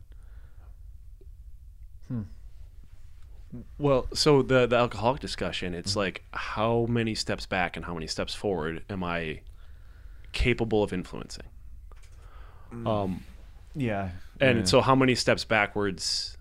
[3.78, 6.00] Well so the the alcoholic discussion it's mm-hmm.
[6.00, 9.40] like how many steps back and how many steps forward am i
[10.36, 11.48] capable of influencing?
[12.72, 12.88] Mm.
[12.88, 13.24] Um
[13.74, 14.12] Yeah.
[14.40, 16.38] and so how many steps backwards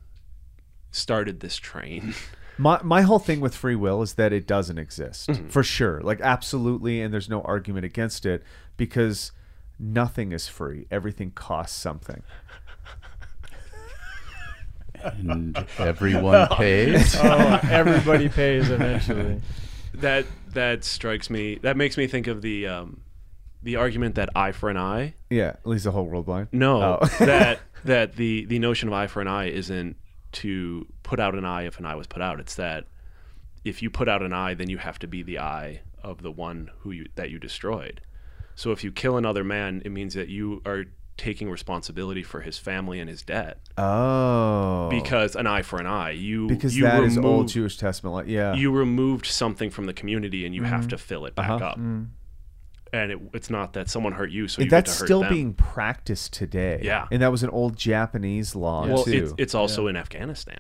[0.91, 2.15] started this train?
[2.57, 5.49] My my whole thing with free will is that it doesn't exist mm-hmm.
[5.49, 8.45] for sure, like absolutely, and there's no argument against it
[8.77, 9.33] because
[9.77, 10.87] nothing is free.
[10.89, 12.23] Everything costs something.
[15.05, 17.17] And everyone pays.
[17.23, 19.41] oh, everybody pays eventually.
[19.95, 23.01] that that strikes me that makes me think of the um
[23.63, 26.49] the argument that eye for an eye Yeah, at least the whole world blind.
[26.53, 27.07] No, Oh.
[27.25, 29.97] that that the the notion of eye for an eye isn't
[30.33, 32.41] to put out an eye if an eye was put out.
[32.41, 32.85] It's that
[33.65, 36.31] if you put out an eye, then you have to be the eye of the
[36.31, 38.01] one who you that you destroyed.
[38.57, 40.85] So if you kill another man, it means that you are
[41.17, 46.11] taking responsibility for his family and his debt Oh, because an eye for an eye.
[46.11, 48.15] You because you that is old Jewish Testament.
[48.15, 51.51] Like, yeah, You removed something from the community, and you have to fill it back
[51.51, 51.65] Uh-huh.
[51.67, 51.77] up.
[51.77, 55.21] And it, it's not that someone hurt you, so you that's get to hurt still
[55.23, 55.33] them.
[55.33, 56.81] being practiced today.
[56.83, 57.09] Yeah.
[57.11, 59.13] and that was an old Japanese law well, too.
[59.25, 60.59] it's, it's also in Afghanistan.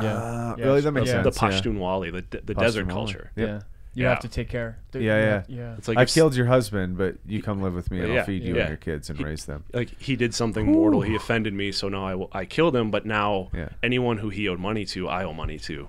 [0.00, 0.14] Yeah.
[0.14, 1.22] Uh, Yeah, really, that makes yeah.
[1.22, 1.36] sense.
[1.38, 1.52] the yeah.
[1.52, 2.90] Pashtunwali, the, the desert Pashtunwali.
[2.90, 3.30] culture.
[3.36, 3.48] Yep.
[3.48, 3.60] Yeah.
[3.92, 4.10] You Yeah.
[4.10, 4.78] have to take care.
[4.92, 5.42] Th- Yeah, yeah.
[5.48, 5.74] yeah.
[5.76, 8.20] It's like I if killed your husband, but you come live with me and Yeah,
[8.20, 8.60] I'll feed you yeah.
[8.62, 9.64] and your kids and He- raise them.
[9.72, 11.00] like he did something mortal.
[11.00, 12.90] He offended me, so now I will, I killed him.
[12.92, 13.70] But now Yeah.
[13.82, 15.88] anyone who he owed money to, I owe money to.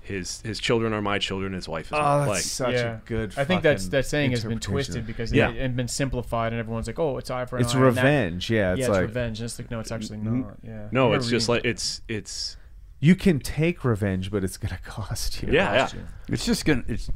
[0.00, 1.52] His his children are my children.
[1.52, 2.40] His wife is Oh, my that's like.
[2.42, 2.96] such yeah.
[2.96, 3.34] a good.
[3.36, 5.50] I think that's that saying has been twisted because Yeah.
[5.50, 7.84] it had been simplified, and everyone's like, "Oh, it's eye for an It's eye," and
[7.94, 8.48] that- revenge.
[8.48, 9.40] Yeah, it's yeah, like it's revenge.
[9.40, 10.56] And it's like, no, it's actually not.
[10.62, 10.88] Yeah.
[10.92, 12.56] No, I it's remember just like it's it's
[13.00, 15.52] you can take revenge, but it's gonna cost you.
[15.52, 15.88] yeah yeah.
[15.94, 16.00] You.
[16.28, 16.84] It's just gonna.
[16.88, 17.10] It's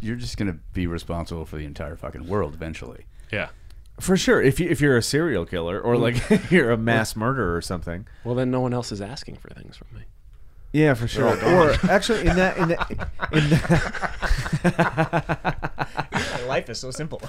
[0.00, 3.06] you're just gonna be responsible for the entire fucking world eventually.
[3.32, 3.48] Yeah.
[4.00, 4.40] for sure.
[4.42, 6.16] If you if you're a serial killer or like
[6.50, 8.06] you're a mass murderer or something.
[8.24, 10.02] Well, then no one else is asking for things from me.
[10.72, 11.28] Yeah, for sure.
[11.54, 12.90] Or actually, in that in that
[13.32, 13.64] in that,
[16.48, 17.20] Life is so simple.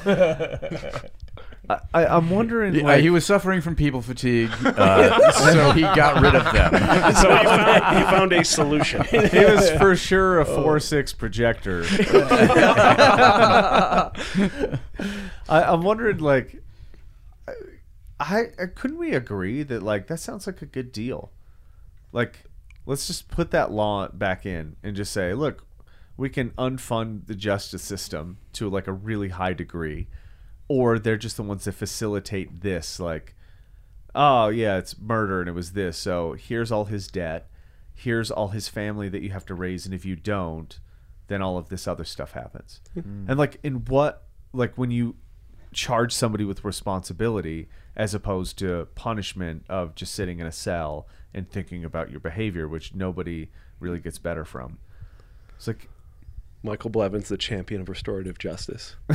[1.69, 2.75] I, I, I'm wondering.
[2.75, 6.73] Yeah, like, he was suffering from people fatigue, uh, so he got rid of them.
[7.15, 9.03] So he found, he found a solution.
[9.05, 11.85] he was for sure a four six projector.
[15.47, 16.61] I, I'm wondering, like,
[18.19, 21.31] I, I couldn't we agree that like that sounds like a good deal?
[22.11, 22.45] Like,
[22.85, 25.65] let's just put that law back in and just say, look,
[26.17, 30.07] we can unfund the justice system to like a really high degree,
[30.67, 33.35] or they're just the ones that facilitate this, like.
[34.17, 35.97] Oh yeah, it's murder and it was this.
[35.97, 37.49] So here's all his debt.
[37.93, 40.79] Here's all his family that you have to raise, and if you don't,
[41.27, 42.81] then all of this other stuff happens.
[42.93, 43.25] Hmm.
[43.27, 44.23] And like in what
[44.53, 45.15] like when you
[45.73, 51.49] charge somebody with responsibility as opposed to punishment of just sitting in a cell and
[51.49, 54.79] thinking about your behavior, which nobody really gets better from.
[55.57, 55.89] It's like
[56.65, 58.95] Michael Blevins, the champion of restorative justice.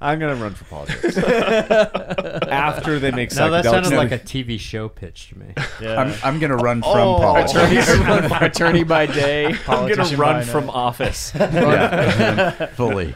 [0.00, 1.16] I'm gonna run for politics
[2.48, 5.52] after they make No, that sounded like a TV show pitch to me.
[5.80, 7.88] I'm, I'm gonna run oh, from Oh, politics.
[7.88, 10.46] attorney, attorney by day, I'm gonna politician by run night.
[10.46, 11.32] from office.
[11.34, 13.14] yeah, fully.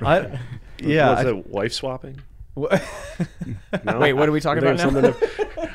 [0.00, 0.38] I,
[0.78, 1.10] yeah.
[1.10, 2.20] Was I- it wife swapping?
[2.54, 2.78] Wha-
[3.84, 3.98] No?
[4.00, 5.08] Wait, what are we talking about now?
[5.08, 5.22] of-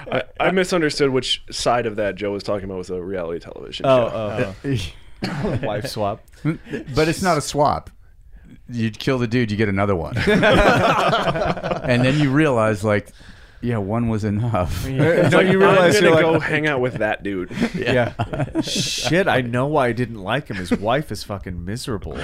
[0.12, 3.86] I, I misunderstood which side of that Joe was talking about was a reality television
[3.86, 4.56] oh, show.
[4.64, 4.78] oh,
[5.28, 5.60] oh.
[5.64, 6.24] wife swap.
[6.44, 7.90] but it's not a swap.
[8.70, 13.14] You kill the dude, you get another one, and then you realize like,
[13.62, 14.86] yeah, one was enough.
[14.86, 17.50] no, you realize I'm you're gonna like, go hang out with that dude.
[17.74, 18.14] yeah.
[18.62, 20.58] Shit, I know why I didn't like him.
[20.58, 22.18] His wife is fucking miserable.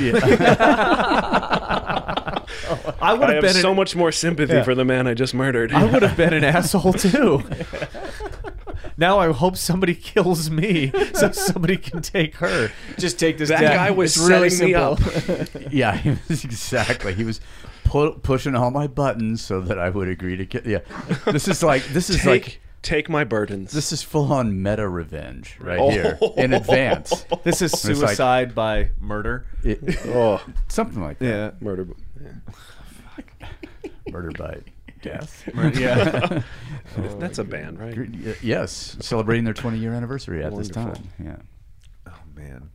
[3.02, 4.64] I would I have have been so an, much more sympathy Yeah.
[4.64, 5.72] for the man I just murdered.
[5.74, 7.44] I would have been an asshole too.
[8.98, 12.72] now I hope somebody kills me so somebody can take her.
[12.98, 13.50] Just take this.
[13.50, 13.76] That down.
[13.76, 15.66] guy was It's really setting me simple.
[15.66, 15.72] up.
[15.74, 17.14] Yeah, he was exactly.
[17.14, 17.41] He was
[17.86, 20.62] pu- pushing all my buttons so that I would agree to kill.
[20.66, 20.80] Yeah,
[21.26, 23.72] this is like this is take, like take my burdens.
[23.72, 25.90] this is full on meta revenge right Oh.
[25.90, 27.26] here in advance.
[27.44, 29.45] This is It's like- suicide by murder.
[29.64, 31.26] It- oh, something like that.
[31.26, 31.52] Yeah.
[31.62, 31.88] murder.
[32.24, 33.48] Yeah.
[34.12, 34.60] Murder by
[35.02, 35.48] death.
[35.76, 36.41] Yeah.
[37.20, 37.98] That's a band, right?
[38.44, 41.10] Yes, celebrating their 20 year anniversary at this time.
[41.24, 41.38] Yeah.
[42.08, 42.70] oh man.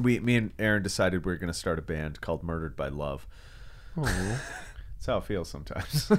[0.00, 2.88] We me and Aaron decided we were going to start a band called Murdered by
[2.88, 3.26] Love.
[3.96, 6.10] That's how it feels sometimes.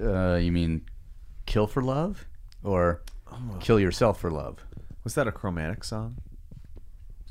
[0.00, 0.82] Uh, you mean
[1.46, 2.26] kill for love
[2.62, 3.02] or
[3.60, 4.64] kill yourself for love?
[5.04, 6.16] Was that a chromatic song?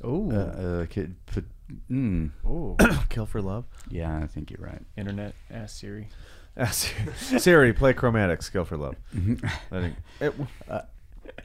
[0.06, 1.46] Ooh, Uh, uh, kid, put,
[1.90, 2.76] mm, ooh.
[3.10, 3.66] Kill for Love?
[3.90, 4.82] yeah, I think you're right.
[4.98, 6.08] Internet, ask Siri.
[6.56, 8.96] Ah, Siri, Siri, play Chromatics, Kill for Love.
[9.72, 10.36] I think it,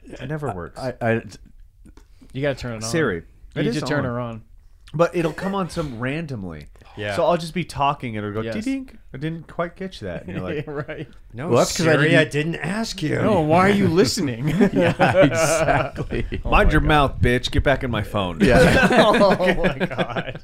[0.03, 0.77] it never works.
[0.79, 1.21] I, I,
[2.31, 2.81] You gotta turn it on.
[2.83, 3.23] Siri, You
[3.55, 4.05] it need is to turn on.
[4.05, 4.43] her on.
[4.93, 6.67] but it'll come on some randomly.
[6.99, 7.15] Yeah.
[7.15, 8.63] So I'll just be talking and it'll go Yes.
[8.65, 8.97] ding.
[9.13, 10.25] I didn't quite catch that.
[10.25, 11.07] And you're like, right.
[11.33, 13.15] no, Well, that's 'cause I Siri, I didn't- didn't, ask you.
[13.21, 14.47] No, why are you listening?
[14.73, 16.25] yeah, oh exactly.
[16.43, 17.49] mind your mouth, bitch.
[17.51, 18.39] Get back in my phone.
[18.41, 18.87] Yeah.
[18.91, 20.41] oh my god.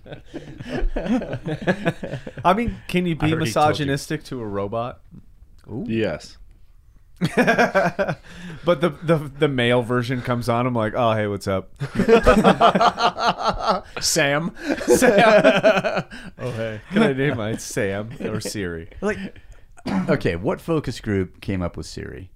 [2.44, 3.86] I mean, can you I be already told you.
[3.86, 5.02] misogynistic to a robot?
[5.86, 6.38] Yes.
[7.36, 10.68] but the, the the male version comes on.
[10.68, 11.72] I'm like, oh hey, what's up?
[14.02, 14.52] Sam.
[16.38, 18.90] Oh hey, can I name my Sam or Siri?
[19.02, 19.18] like,
[20.10, 22.32] okay, what focus group came up with Siri?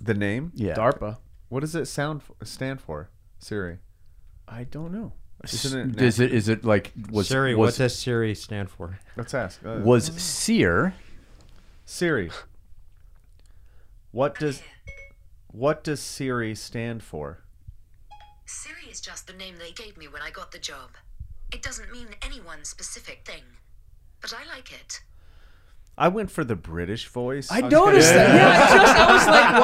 [0.00, 0.52] The name?
[0.54, 0.74] Yeah.
[0.74, 1.18] DARPA.
[1.48, 3.10] What does it sound stand for?
[3.38, 3.78] Siri.
[4.46, 5.12] I don't know.
[5.44, 6.02] Isn't it?
[6.02, 8.98] Is it is it like was Siri, what does Siri stand for?
[9.16, 9.64] Let's ask.
[9.64, 10.94] Uh, was seer
[11.84, 12.30] Siri?
[14.14, 14.62] What does
[15.48, 17.40] what does Siri stand for?
[18.46, 20.90] Siri is just the name they gave me when I got the job.
[21.52, 23.42] It doesn't mean any one specific thing,
[24.20, 25.00] but I like it.
[25.98, 27.50] I went for the British voice.
[27.50, 28.34] I noticed that.
[28.36, 29.60] Yeah, I just I was like,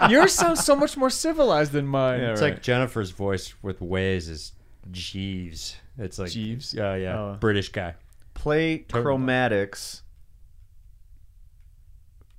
[0.00, 2.20] wow, yours sounds so much more civilized than mine.
[2.20, 2.52] Yeah, It's right.
[2.54, 4.52] like Jennifer's voice with Waze is
[4.92, 5.74] Jeeves.
[5.98, 6.72] It's like Jeeves?
[6.74, 7.18] Yeah, yeah.
[7.18, 7.36] Oh.
[7.40, 7.96] British guy.
[8.34, 9.04] Play Totally.
[9.16, 10.02] Chromatics.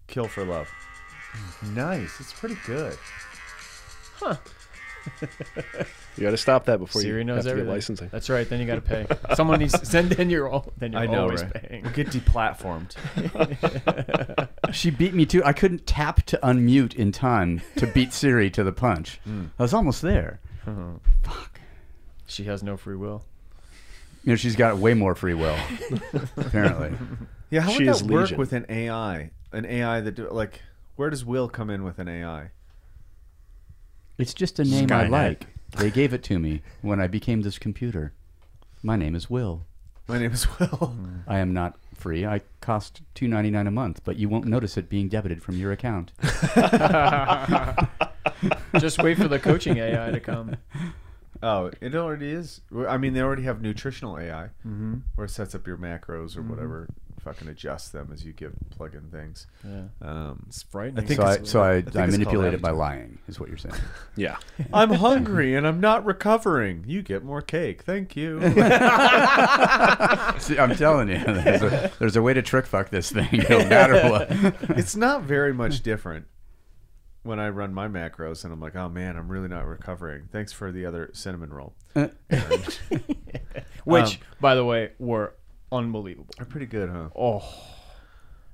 [0.07, 0.69] Kill for Love.
[1.73, 2.19] Nice.
[2.19, 2.97] It's pretty good.
[4.15, 4.35] Huh.
[5.21, 7.67] you got to stop that before Siri you knows have to everything.
[7.69, 8.09] get licensing.
[8.11, 8.47] That's right.
[8.47, 9.07] Then you got to pay.
[9.35, 9.73] Someone needs.
[9.89, 10.71] Then, then you're all.
[10.77, 11.53] Then you're I know, always right?
[11.53, 11.83] paying.
[11.83, 12.95] We'll get deplatformed.
[14.73, 15.43] She beat me too.
[15.43, 19.19] I couldn't tap to unmute in time to beat Siri to the punch.
[19.25, 19.45] Hmm.
[19.59, 20.39] I was almost there.
[21.23, 21.59] Fuck.
[22.25, 23.25] She has no free will.
[24.23, 25.57] You know, she's got way more free will,
[26.37, 26.93] apparently.
[27.49, 28.37] yeah, how She would is that work Legion.
[28.37, 29.31] with an AI?
[29.51, 30.61] An AI that do like
[31.01, 32.51] where does Will come in with an AI?
[34.19, 35.09] It's just a name I Skynet.
[35.09, 35.47] like.
[35.75, 38.13] They gave it to me when I became this computer.
[38.83, 39.65] My name is Will.
[40.07, 40.95] My name is Will.
[41.27, 42.23] I am not free.
[42.23, 45.57] I cost two ninety nine a month, but you won't notice it being debited from
[45.57, 46.11] your account.
[48.77, 50.55] Just wait for the coaching AI to come.
[51.41, 52.61] Oh, it already is.
[52.87, 54.97] I mean, they already have nutritional AI, mm-hmm.
[55.15, 56.89] where it sets up your macros or whatever,
[57.23, 59.47] fucking adjust them as you give plug in things.
[59.63, 59.83] Yeah.
[60.01, 61.03] Um, It's frightening.
[61.03, 63.39] I think so I so I, I I, it's called manipulate it by lying, is
[63.39, 63.75] what you're saying.
[64.15, 64.37] Yeah.
[64.73, 66.83] I'm hungry and I'm not recovering.
[66.87, 67.83] You get more cake.
[67.83, 68.39] Thank you.
[70.39, 73.59] See, I'm telling you, there's a, there's a way to trick fuck this thing, no
[73.69, 74.27] matter what.
[74.77, 76.25] it's not very much different
[77.23, 80.27] when I run my macros and I'm like, oh man, I'm really not recovering.
[80.31, 81.73] Thanks for the other cinnamon roll.
[83.83, 85.33] Which, Um, by the way, were
[85.71, 86.33] unbelievable.
[86.37, 87.09] They're pretty good, huh?
[87.15, 87.43] Oh,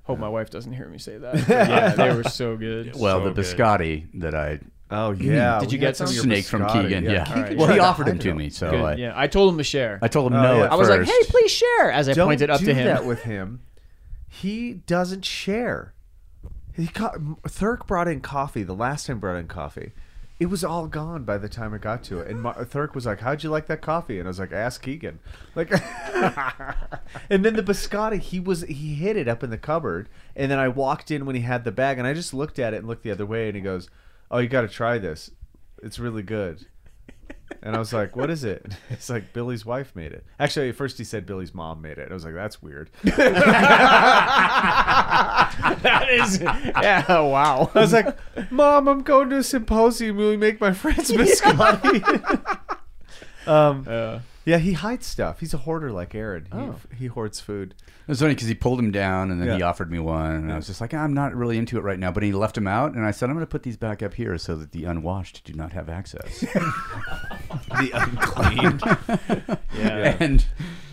[0.04, 1.34] hope my wife doesn't hear me say that.
[1.48, 2.94] Yeah, they were so good.
[2.98, 3.44] Well, So the good.
[3.44, 5.22] biscotti that I Oh mm.
[5.22, 5.58] yeah.
[5.60, 7.26] Did you we get had some of your snake from Keegan, yeah.
[7.28, 7.56] All right.
[7.56, 9.98] Well, he offered him to me, so I, yeah, I told him to share.
[10.00, 10.64] I told him Oh, no yeah.
[10.64, 12.86] at I was like, "Hey, please share." As I Don't pointed up do to him.
[12.86, 13.60] that with him.
[14.28, 15.92] He doesn't share.
[16.74, 19.92] He co- Thurk brought in coffee the last time brought in coffee.
[20.40, 22.28] It was all gone by the time I got to it.
[22.28, 24.82] And Ma- Thurk was like, "How'd you like that coffee?" And I was like, "Ask
[24.82, 25.18] Keegan."
[25.56, 25.72] Like,
[27.30, 30.08] and then the biscotti, he was he hid it up in the cupboard.
[30.36, 32.72] And then I walked in when he had the bag, and I just looked at
[32.72, 33.48] it and looked the other way.
[33.48, 33.90] And he goes,
[34.30, 35.30] "Oh, you got to try this.
[35.82, 36.66] It's really good."
[37.60, 40.24] And I was like, "What is it?" It's like Billy's wife made it.
[40.38, 42.08] Actually, at first he said Billy's mom made it.
[42.10, 43.14] I was like, "That's weird." that
[46.10, 47.70] is, yeah, wow.
[47.74, 48.16] I was like,
[48.50, 50.16] "Mom, I'm going to a symposium.
[50.16, 52.02] Will you make my friends biscotti?"
[53.46, 55.40] um, Uh, yeah, he hides stuff.
[55.40, 56.46] He's a hoarder like Aaron.
[56.50, 56.76] He, Oh.
[56.98, 57.74] he hoards food.
[57.86, 60.50] It was funny because he pulled him down and then he offered me one, and
[60.52, 62.10] I was just like, I'm not really into it right now.
[62.10, 64.14] But he left him out, and I said, I'm going to put these back up
[64.14, 66.42] here so that the unwashed do not have access.
[67.68, 69.58] The unclean.
[69.76, 70.16] yeah.
[70.20, 70.44] and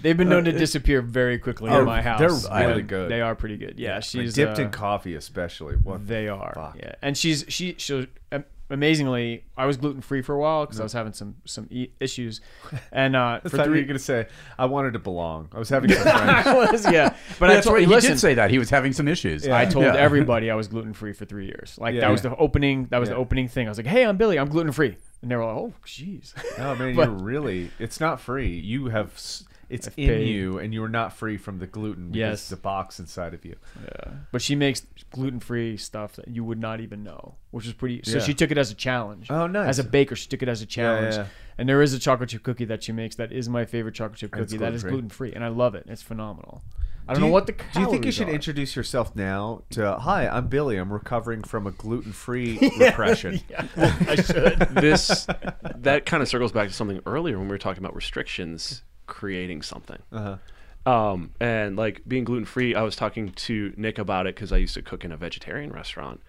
[0.02, 2.20] they've been known to disappear very quickly Oh, in my house.
[2.20, 2.30] they're
[2.66, 3.10] really and good.
[3.12, 3.80] They are pretty good.
[3.80, 5.76] Yeah, she's dipped uh, in coffee, especially.
[5.76, 6.08] What?
[6.08, 6.54] They are.
[6.54, 6.78] Fuck.
[6.78, 9.44] Yeah, and she's she she um, amazingly.
[9.58, 12.42] I was gluten free for a while because I was having some some e- issues,
[12.92, 14.28] and uh, for thought you're gonna say
[14.58, 15.50] I wanted to belong.
[15.54, 16.72] I was having some friends.
[16.72, 18.94] Was yeah, but I that's told what he listen, did say that he was having
[18.94, 19.48] some issues.
[19.48, 19.96] I told Yeah.
[19.96, 21.78] everybody I was gluten free for three years.
[21.80, 22.02] Like Yeah.
[22.02, 22.86] that was the opening.
[22.92, 23.22] That was the Yeah.
[23.22, 23.68] opening thing.
[23.68, 24.38] I was like, "Hey, I'm Billy.
[24.40, 27.72] I'm gluten free," and they were like, "Oh, jeez." Oh man, you're really.
[27.80, 28.50] It's not free.
[28.60, 29.14] You have.
[29.16, 30.28] s- It's I've in paid.
[30.28, 32.08] you, and you are not free from the gluten.
[32.12, 32.42] Because Yes.
[32.44, 33.56] it's a box inside of you.
[33.84, 37.74] Yeah, but she makes gluten free stuff that you would not even know, which is
[37.74, 38.02] pretty.
[38.04, 38.24] So Yeah.
[38.24, 39.28] she took it as a challenge.
[39.32, 39.70] Oh, nice.
[39.70, 41.16] As a baker, she took it as a challenge.
[41.16, 41.28] yeah.
[41.58, 44.20] And there is a chocolate chip cookie that she makes that is my favorite chocolate
[44.20, 44.60] chip And it's cookie.
[44.64, 44.92] That is gluten-free.
[44.92, 45.86] gluten free, and I love it.
[45.88, 46.64] It's phenomenal.
[47.08, 47.52] I don't Do know what the.
[47.54, 48.34] Do you think you calories should are.
[48.34, 50.76] introduce yourself now to Hi, I'm Billy.
[50.78, 53.40] I'm recovering from a gluten-free repression.
[53.50, 54.58] Yeah, I should.
[54.74, 55.28] this
[55.78, 59.62] that kind of circles back to something earlier when we were talking about restrictions creating
[59.62, 60.02] something.
[60.12, 60.38] Uh-huh.
[60.86, 64.58] Um, and like being gluten free, I was talking to Nick about it because I
[64.58, 66.22] used to cook in a vegetarian restaurant.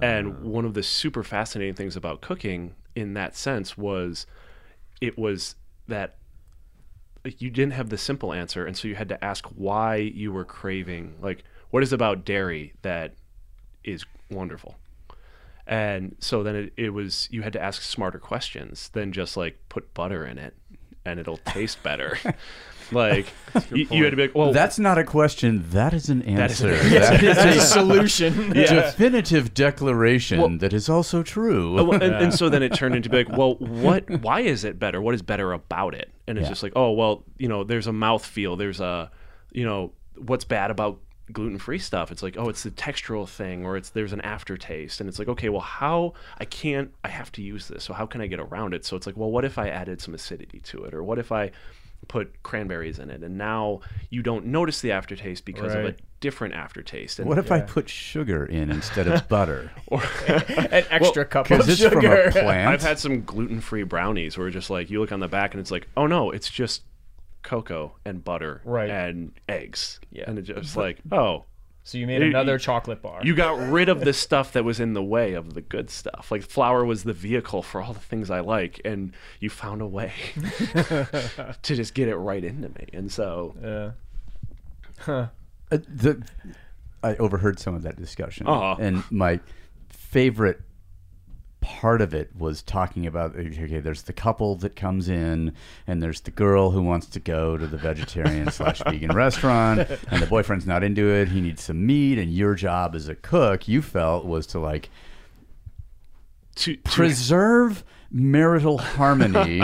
[0.00, 4.26] And one of the super fascinating things about cooking in that sense was
[5.00, 5.56] it was
[5.88, 6.18] that
[7.24, 8.64] you didn't have the simple answer.
[8.64, 12.74] And so you had to ask why you were craving, like, what is about dairy
[12.82, 13.14] that
[13.82, 14.76] is wonderful?
[15.66, 19.58] And so then it, it was, you had to ask smarter questions than just like
[19.68, 20.54] put butter in it
[21.04, 22.18] and it'll taste better.
[22.92, 23.26] like,
[23.70, 25.64] you, you had to be like, well, That's not a question.
[25.70, 26.74] That is an answer.
[26.76, 28.50] That is That's a a solution.
[28.50, 31.78] definitive declaration Well- that is also true.
[31.78, 34.08] Uh, well, and, and so then it turned into be like, well, what?
[34.22, 35.00] Why is it better?
[35.00, 36.10] What is better about it?
[36.26, 36.50] And it's Yeah.
[36.50, 38.56] just like, oh, well, you know, there's a mouth feel.
[38.56, 39.10] There's a,
[39.52, 41.00] you know, what's bad about
[41.30, 42.10] gluten free stuff?
[42.10, 45.28] It's like, oh, it's the textural thing, or it's there's an aftertaste, and it's like,
[45.28, 48.40] okay, well, how I can't, I have to use this, so how can I get
[48.40, 48.84] around it?
[48.84, 51.30] So it's like, well, what if I added some acidity to it, or what if
[51.30, 51.50] I
[52.08, 53.80] put cranberries in it, and now
[54.10, 57.18] you don't notice the aftertaste because of a different aftertaste.
[57.18, 59.70] And What if I put sugar in instead of butter?
[59.88, 62.22] Or an extra cup of Because it's from sugar.
[62.28, 62.68] a plant.
[62.68, 65.70] I've had some gluten-free brownies where just like you look on the back and it's
[65.70, 66.82] like, oh no, it's just
[67.42, 68.90] cocoa and butter Right.
[68.90, 70.00] and eggs.
[70.10, 70.24] Yeah.
[70.28, 71.44] And it's just like, oh,
[71.84, 73.20] so you made You- another you- chocolate bar.
[73.24, 76.30] you got rid of the stuff that was in the way of the good stuff.
[76.30, 79.86] Like flour was the vehicle for all the things I like, and you found a
[79.86, 80.12] way
[80.74, 82.86] to just get it right into me.
[82.92, 83.90] And so, yeah.
[84.98, 85.26] Huh.
[85.72, 86.22] Uh, the,
[87.02, 88.76] I overheard some of that discussion, Aw.
[88.76, 89.40] and my
[89.88, 90.60] favorite
[91.62, 95.54] part of it was talking about okay, there's the couple that comes in,
[95.86, 100.22] and there's the girl who wants to go to the vegetarian slash vegan restaurant, and
[100.22, 101.28] the boyfriend's not into it.
[101.28, 104.90] He needs some meat, and your job as a cook, you felt, was to like
[106.56, 107.84] to, to preserve
[108.14, 109.62] marital harmony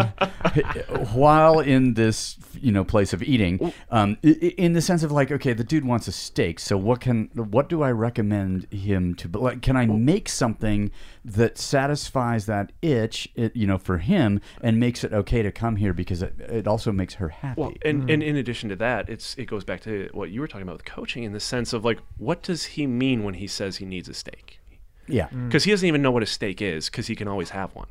[1.13, 5.13] while in this you know place of eating um, i- i- in the sense of
[5.13, 9.15] like okay the dude wants a steak so what can what do i recommend him
[9.15, 10.91] to but like can i make something
[11.25, 15.77] that satisfies that itch it, you know for him and makes it okay to come
[15.77, 19.09] here because it, it also makes her happy Well, and, and in addition to that,
[19.09, 21.73] it's it goes back to what you were talking about with coaching in the sense
[21.73, 24.61] of like, what does he mean when he says he needs a steak?
[25.07, 27.75] yeah Because he doesn't even know what a steak is, because he can always have
[27.75, 27.87] one.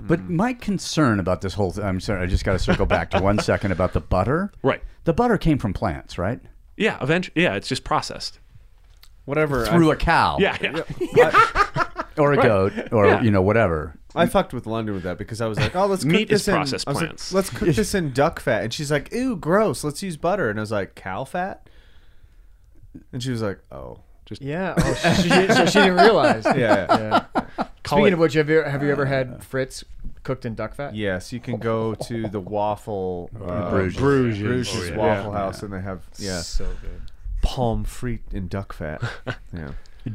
[0.00, 0.36] But hmm.
[0.36, 3.20] my concern about this whole thing i'm sorry i just got to circle back to
[3.20, 4.82] one second about the butter Right.
[5.04, 6.40] the butter came from plants right
[6.76, 6.98] Yeah.
[7.02, 7.42] Eventually.
[7.42, 7.54] Yeah.
[7.54, 8.38] It's just processed.
[9.24, 9.66] Whatever.
[9.66, 10.56] through I, a cow Yeah.
[11.14, 11.84] Yeah.
[12.18, 13.22] or a goat or Yeah.
[13.22, 16.02] you know whatever I fucked with London with that because I was like, oh, let's
[16.02, 16.54] cook Meat is this in.
[16.54, 17.32] processed I was like, plants.
[17.32, 19.84] let's cook this in duck fat, and she's like, ew, gross.
[19.84, 21.68] Let's use butter, and I was like, cow fat,
[23.12, 24.74] and she was like, oh, Just Yeah.
[24.78, 26.44] Oh, she, she- so she didn't realize.
[26.46, 27.24] yeah,
[27.56, 27.64] yeah.
[27.88, 27.90] Yeah.
[27.90, 29.84] Call Speaking it- of which, have you have you ever had frites
[30.22, 30.94] cooked in duck fat?
[30.94, 33.96] Yes, you can go to the waffle uh, Bruges.
[33.98, 34.72] Bruges, Bruges.
[34.74, 34.96] Bruges Oh, yeah.
[34.98, 35.38] Waffle Yeah.
[35.38, 37.00] House, and they have yeah So good.
[37.42, 39.02] pomme frite in duck fat,
[39.52, 39.70] yeah,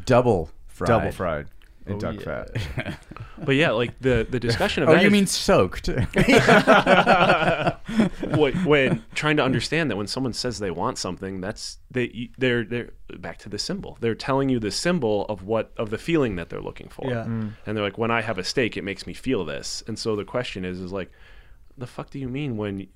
[0.05, 0.87] double fried.
[0.87, 1.47] double fried
[1.85, 2.45] in Oh, duck yeah.
[2.45, 2.99] fat.
[3.43, 5.87] But yeah, like the the discussion of Oh, that you is- mean soaked?
[8.37, 12.63] when, when trying to understand that when someone says they want something, that's they they're
[12.63, 13.97] they're back to the symbol.
[14.01, 17.09] They're telling you the symbol of what of the feeling that they're looking for.
[17.09, 17.25] Yeah.
[17.25, 17.53] Mm.
[17.65, 19.83] And they're like, when I have a steak, it makes me feel this.
[19.87, 21.11] And so the question is, is like,
[21.77, 22.87] the fuck do you mean when?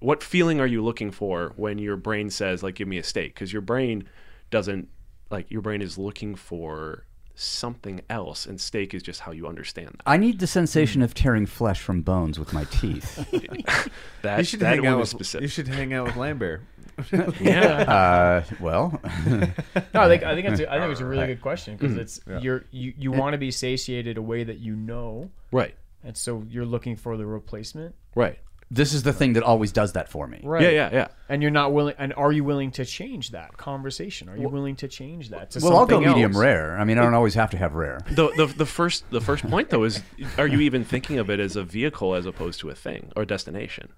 [0.00, 3.34] What feeling are you looking for when your brain says like, give me a steak?
[3.34, 4.06] Because your brain
[4.50, 4.88] doesn't
[5.30, 7.06] like your brain is looking for
[7.36, 10.02] something else, and steak is just how you understand that.
[10.06, 13.24] I need the sensation of tearing flesh from bones with my teeth.
[14.22, 15.42] That You should that hang out with specific.
[15.42, 16.62] you should hang out with Lambert.
[17.40, 17.82] yeah.
[17.82, 21.42] Uh, well, No, I think I think it's a, I think it's a really good
[21.42, 22.38] question because it's Yeah.
[22.40, 25.76] you're you, you want to be satiated a way that you know, right.
[26.02, 27.94] and so you're looking for the replacement.
[28.14, 28.38] Right.
[28.70, 30.40] This is the thing that always does that for me.
[30.42, 30.62] Right.
[30.62, 30.70] Yeah.
[30.70, 30.90] Yeah.
[30.92, 31.08] Yeah.
[31.28, 31.94] And you're not willing.
[31.98, 34.28] And are you willing to change that conversation?
[34.28, 36.40] Are you willing to change that to Well, I'll go medium else?
[36.40, 36.76] rare.
[36.78, 38.00] I mean, I don't always have to have rare.
[38.10, 40.02] the, the the first the first point though is
[40.38, 43.22] are you even thinking of it as a vehicle as opposed to a thing or
[43.22, 43.88] a destination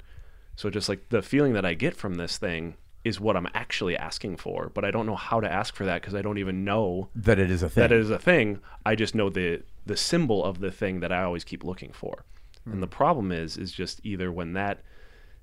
[0.56, 2.74] so just like the feeling that i get from this thing
[3.04, 6.00] is what i'm actually asking for but i don't know how to ask for that
[6.00, 7.82] because i don't even know That it is a thing.
[7.82, 11.12] that it is a thing i just know the the symbol of the thing that
[11.12, 12.24] i always keep looking for
[12.68, 12.74] Hmm.
[12.74, 14.82] and the problem is is just either when that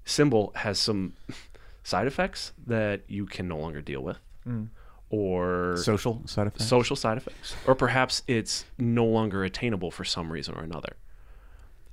[0.06, 1.14] symbol has some
[1.84, 4.66] side effects that you can no longer deal with hmm.
[5.10, 6.66] or social side effects.
[6.66, 10.96] social side effects, or perhaps it's no longer attainable for some reason or another.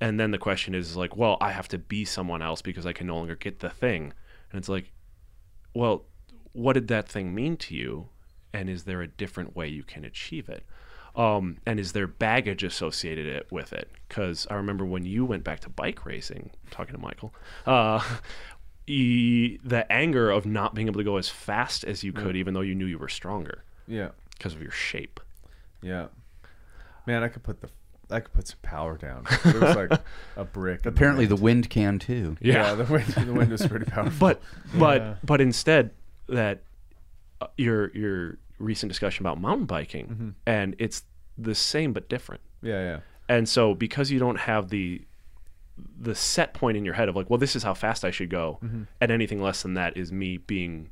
[0.01, 2.91] And then the question is like, well, I have to be someone else because I
[2.91, 4.11] can no longer get the thing.
[4.51, 4.91] And it's like,
[5.73, 6.03] well,
[6.51, 8.09] what did that thing mean to you?
[8.51, 10.65] And is there a different way you can achieve it?
[11.15, 13.89] Um, and is there baggage associated it with it?
[14.07, 17.33] Because I remember when you went back to bike racing, talking to Michael,
[17.67, 18.01] uh,
[18.87, 22.53] e- the anger of not being able to go as fast as you could, even
[22.53, 25.19] though you knew you were stronger Yeah, because of your shape.
[25.81, 26.07] yeah.
[27.05, 27.69] Man, I could put the
[28.09, 29.25] I could put some power down.
[29.45, 29.91] It was like
[30.37, 30.85] a brick.
[30.85, 31.43] Apparently, the wind.
[31.65, 32.37] wind can too.
[32.41, 34.13] yeah, the wind the wind was pretty powerful.
[34.19, 34.41] but
[34.73, 35.15] but Yeah.
[35.23, 35.91] but instead
[36.29, 36.61] that
[37.41, 40.29] uh, your your recent discussion about mountain biking mm-hmm.
[40.45, 41.03] and it's
[41.37, 42.99] the same but different yeah, yeah.
[43.27, 45.01] and so because you don't have the
[45.99, 48.29] the set point in your head of like well this is how fast i should
[48.29, 48.83] go mm-hmm.
[49.01, 50.89] and anything less than that is me being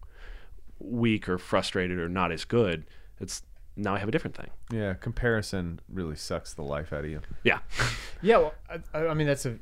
[0.80, 2.86] weak or frustrated or not as good
[3.20, 3.44] it's
[3.76, 7.22] now i have a different thing Yeah, comparison really sucks the life out of you.
[7.44, 7.60] yeah
[8.24, 8.54] Yeah, well,
[8.94, 9.58] I, I mean that's a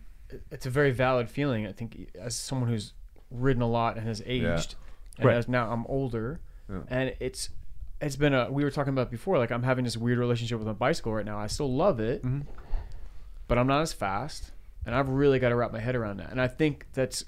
[0.52, 1.66] it's a very valid feeling.
[1.66, 2.94] I think as someone who's
[3.32, 4.76] ridden a lot and has aged,
[5.18, 5.38] and Right.
[5.38, 6.40] as now I'm older,
[6.70, 6.82] Yeah.
[6.90, 7.50] and it's
[8.02, 9.38] it's been a we were talking about before.
[9.38, 11.38] Like I'm having this weird relationship with my bicycle right now.
[11.38, 12.42] I still love it, Mm-hmm.
[13.48, 14.52] but I'm not as fast,
[14.86, 16.32] and I've really got to wrap my head around that.
[16.32, 17.26] And I think that's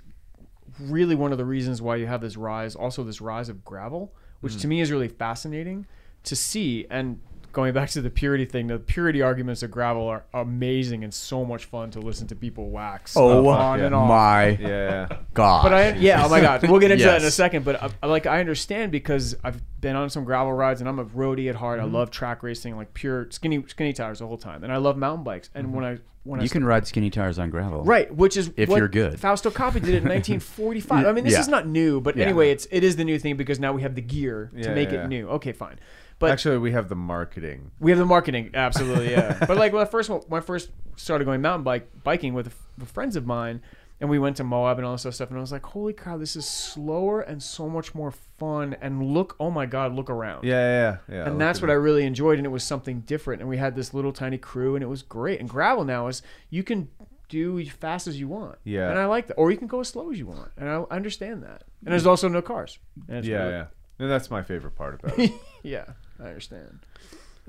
[0.79, 4.13] really one of the reasons why you have this rise, also this rise of gravel,
[4.39, 5.85] which to me is really fascinating
[6.23, 6.85] to see.
[6.89, 7.19] And
[7.51, 11.43] going back to the purity thing, the purity arguments of gravel are amazing and so
[11.45, 14.07] much fun to listen to people wax Oh on and off.
[14.07, 15.07] my Yeah.
[15.33, 15.63] god!
[15.63, 17.65] But I, yeah, oh my god, we'll get into that in a second.
[17.65, 20.99] But I, I- like, I understand because I've been on some gravel rides and I'm
[20.99, 21.79] a roadie at heart.
[21.79, 21.95] Mm-hmm.
[21.95, 24.97] I love track racing, like pure skinny skinny tires the whole time, and I love
[24.97, 25.49] mountain bikes.
[25.55, 26.43] And when I when I Mm-hmm.
[26.43, 29.19] you can ride skinny tires on gravel, Right, which is If what you're good.
[29.19, 31.07] Fausto Coppi did it in 1945.
[31.07, 31.39] I mean, this Yeah.
[31.39, 32.25] is not new, but Yeah.
[32.25, 34.91] anyway, it's it is the new thing because now we have the gear to make
[34.91, 35.05] yeah.
[35.05, 35.27] it new.
[35.29, 35.79] Okay, fine,
[36.21, 37.71] but Actually, we have the marketing.
[37.79, 39.37] we have the marketing, absolutely, yeah.
[39.47, 42.89] but like when I first when I first started going mountain bike biking with, with
[42.91, 43.61] friends of mine,
[43.99, 46.17] and we went to Moab and all this stuff, and I was like, holy cow,
[46.17, 48.75] this is slower and so much more fun.
[48.81, 50.43] And look, oh my god, look around.
[50.43, 51.27] Yeah, yeah, yeah.
[51.27, 53.41] And that's what I really enjoyed, and it was something different.
[53.41, 55.39] And we had this little tiny crew, and it was great.
[55.39, 56.89] And gravel now is you can
[57.29, 58.57] do as fast as you want.
[58.63, 58.89] Yeah.
[58.89, 60.83] And I like that, or you can go as slow as you want, and I
[60.89, 61.63] understand that.
[61.85, 62.77] And there's also no cars.
[63.07, 63.65] Yeah, really- yeah.
[64.01, 65.31] And that's my favorite part about it.
[65.63, 65.85] yeah.
[66.19, 66.79] I understand.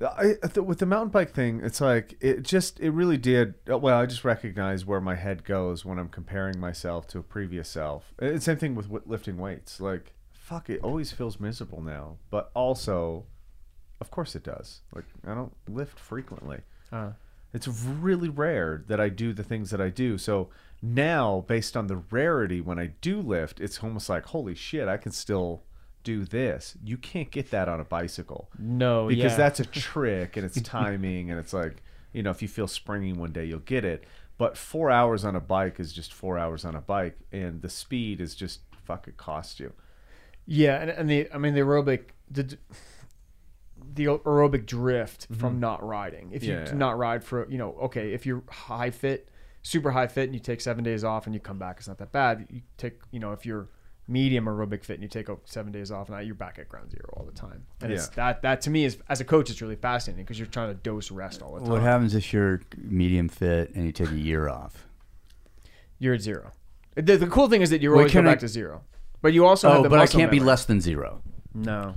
[0.03, 3.55] I, th- with the mountain bike thing, it's like it just it really did.
[3.71, 7.23] uh, Well, I just recognize where my head goes when I'm comparing myself to a
[7.23, 8.13] previous self.
[8.19, 9.81] It's same thing with wi- lifting weights.
[9.81, 12.17] Like fuck, it always feels miserable now.
[12.31, 13.25] But also,
[14.01, 14.81] of course, it does.
[14.95, 16.61] Like I don't lift frequently.
[16.91, 17.13] Uh,
[17.53, 20.17] It's really rare that I do the things that I do.
[20.19, 20.49] So
[20.83, 24.97] now, based on the rarity, when I do lift, it's almost like holy shit, I
[24.97, 25.63] can still
[26.03, 26.77] do this.
[26.85, 29.37] You can't get that on a bicycle no, because yeah.
[29.37, 33.13] that's a trick and it's timing and it's like you know if you feel springy
[33.13, 34.05] one day you'll get it
[34.39, 37.69] but four hours on a bike is just four hours on a bike and the
[37.69, 39.73] speed is just fuck it cost you
[40.47, 42.59] Yeah, and, and the I mean the aerobic the
[43.95, 46.31] the aerobic drift from not riding.
[46.33, 46.59] If you Mm-hmm.
[46.61, 46.79] Yeah, do yeah.
[46.79, 49.29] not ride for you know okay, if you're high fit,
[49.63, 51.99] super high fit, and you take seven days off and you come back, it's not
[51.99, 52.47] that bad.
[52.51, 53.69] You take you know if you're
[54.09, 57.09] medium aerobic fit and you take seven days off, now you're back at ground zero
[57.17, 57.65] all the time.
[57.81, 60.49] And it's that that to me is as a coach, it's really fascinating because you're
[60.49, 61.69] trying to dose rest all the time.
[61.71, 64.87] What happens if you're medium fit and you take a year off?
[65.99, 66.51] You're at zero.
[66.97, 68.83] The, the cool thing is that you Well, always go can I- back to zero,
[69.23, 71.23] but you also have Oh, the but I can't be less than zero.
[71.55, 71.95] No.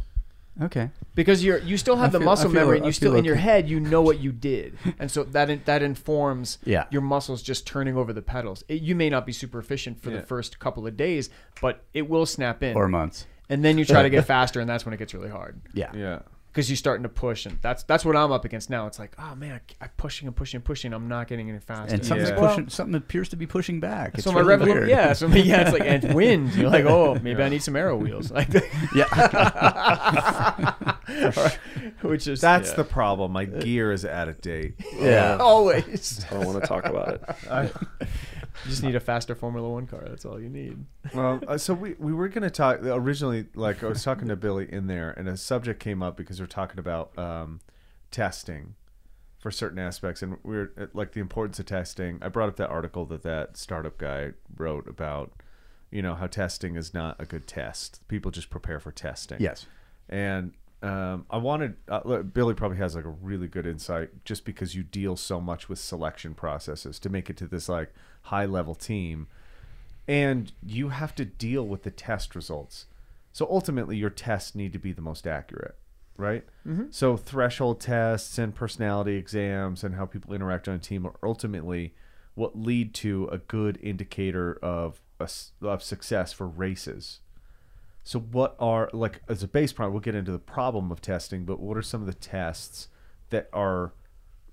[0.62, 0.90] Okay.
[1.16, 2.94] because you're you still have I the feel- muscle I feel- memory and I you
[2.94, 3.44] still feel in your okay.
[3.44, 6.86] head you know what you did and so that in, that informs Yeah.
[6.92, 10.12] your muscles just turning over the pedals it, you may not be super efficient for
[10.12, 10.18] Yeah.
[10.22, 11.30] the first couple of days
[11.62, 13.26] but it will snap in Or months.
[13.50, 15.92] and then you try to get faster and that's when it gets really hard Yeah.
[15.94, 16.20] yeah
[16.56, 19.14] because you're starting to push and that's that's what I'm up against now it's like
[19.20, 22.06] oh man I, I'm pushing and pushing and pushing I'm not getting any faster And
[22.06, 22.40] something's Yeah.
[22.40, 22.70] pushing.
[22.70, 24.14] Something appears to be pushing back.
[24.14, 24.90] It's so my really revenue, weird.
[24.90, 26.56] yeah, so yeah, it's like and wind.
[26.56, 28.48] You're like, oh, maybe I need some aero wheels, like,
[28.96, 30.74] Yeah.
[32.02, 32.76] which is that's yeah.
[32.76, 35.38] the problem my uh, gear is out of date yeah.
[35.40, 36.26] always.
[36.32, 37.16] I don't want to talk about
[37.50, 37.76] it.
[38.64, 40.04] You just need a faster Formula One car.
[40.08, 40.86] That's all you need.
[41.14, 44.36] well uh, so we, we were going to talk originally like i was talking to
[44.36, 47.60] billy in there and a subject came up because we're talking about um,
[48.12, 48.76] testing
[49.40, 52.70] for certain aspects and we are like the importance of testing i brought up that
[52.70, 55.32] article that that startup guy wrote about
[55.92, 59.68] you know how testing is not a good test people just prepare for testing Yes.
[60.10, 60.54] and
[60.86, 64.76] um, I wanted uh, look, Billy probably has like a really good insight just because
[64.76, 67.94] you deal so much with selection processes to make it to this like
[68.24, 69.28] high level team,
[70.08, 72.86] and you have to deal with the test results.
[73.34, 75.76] So ultimately, your tests need to be the most accurate,
[76.18, 76.46] right?
[76.68, 76.86] Mm-hmm.
[76.92, 81.96] So threshold tests and personality exams and how people interact on a team are ultimately
[82.36, 85.30] what lead to a good indicator of a
[85.62, 87.22] of success for races.
[88.06, 89.92] So what are like as a base problem?
[89.92, 92.88] We'll get into the problem of testing, but what are some of the tests
[93.32, 93.94] that are,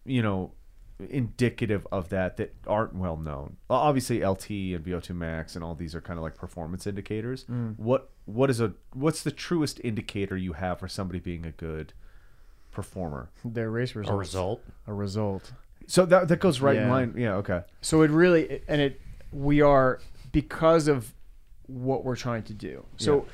[0.07, 0.55] you know,
[0.99, 3.59] indicative of that that aren't well known?
[3.69, 7.45] Obviously, LT and VO2 max and all these are kind of like performance indicators.
[7.45, 7.79] Mm.
[7.79, 11.93] What what is a what's the truest indicator you have for somebody being a good
[12.71, 13.29] performer?
[13.45, 14.15] Their race result.
[14.15, 14.65] A result.
[14.87, 15.53] A result.
[15.87, 17.15] So that that goes right in line.
[17.19, 17.35] Yeah.
[17.35, 17.61] Okay.
[17.83, 18.99] So it really and it
[19.31, 20.01] we are
[20.33, 21.13] because of
[21.73, 22.85] what we're trying to do.
[22.97, 23.27] So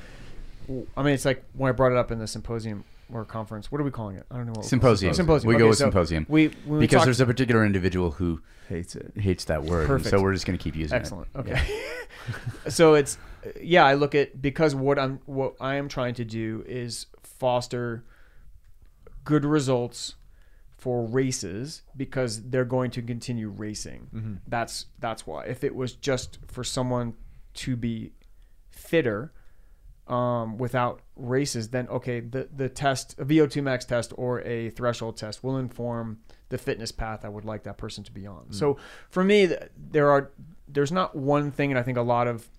[0.95, 3.71] I mean, it's like when I brought it up in the symposium or conference.
[3.71, 4.25] What are we calling it?
[4.29, 4.53] I don't know.
[4.53, 5.13] What Symposium.
[5.13, 5.47] Symposium.
[5.47, 6.25] We go Okay, with so symposium.
[6.29, 9.13] We, we because talk- there's a particular individual who Hates it.
[9.17, 9.87] hates that word.
[9.87, 10.11] Perfect.
[10.11, 11.27] So we're just going to keep using Excellent.
[11.33, 11.39] it.
[11.39, 11.81] Okay.
[12.69, 13.17] so it's
[13.59, 18.03] yeah, I look at because what I'm what I am trying to do is foster
[19.23, 20.15] good results
[20.77, 24.07] for races because they're going to continue racing.
[24.13, 24.33] Mm-hmm.
[24.47, 25.45] That's that's why.
[25.45, 27.15] If it was just for someone
[27.55, 28.11] to be
[28.79, 29.33] fitter
[30.07, 35.17] um, without races, then okay, the the test, a VO2 max test or a threshold
[35.17, 36.19] test will inform
[36.49, 38.51] the fitness path I would like that person to be on.
[38.51, 38.77] So
[39.09, 40.31] for me, there are
[40.67, 42.49] there's not one thing, and I think a lot of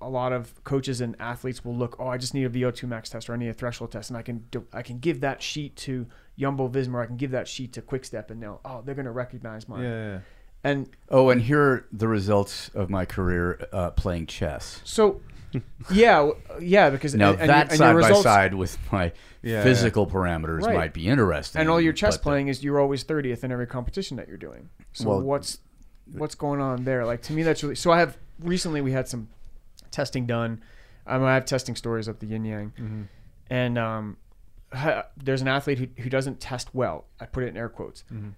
[0.00, 3.08] a lot of coaches and athletes will look, oh, I just need a VO2 max
[3.08, 5.40] test or I need a threshold test, and I can do, I can give that
[5.40, 8.96] sheet to Jumbo Visma, I can give that sheet to Quickstep, and they'll oh, they're
[8.96, 9.84] gonna recognize mine.
[9.84, 10.18] Yeah, yeah.
[10.64, 14.80] And Oh, and here are the results of my career uh, playing chess.
[14.84, 15.20] so,
[15.90, 19.12] yeah, yeah, because Now and, and that your, and your side by side with my
[19.42, 20.74] Yeah, physical parameters Right.
[20.76, 21.60] might be interesting.
[21.60, 24.36] and all your chess but- playing is you're always 30th in every competition that you're
[24.38, 24.68] doing.
[24.92, 25.58] So Well- what's
[26.12, 27.04] what's going on there?
[27.04, 27.74] Like to me, that's really.
[27.74, 29.28] So I have recently we had some
[29.90, 30.62] testing done.
[31.06, 33.02] Um, I have testing stories at the Yin Yang, Mm-hmm.
[33.50, 34.16] and um,
[35.16, 37.04] there's an athlete who, who doesn't test well.
[37.20, 38.02] I put it in air quotes.
[38.12, 38.30] Mm-hmm.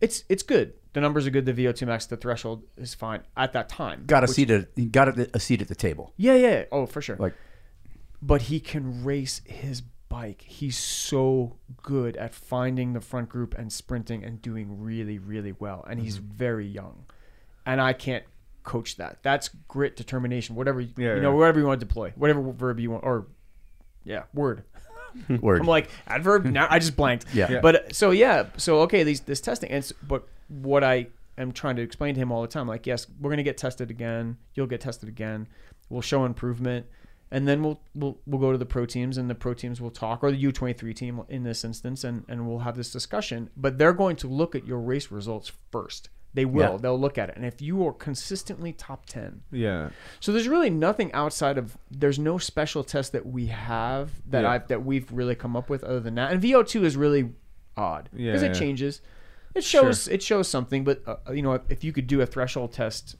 [0.00, 0.74] It's it's good.
[0.96, 1.44] The numbers are good.
[1.44, 4.04] The VO2 max, the threshold is fine at that time.
[4.06, 6.14] got a which- seat at got a, a seat at the table.
[6.16, 6.64] Yeah, yeah.
[6.72, 7.16] Oh, for sure.
[7.16, 7.34] Like
[8.22, 10.40] but he can race his bike.
[10.40, 15.84] He's so good at finding the front group and sprinting and doing really, really well.
[15.86, 16.32] And he's Mm-hmm.
[16.34, 17.04] very young,
[17.66, 18.24] and I can't
[18.62, 19.18] coach that.
[19.22, 22.90] That's grit, determination, whatever you, Yeah, know, whatever you want to deploy, whatever verb you
[22.92, 23.26] want, or
[24.02, 24.64] yeah, word.
[25.42, 25.60] word.
[25.60, 26.46] I'm like adverb.
[26.46, 27.26] now I just blanked.
[27.34, 27.50] Yeah.
[27.52, 27.60] Yeah.
[27.60, 28.46] But so yeah.
[28.56, 29.70] So okay, these this testing.
[29.70, 31.08] And but what I
[31.38, 33.90] am trying to explain to him all the time, like yes, we're gonna get tested
[33.90, 34.36] again.
[34.54, 35.48] You'll get tested again.
[35.88, 36.86] We'll show improvement,
[37.30, 39.90] and then we'll we'll we'll go to the pro teams, and the pro teams will
[39.90, 43.50] talk, or the U23 team in this instance, and and we'll have this discussion.
[43.56, 46.08] But they're going to look at your race results first.
[46.34, 46.72] They will.
[46.72, 46.76] Yeah.
[46.82, 49.88] They'll look at it, and if you are consistently top ten, Yeah.
[50.20, 54.50] so there's really nothing outside of there's no special test that we have that Yeah.
[54.50, 56.32] I've that we've really come up with other than that.
[56.32, 57.30] And VO2 is really
[57.76, 59.00] odd because Yeah, it changes.
[59.56, 62.72] It shows it shows something, but uh, you know if you could do a threshold
[62.72, 63.16] test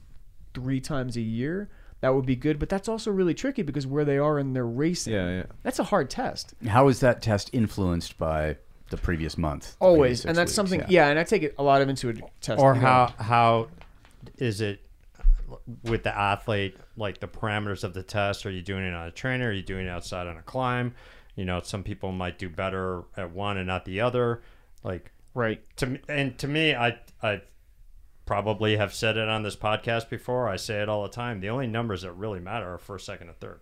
[0.53, 1.69] three times a year,
[2.01, 2.59] that would be good.
[2.59, 5.43] But that's also really tricky because where they are in their racing, Yeah, yeah.
[5.63, 6.53] that's a hard test.
[6.67, 8.57] How is that test influenced by
[8.89, 9.71] the previous month?
[9.79, 10.55] the Always, previous and that's weeks?
[10.55, 10.83] something.
[10.89, 11.07] Yeah.
[11.09, 12.59] and I take it a lot of into a test.
[12.61, 12.87] or you know.
[12.87, 13.67] how how
[14.37, 14.81] is it
[15.83, 19.11] with the athlete like the parameters of the test are you doing it on a
[19.11, 20.93] trainer are you doing it outside on a climb
[21.35, 24.41] you know some people might do better at one and not the other
[24.83, 25.61] like right.
[25.77, 27.41] to me and to me i i
[28.27, 30.49] probably have said it on this podcast before.
[30.49, 31.39] I say it all the time.
[31.39, 33.59] The only numbers that really matter are first second and 3rd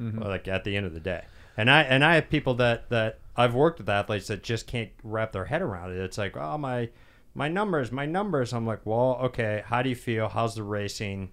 [0.00, 0.22] mm-hmm.
[0.22, 1.24] like at the end of the day.
[1.56, 4.90] And i and i have people that that i've worked with athletes that just can't
[5.02, 5.98] wrap their head around it.
[5.98, 6.90] It's like oh my
[7.34, 8.52] my numbers my numbers.
[8.52, 10.28] I'm like well okay how do you feel?
[10.28, 11.30] How's the racing?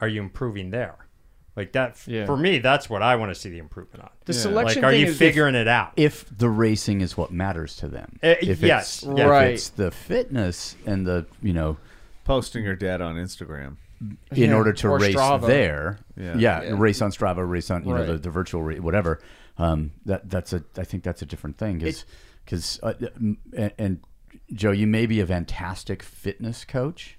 [0.00, 1.06] Are you improving there
[1.56, 2.26] like that Yeah.
[2.26, 4.38] for me that's what i want to see the improvement on The Yeah.
[4.40, 7.76] selection like are thing you is- figuring it out if the racing is what matters
[7.76, 8.18] to them.
[8.22, 9.24] Uh, if yes, it's, yeah.
[9.24, 9.50] if Right.
[9.54, 11.76] it's the fitness and the you know,
[12.24, 13.76] Posting your dad on Instagram.
[14.00, 14.16] in
[14.50, 15.46] Yeah, order to or race Strava.
[15.46, 16.36] there, Yeah.
[16.36, 16.74] yeah, Yeah.
[16.76, 19.20] race on Strava, race on you know the, the virtual ra- whatever.
[19.58, 22.04] Um, that that's a I think that's a different thing because
[22.44, 22.94] because uh,
[23.54, 24.00] and, and
[24.52, 27.16] Joe, you may be a fantastic fitness coach,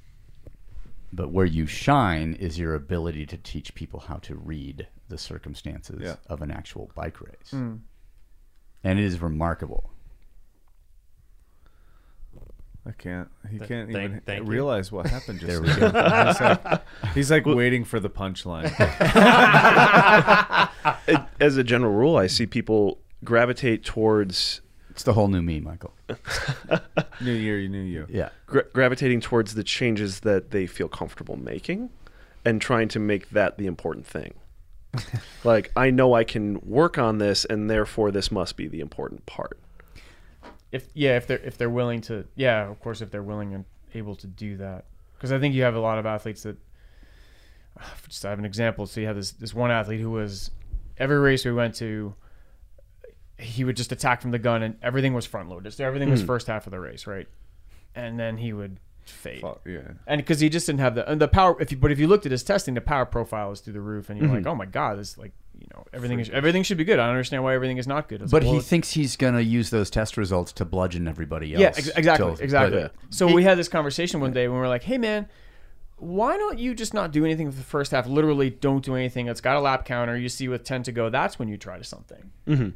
[1.13, 5.99] but where you shine is your ability to teach people how to read the circumstances
[6.01, 6.15] Yeah.
[6.27, 7.75] of an actual bike race, Hmm.
[8.83, 9.91] and it is remarkable.
[12.87, 13.29] I can't.
[13.49, 14.51] He Th- can't thank- even thank you.
[14.51, 16.27] realize what happened just There we now.
[16.31, 16.83] He's like,
[17.15, 18.69] he's like waiting for the punchline.
[21.41, 24.61] As a general rule, I see people gravitate towards
[24.91, 25.94] It's the whole new me, Michael.
[27.21, 28.05] new year, you knew you.
[28.09, 28.29] Yeah.
[28.45, 31.89] gra- gravitating towards the changes that they feel comfortable making,
[32.43, 34.33] and trying to make that the important thing.
[35.43, 39.25] like I know I can work on this, and therefore this must be the important
[39.25, 39.59] part.
[40.71, 43.65] if yeah if they're if they're willing to yeah of course if they're willing and
[43.93, 46.57] able to do that because i think you have a lot of athletes that
[48.07, 50.51] just to have an example so you have this this one athlete who was
[50.97, 52.13] every race we went to
[53.37, 56.21] he would just attack from the gun and everything was front loaded so everything was
[56.21, 56.27] hmm.
[56.27, 57.27] first half of the race right
[57.93, 59.81] and then he would fade Fuck, yeah.
[60.07, 62.07] and because he just didn't have the and the power if you but if you
[62.07, 64.37] looked at his testing the power profile is through the roof and you're mm-hmm.
[64.37, 67.03] like oh my god this like you know everything is everything should be good i
[67.03, 69.35] don't understand why everything is not good It's But like, he well, thinks he's going
[69.35, 71.61] to use those test results to bludgeon everybody else.
[71.61, 72.81] Yeah, ex- exactly, till- exactly.
[72.81, 75.27] but- so we had this conversation one day when we were like, "Hey, man,
[75.97, 78.07] why don't you just not do anything for the first half?
[78.07, 79.27] Literally, don't do anything.
[79.27, 80.17] It's got a lap counter.
[80.17, 82.69] You see with ten to go, that's when you try to something." Mm-hmm.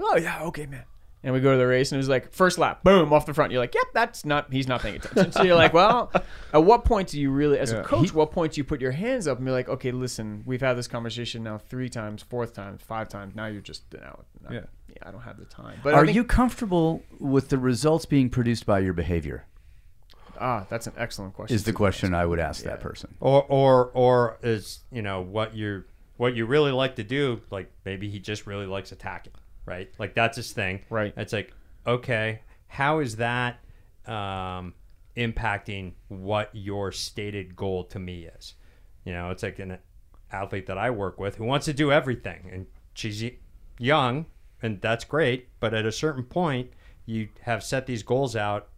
[0.00, 0.84] Oh yeah, okay, man.
[1.24, 3.34] And we go to the race, and it was like first lap, boom, off the
[3.34, 3.52] front.
[3.52, 5.30] You're like, "Yep, that's not." He's not paying attention.
[5.30, 6.10] So you're like, "Well,
[6.52, 7.82] at what point do you really, as a Yeah.
[7.82, 10.60] coach, what point do you put your hands up and be like, okay, listen, we've
[10.60, 13.36] had this conversation now three times, fourth time, five times.
[13.36, 14.60] Now you're just now, now- Yeah.
[14.88, 18.04] yeah, I don't have the time." But I Are think- you comfortable with the results
[18.04, 19.44] being produced by your behavior?
[20.40, 21.54] Ah, that's an excellent question.
[21.54, 23.14] Is the question I would ask that person.
[23.20, 25.84] or or or is you know what you
[26.16, 29.32] what you really like to do like maybe he just really likes attacking
[29.66, 31.12] right like that's his thing Right.
[31.16, 31.52] it's like
[31.86, 33.60] okay how is that
[34.06, 34.74] um
[35.16, 38.54] impacting what your stated goal to me is
[39.04, 39.78] you know it's like an
[40.32, 43.22] athlete that I work with who wants to do everything, and she's
[43.78, 44.24] young,
[44.62, 45.48] and that's great.
[45.60, 46.70] But at a certain point,
[47.04, 48.68] you have set these goals out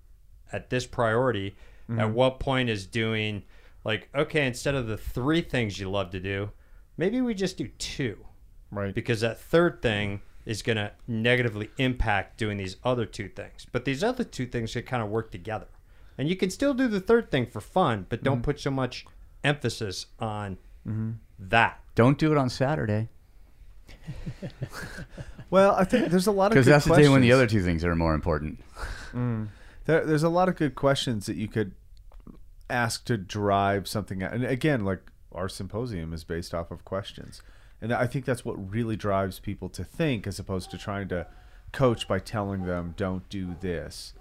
[0.53, 1.55] at this priority.
[1.97, 3.45] At what point is doing
[3.85, 6.51] like okay, instead of the three things you love to do,
[6.97, 8.25] maybe we just do two
[8.73, 8.93] Right.
[8.93, 13.67] because that third thing is going to negatively impact doing these other two things.
[13.71, 15.69] But these other two things should kind of work together.
[16.19, 18.43] And you can still do the third thing for fun, but don't mm-hmm.
[18.45, 19.07] put so much
[19.43, 21.13] emphasis on mm-hmm.
[21.39, 21.81] that.
[21.95, 23.09] Don't do it on Saturday
[25.51, 27.47] Well, I think there's a lot of because good that's the day when the other
[27.47, 28.59] two things are more important.
[29.13, 29.49] Mm.
[29.85, 31.75] There, there's a lot of good questions that you could
[32.69, 34.23] ask to drive something.
[34.25, 34.33] out.
[34.33, 35.01] And again, like
[35.33, 37.41] our symposium is based off of questions,
[37.85, 41.27] and I think that's what really drives people to think, as opposed to trying to
[41.71, 44.15] coach by telling them don't do this.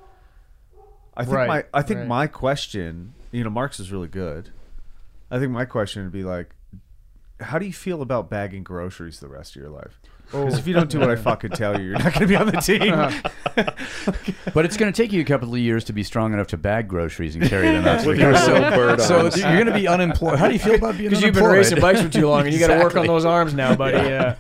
[1.16, 2.08] I think Right, my I think right.
[2.08, 4.50] my question, you know, Mark's is really good.
[5.32, 6.54] I think my question would be like,
[7.40, 9.98] how do you feel about bagging groceries the rest of your life?
[10.26, 11.18] Because if you don't do what I oh.
[11.18, 13.22] fucking tell you, you're not going to be on the team.
[14.54, 16.58] But it's going to take you a couple of years to be strong enough to
[16.58, 18.02] bag groceries and carry them out.
[18.02, 18.46] to With the your car.
[18.46, 19.38] so, bird so arms.
[19.38, 20.38] you're going to be unemployed.
[20.38, 21.10] How do you feel about being unemployed?
[21.10, 23.26] Because you've been racing bikes for too long, and you got to work on those
[23.26, 23.98] arms now, buddy.
[23.98, 24.36] Yeah,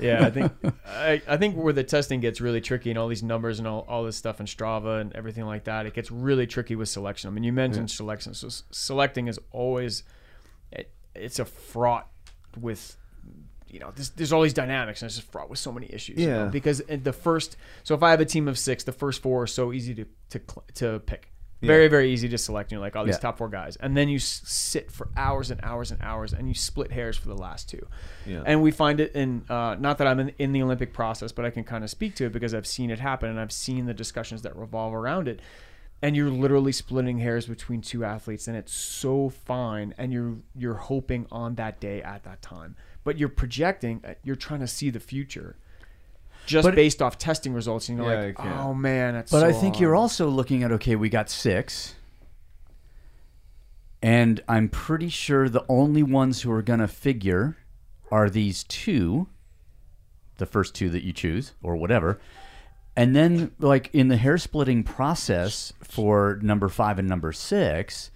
[0.00, 0.26] yeah.
[0.26, 0.52] I think
[0.86, 3.84] I, I think where the testing gets really tricky and all these numbers and all,
[3.88, 7.28] all this stuff in Strava and everything like that, it gets really tricky with selection.
[7.28, 10.02] I mean, you mentioned selection, so s- selecting is always
[10.72, 12.08] it, it's a fraught
[12.58, 12.96] with
[13.70, 16.18] you know there's, there's all these dynamics and it's just fraught with so many issues.
[16.18, 16.50] you know, Yeah.
[16.50, 19.42] because in the first, so if I have a team of six, the first four
[19.42, 20.40] are so easy to to
[20.74, 21.30] to pick.
[21.60, 22.70] Very, very easy to select.
[22.70, 23.18] You're like, oh, these Yeah.
[23.18, 26.46] top four guys, and then you s- sit for hours and hours and hours, and
[26.46, 27.84] you split hairs for the last two.
[28.24, 28.44] Yeah.
[28.46, 31.44] And we find it in uh, not that I'm in, in the Olympic process, but
[31.44, 33.86] I can kind of speak to it because I've seen it happen and I've seen
[33.86, 35.40] the discussions that revolve around it.
[36.00, 39.94] And you're literally splitting hairs between two athletes, and it's so fine.
[39.98, 44.00] And you're you're hoping on that day at that time, but you're projecting.
[44.06, 45.56] uh, You're trying to see the future,
[46.46, 47.88] just But- based off testing results.
[47.88, 49.32] And you're Yeah, like, oh man, that's.
[49.32, 51.96] But so I think hard." you're also looking at okay, we got six,
[54.00, 57.56] and I'm pretty sure the only ones who are going to figure
[58.12, 59.28] are these two,
[60.36, 62.20] the first two that you choose or whatever,
[62.98, 68.10] and then like in the hair splitting process for number five and number six.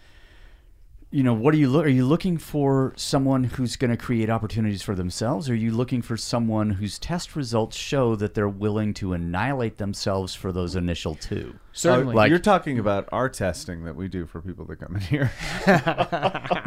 [1.14, 1.84] You know, what are you look?
[1.84, 5.50] Are you looking for someone who's going to create opportunities for themselves?
[5.50, 9.76] Or are you looking for someone whose test results show that they're willing to annihilate
[9.76, 11.54] themselves for those initial two?
[11.74, 12.14] certainly.
[12.14, 15.30] like- You're talking about our testing that we do for people that come in here.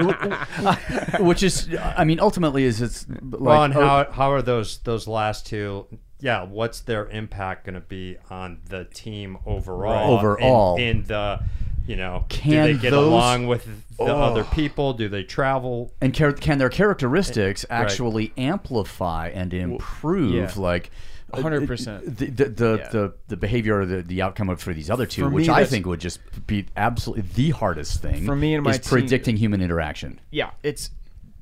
[1.20, 4.80] which is i mean ultimately is it's like well, and oh, how how are those
[4.80, 5.88] those last two?
[6.20, 10.18] Yeah, what's their impact going to be on the team overall?
[10.18, 10.78] Overall.
[10.78, 11.40] in, in the
[11.88, 14.22] you know, Can do they get those- along with the Oh.
[14.24, 14.94] other people?
[14.94, 15.94] Do they travel?
[16.02, 17.80] and char- can their characteristics Right.
[17.82, 20.52] actually amplify and improve yeah.
[20.62, 20.90] like
[21.34, 22.18] uh, 100%.
[22.18, 22.90] the the the, Yeah.
[22.90, 25.50] the, the behavior or the, the outcome of for these other two For me, which
[25.50, 28.90] i think would just be absolutely the hardest thing For me and my is team-
[28.90, 30.92] predicting human interaction yeah, it's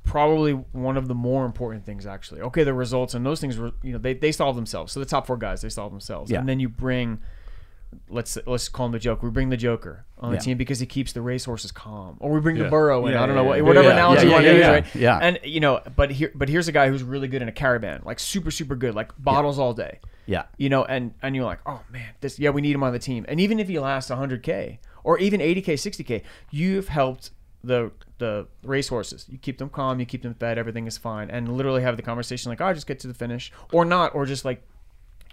[0.03, 2.41] probably one of the more important things actually.
[2.41, 4.91] Okay, the results and those things were you know they, they solve themselves.
[4.93, 6.39] So the top four guys they solve themselves, Yeah.
[6.39, 7.19] and then you bring
[8.09, 9.27] let's let's call him the Joker.
[9.27, 10.41] We bring the Joker on the Yeah.
[10.41, 12.69] team because he keeps the racehorses calm, or we bring the Yeah.
[12.69, 13.13] Burrow in.
[13.13, 13.63] Yeah, I don't know what, yeah.
[13.63, 14.95] whatever Yeah, analogy yeah, you want to yeah, use, yeah, right?
[14.95, 15.19] yeah.
[15.21, 18.01] And you know, but here but here's a guy who's really good in a caravan,
[18.03, 19.99] like super super good, like bottles all day.
[20.25, 22.93] yeah You know, and and you're like, oh man, this yeah, we need him on
[22.93, 23.25] the team.
[23.27, 27.31] And even if he lasts 100k or even 80k, 60k, you've helped
[27.63, 29.25] the the racehorses.
[29.29, 32.03] You keep them calm, you keep them fed, everything is fine, and literally have the
[32.03, 34.63] conversation like, "I oh, just get to the finish, or not, or just like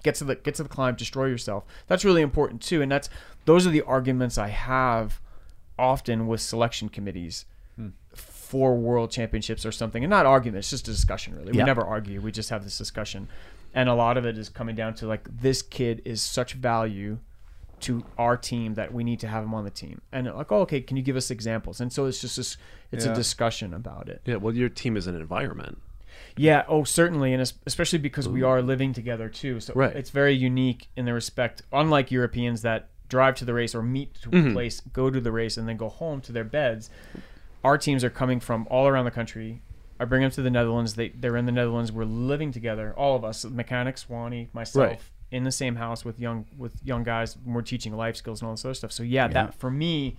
[0.02, 1.64] get to the get to the climb, destroy yourself.
[1.86, 3.08] That's really important too, and that's
[3.44, 5.20] those are the arguments I have
[5.78, 7.46] often with selection committees
[7.76, 7.88] hmm.
[8.14, 11.36] for world championships or something, and not arguments, just a discussion.
[11.36, 12.20] Really, we never argue.
[12.20, 13.28] We just have this discussion,
[13.74, 17.18] and a lot of it is coming down to like this kid is such value
[17.82, 20.60] to our team that we need to have him on the team, and like, oh,
[20.60, 21.80] okay, can you give us examples?
[21.80, 22.56] And so it's just this,
[22.92, 23.12] it's Yeah.
[23.12, 24.22] a discussion about it.
[24.24, 25.78] Yeah, well, your team is an environment.
[26.36, 26.64] Yeah.
[26.68, 29.60] Oh, certainly, and especially because we are living together too.
[29.60, 29.94] So Right.
[29.94, 34.14] it's very unique in the respect, unlike Europeans that drive to the race or meet
[34.22, 34.52] to a mm-hmm.
[34.52, 36.90] place, go to the race, and then go home to their beds.
[37.64, 39.62] Our teams are coming from all around the country.
[39.98, 40.94] I bring them to the Netherlands.
[40.94, 41.92] They they're in the Netherlands.
[41.92, 45.00] We're living together, all of us, mechanics, Wani, myself, Right.
[45.30, 47.36] In the same house with young with young guys.
[47.36, 48.92] and We're teaching life skills and all this other stuff.
[48.92, 50.16] So yeah, that for me,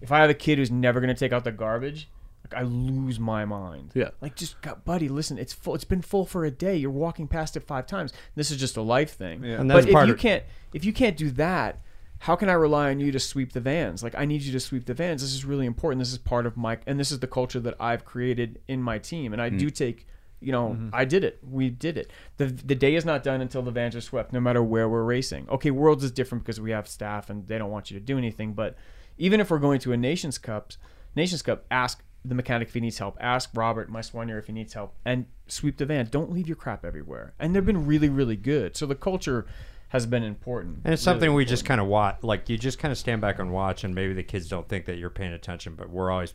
[0.00, 2.08] if I have a kid who's never going to take out the garbage,
[2.44, 3.92] like I lose my mind.
[3.94, 4.10] Yeah.
[4.20, 5.74] Like just God, buddy, listen, it's full.
[5.74, 6.76] It's been full for a day.
[6.76, 8.12] You're walking past it five times.
[8.34, 9.44] This is just a life thing.
[9.44, 9.60] Yeah.
[9.60, 11.80] And but that's if you of- can't, if you can't do that,
[12.20, 14.02] how can I rely on you to sweep the vans?
[14.02, 15.22] Like I need you to sweep the vans.
[15.22, 16.00] This is really important.
[16.00, 18.98] This is part of my and this is the culture that I've created in my
[18.98, 19.32] team.
[19.32, 19.58] And I mm.
[19.58, 20.06] do take
[20.40, 20.88] you know, mm-hmm.
[20.92, 21.38] I did it.
[21.42, 22.10] We did it.
[22.38, 25.04] The the day is not done until the vans are swept, no matter where we're
[25.04, 25.46] racing.
[25.50, 28.16] Okay, Worlds is different because we have staff and they don't want you to do
[28.18, 28.54] anything.
[28.54, 28.76] But
[29.18, 30.72] even if we're going to a Nations Cup,
[31.14, 33.16] Nations Cup, ask the mechanic if he needs help.
[33.20, 36.08] Ask Robert, my soigneur, if he needs help, and sweep the van.
[36.10, 37.34] Don't leave your crap everywhere.
[37.38, 38.76] And they've been really, really good.
[38.76, 39.46] So the culture
[39.88, 40.80] has been important.
[40.84, 41.48] And it's Really something we important.
[41.48, 42.18] just kind of watch.
[42.22, 44.86] Like you just kind of stand back and watch, and maybe the kids don't think
[44.86, 46.34] that you're paying attention, but we're always,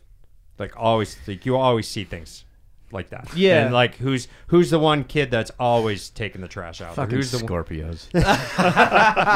[0.58, 2.44] like, always like you always see things
[2.92, 3.28] like that.
[3.36, 3.64] Yeah.
[3.64, 6.94] And like who's who's the one kid that's always taking the trash out?
[6.94, 7.38] Fucking who's the?
[7.38, 8.06] Scorpios.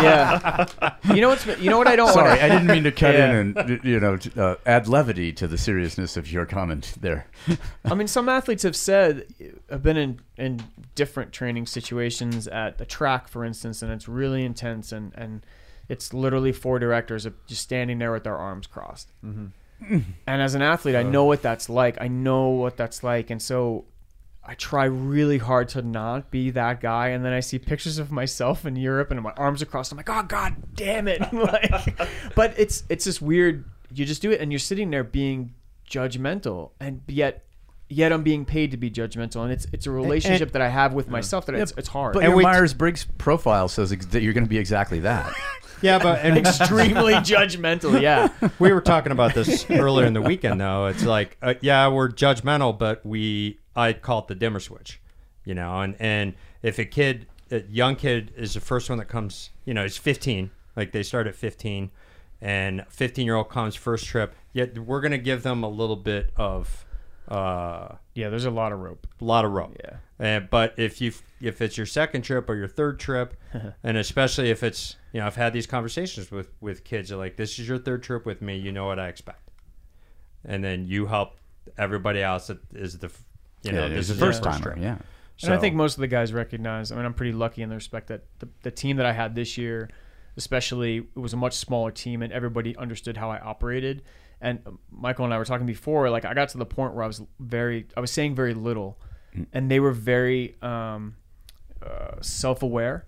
[0.03, 0.67] yeah.
[1.15, 3.15] You know what's you know what I don't Sorry, want I didn't mean to cut
[3.15, 3.31] Yeah.
[3.41, 7.27] in and you know uh, add levity to the seriousness of your comment there.
[7.85, 9.27] I mean, some athletes have said
[9.71, 10.63] have been in in
[10.95, 15.45] different training situations at the track, for instance, and it's really intense, and and
[15.89, 19.11] it's literally four directors just standing there with their arms crossed.
[19.89, 22.01] And as an athlete, I know what that's like.
[22.01, 23.87] I know what that's like, and so
[24.45, 27.09] I try really hard to not be that guy.
[27.09, 29.93] And then I see pictures of myself in Europe, and my arms are crossed.
[29.93, 31.21] I'm like, oh god, damn it!
[31.33, 31.99] like,
[32.35, 33.65] but it's it's this weird.
[33.93, 35.55] You just do it, and you're sitting there being
[35.89, 37.45] judgmental, and yet.
[37.93, 40.93] Yet I'm being paid to be judgmental, and it's it's a relationship that I have
[40.93, 42.15] with myself that it's, it's hard.
[42.15, 45.35] But And your Myers Briggs profile says ex- that you're going to be exactly that.
[45.83, 48.01] Yeah, but and extremely judgmental.
[48.01, 48.29] Yeah,
[48.59, 52.09] we were talking about this earlier in the weekend though it's like uh, yeah we're
[52.09, 55.01] judgmental but we i call it the dimmer switch
[55.45, 59.07] you know and and if a kid a young kid is the first one that
[59.09, 61.91] comes you know it's 15 like they start at 15
[62.41, 66.31] and 15 year old comes first trip yet we're gonna give them a little bit
[66.37, 66.85] of
[67.29, 68.29] uh yeah.
[68.29, 69.07] There's a lot of rope.
[69.21, 69.77] a lot of rope.
[69.83, 69.97] Yeah.
[70.21, 73.35] And, but if you if it's your second trip or your third trip,
[73.83, 77.09] and especially if it's you know I've had these conversations with with kids.
[77.09, 78.57] They're like, "This is your third trip with me.
[78.57, 79.51] You know what I expect,"
[80.45, 81.39] and then you help
[81.79, 83.11] everybody else that is the
[83.63, 84.75] you know Yeah, this is the first time timer.
[84.75, 84.79] trip.
[84.83, 84.99] Yeah.
[85.43, 86.93] And I think most of the guys recognize.
[86.93, 89.35] I mean, I'm pretty lucky in the respect that the, the team that I had
[89.35, 89.89] this year,
[90.37, 94.03] especially, it was a much smaller team, and everybody understood how I operated.
[94.43, 96.11] And uh, Michael and I were talking before.
[96.11, 99.01] Like, I got to the point where I was very, I was saying very little,
[99.53, 101.17] and they were very um,
[101.85, 103.07] uh, self-aware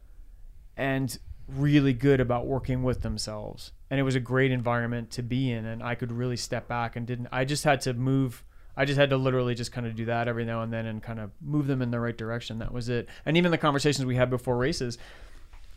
[0.76, 1.18] and
[1.48, 3.72] really good about working with themselves.
[3.90, 6.96] And it was a great environment to be in, and I could really step back
[6.96, 7.28] and didn't.
[7.30, 8.42] I just had to move.
[8.74, 11.02] I just had to literally just kind of do that every now and then and
[11.02, 12.58] kind of move them in the right direction.
[12.58, 13.06] That was it.
[13.26, 14.96] And even the conversations we had before races,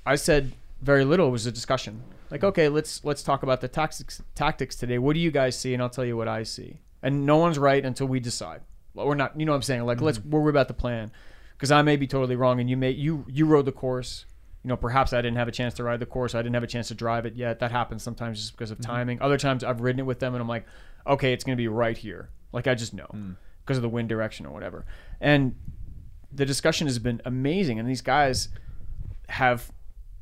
[0.06, 1.28] I said very little.
[1.28, 2.04] It was a discussion.
[2.32, 4.98] Like, okay, let's let's talk about the tactics tactics today.
[4.98, 5.74] What do you guys see?
[5.74, 6.80] And I'll tell you what I see.
[7.04, 8.62] And no one's right until we decide.
[8.96, 9.40] We're not.
[9.40, 9.86] You know what I'm saying?
[9.86, 10.32] Like, let's mm-hmm.
[10.32, 11.12] worry about the plan,
[11.58, 14.26] because I may be totally wrong, and you may you you rode the course.
[14.64, 16.34] You know, perhaps I didn't have a chance to ride the course.
[16.34, 17.60] I didn't have a chance to drive it yet.
[17.60, 18.92] That happens sometimes just because of mm-hmm.
[18.92, 19.22] timing.
[19.22, 20.66] Other times I've ridden it with them, and I'm like,
[21.06, 22.30] okay, it's going to be right here.
[22.52, 23.36] Like I just know mm.
[23.64, 24.86] because of the wind direction or whatever.
[25.20, 25.56] And
[26.32, 28.50] the discussion has been amazing, and these guys
[29.30, 29.72] have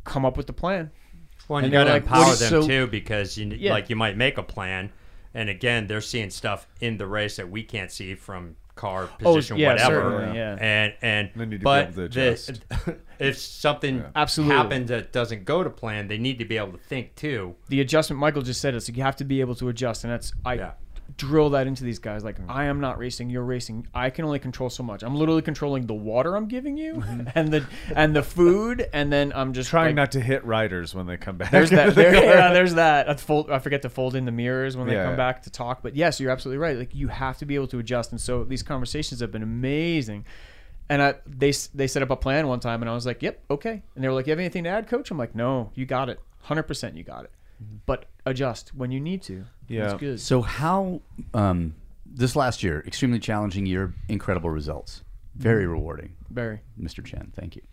[0.03, 0.91] come up with the plan.
[1.47, 3.71] Well, and And you got to like, empower them so- too, because you Yeah.
[3.71, 4.91] like you might make a plan,
[5.33, 9.35] and again, they're seeing stuff in the race that we can't see from car Oh,
[9.35, 10.31] position, yeah, whatever.
[10.33, 10.57] yeah.
[10.59, 14.55] And and They need to be but able to the- if something Absolutely.
[14.55, 17.55] happens that doesn't go to plan, they need to be able to think too.
[17.69, 20.11] the adjustment Michael just said is like you have to be able to adjust and
[20.13, 20.71] that's I Yeah.
[21.17, 22.23] Drill that into these guys.
[22.23, 22.51] Like mm-hmm.
[22.51, 23.87] I am not racing you're racing.
[23.93, 25.03] I can only control so much.
[25.03, 27.27] I'm literally controlling the water I'm giving you mm-hmm.
[27.35, 27.65] and the
[27.95, 31.17] and the food and then I'm just Trying like, not to hit riders when they
[31.17, 31.51] come back.
[31.51, 33.09] there's that there, yeah there's that.
[33.09, 35.05] I, fold, I forget to fold in the mirrors when they Yeah.
[35.05, 35.83] come back to talk.
[35.83, 36.77] But yes you're absolutely right.
[36.77, 38.11] Like you have to be able to adjust.
[38.11, 40.25] And so these conversations have been amazing.
[40.89, 43.43] And I they they set up a plan one time and I was like yep
[43.49, 43.83] okay.
[43.95, 45.11] And they were like you have anything to add coach?
[45.11, 46.19] I'm like no you got it.
[46.47, 47.31] 100% you got it.
[47.63, 47.77] Mm-hmm.
[47.85, 49.87] But adjust when you need to Yeah.
[49.87, 51.01] that's good So how
[51.33, 51.75] um,
[52.05, 55.03] this last year, extremely challenging year, incredible results,
[55.35, 56.61] very rewarding, Very.
[56.79, 57.03] Mr.
[57.03, 57.31] Chen.
[57.35, 57.61] Thank you.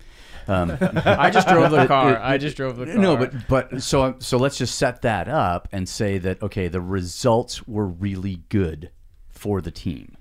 [0.49, 2.19] Um, I just drove the car.
[2.19, 2.95] I just drove the car.
[2.95, 6.81] no, but but so so let's just set that up and say that okay, the
[6.81, 8.91] results were really good
[9.29, 10.17] for the team.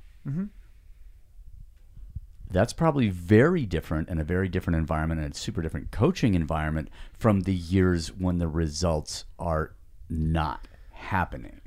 [2.52, 6.90] That's probably very different and a very different environment and a super different coaching environment
[7.14, 9.76] from the years when the results are
[10.10, 11.62] not happening.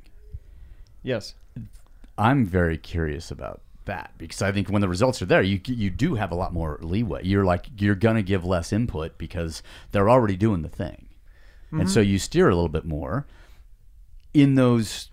[1.01, 1.33] yes,
[2.17, 5.89] I'm very curious about that because I think when the results are there, you you
[5.89, 7.21] do have a lot more leeway.
[7.23, 11.07] You're like you're gonna give less input because they're already doing the thing,
[11.71, 12.11] and so mm-hmm.
[12.11, 13.25] you steer a little bit more.
[14.33, 15.09] In those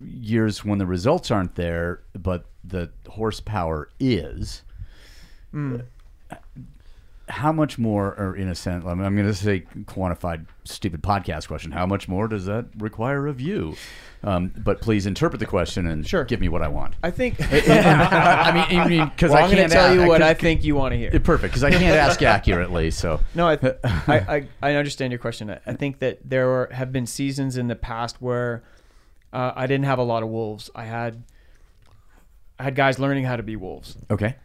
[0.00, 4.62] years when the results aren't there, but the horsepower is,
[5.52, 5.84] mm.
[7.32, 11.48] How much more, or in a sense, I'm, I'm going to say quantified, stupid podcast
[11.48, 11.72] question.
[11.72, 13.74] How much more does that require of you?
[14.22, 16.24] Um, but please interpret the question and Sure.
[16.24, 16.94] give me what I want.
[17.02, 17.36] I think.
[17.52, 20.34] I mean, I mean, because well, I going can't to tell you what cause- I
[20.34, 21.10] think you want to hear.
[21.20, 22.90] Perfect, because I can't ask accurately.
[22.90, 23.54] So No, I,
[23.84, 25.50] I, I, I understand your question.
[25.50, 28.62] I, I think that there were, have been seasons in the past where
[29.32, 30.70] uh, I didn't have a lot of wolves.
[30.74, 31.22] I had
[32.58, 34.36] I had guys learning how to be wolves, okay,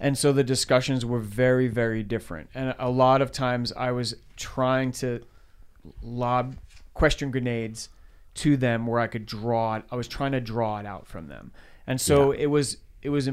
[0.00, 2.50] and so the discussions were very, very different.
[2.54, 5.24] And a lot of times I was trying to
[6.02, 6.56] lob
[6.94, 7.88] question grenades
[8.34, 9.84] to them where I could draw it.
[9.90, 11.52] I was trying to draw it out from them,
[11.86, 13.28] and so it was it was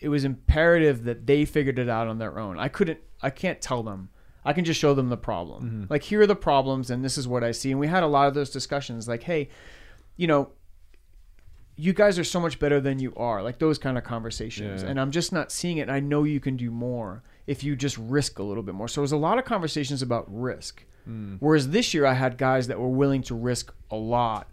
[0.00, 2.58] it was imperative that they figured it out on their own.
[2.58, 4.10] I couldn't I can't tell them.
[4.44, 5.64] I can just show them the problem.
[5.64, 5.84] Mm-hmm.
[5.88, 7.70] Like here are the problems and this is what I see.
[7.70, 9.48] And we had a lot of those discussions like, hey,
[10.16, 10.50] you know,
[11.76, 13.42] you guys are so much better than you are.
[13.42, 14.82] Like those kind of conversations.
[14.82, 14.88] Yeah.
[14.90, 15.82] And I'm just not seeing it.
[15.82, 18.88] And I know you can do more if you just risk a little bit more.
[18.88, 20.84] So it was a lot of conversations about risk.
[21.04, 21.36] Hmm.
[21.40, 24.48] Whereas this year I had guys that were willing to risk a lot.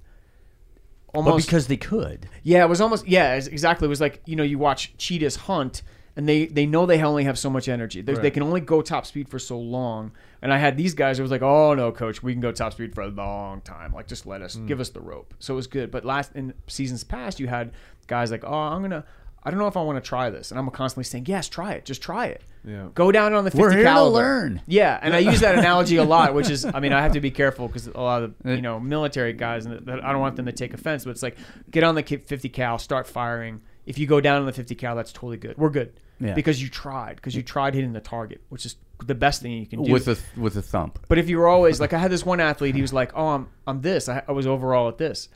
[1.14, 2.28] but Almost because they could.
[2.44, 3.86] yeah, it was almost yeah, exactly.
[3.86, 5.84] It was like you know you watch cheetahs hunt,
[6.16, 8.02] and they they know they only have so much energy.
[8.02, 10.12] They, they can only go top speed for so long.
[10.42, 11.20] And I had these guys.
[11.20, 13.94] It was like, oh no, coach, we can go top speed for a long time.
[13.94, 14.66] Like just let us hmm.
[14.66, 15.34] give us the rope.
[15.40, 15.92] So it was good.
[15.92, 17.72] But last in seasons past, you had
[18.08, 19.06] guys like, oh, I'm gonna.
[19.44, 21.74] I don't know if I want to try this, and I'm constantly saying, "Yes, try
[21.74, 21.84] it.
[21.84, 22.44] Just try it.
[22.64, 22.90] Yeah.
[22.94, 24.62] Go down on the 50 We're here to learn.
[24.68, 27.22] Yeah, and I use that analogy a lot, which is, I mean, I have to
[27.22, 30.36] be careful because a lot of the, you know military guys, and I don't want
[30.36, 31.38] them to take offense, but it's like
[31.72, 33.62] get on the 50 cal, start firing.
[33.86, 35.58] If you go down on the 50 cal, that's totally good.
[35.58, 36.34] We're good Yeah.
[36.36, 38.76] because you tried, because you tried hitting the target, which is
[39.06, 39.92] the best thing you can do.
[39.92, 41.00] with a with a thump.
[41.08, 43.28] But if you were always like, I had this one athlete, he was like, "Oh,
[43.30, 44.08] I'm I'm this.
[44.08, 45.30] I, I was overall at this,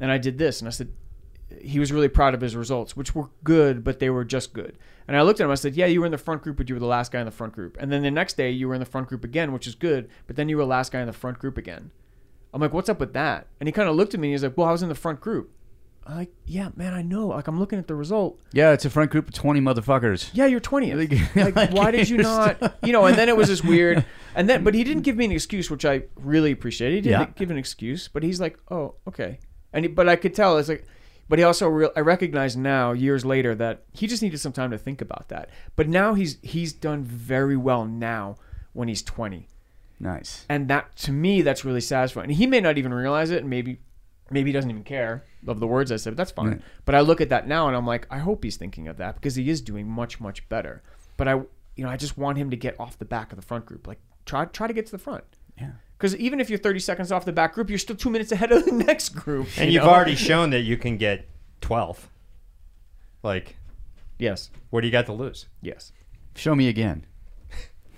[0.00, 0.88] and I did this," and I said,
[1.60, 4.78] he was really proud of his results, which were good, but they were just good.
[5.06, 6.70] And I looked at him, I said, "Yeah, you were in the front group, but
[6.70, 8.68] you were the last guy in the front group." And then the next day, you
[8.68, 10.92] were in the front group again, which is good, but then you were the last
[10.92, 11.90] guy in the front group again.
[12.54, 14.44] I'm like, "What's up with that?" And he kind of looked at me, and he's
[14.44, 15.50] like, "Well, I was in the front group."
[16.08, 17.28] Like, "Yeah, man, I know.
[17.28, 20.30] Like, I'm looking at the result." Yeah, it's a front group of twenty motherfuckers.
[20.32, 21.54] Yeah, you're 20th.
[21.54, 22.74] Like, why did you not?
[22.84, 24.04] You know, and then it was this weird.
[24.34, 26.96] And then, but he didn't give me an excuse, which I really appreciated.
[26.96, 27.26] He didn't Yeah.
[27.36, 29.38] give an excuse, but he's like, oh, okay.
[29.72, 30.84] And he, but I could tell it's like,
[31.28, 31.90] but he also real.
[31.96, 35.48] I recognize now, years later, that he just needed some time to think about that.
[35.76, 38.36] But now he's he's done very well now
[38.72, 39.48] when he's 20
[40.00, 40.46] Nice.
[40.48, 43.78] and that to me that's really satisfying he may not even realize it and maybe
[44.32, 46.60] maybe he doesn't even care of the words i said but that's fine Right.
[46.84, 49.14] but i look at that now and i'm like i hope he's thinking of that
[49.16, 50.82] because he is doing much much better
[51.16, 53.42] but i you know i just want him to get off the back of the
[53.44, 55.24] front group like try try to get to the front
[55.58, 55.70] Yeah.
[55.98, 58.52] because even if you're 30 seconds off the back group you're still two minutes ahead
[58.52, 59.90] of the next group And you you've know?
[59.90, 61.26] already shown that you can get
[61.60, 62.08] 12.
[63.22, 63.56] Like,
[64.18, 65.46] yes what do you got to lose?
[65.60, 65.92] yes
[66.34, 67.04] Show me again.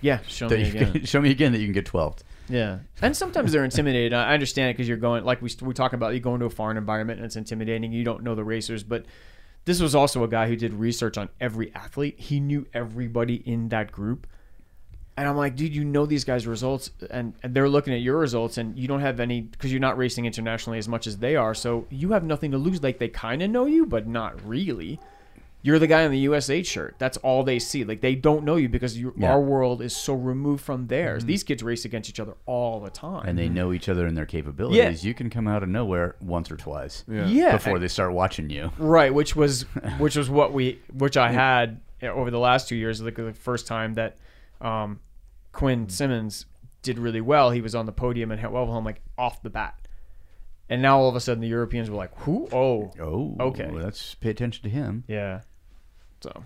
[0.01, 2.17] yeah show That me again can- show me again that you can get twelve.
[2.47, 4.13] Yeah, and sometimes they're intimidated.
[4.13, 6.13] I understand it because you're going like we we talk about.
[6.13, 7.91] You going to a foreign environment and it's intimidating.
[7.91, 9.05] You don't know the racers, but
[9.65, 12.19] this was also a guy who did research on every athlete.
[12.19, 14.27] He knew everybody in that group,
[15.17, 18.17] and I'm like, dude, you know these guys' results, and, and they're looking at your
[18.17, 21.35] results, and you don't have any because you're not racing internationally as much as they
[21.35, 21.55] are.
[21.55, 22.83] So you have nothing to lose.
[22.83, 24.99] Like they kind of know you, but not really.
[25.65, 26.93] You're the guy in the USA shirt.
[26.99, 27.83] That's all they see.
[27.83, 29.31] Like they don't know you because you, Yeah.
[29.31, 31.23] our world is so removed from theirs.
[31.23, 31.27] Mm-hmm.
[31.27, 33.27] These kids race against each other all the time.
[33.27, 35.03] and they know each other and their capabilities.
[35.03, 35.07] Yeah.
[35.07, 37.25] You can come out of nowhere once or twice Yeah.
[37.25, 38.71] yeah, before they start watching you.
[38.77, 39.11] right.
[39.11, 39.63] Which was
[39.97, 43.01] which was what we which I had eh, over the last two years.
[43.01, 44.17] Like the first time that
[44.61, 44.99] um,
[45.51, 45.91] Quinn mm.
[45.91, 46.45] Simmons
[46.83, 49.73] did really well, he was on the podium and well, I'm like off the bat.
[50.69, 52.47] And now all of a sudden the Europeans were like, "Who?
[52.51, 53.69] Oh, Oh, Okay.
[53.71, 55.03] Let's pay attention to him.
[55.07, 55.41] yeah."
[56.25, 56.43] So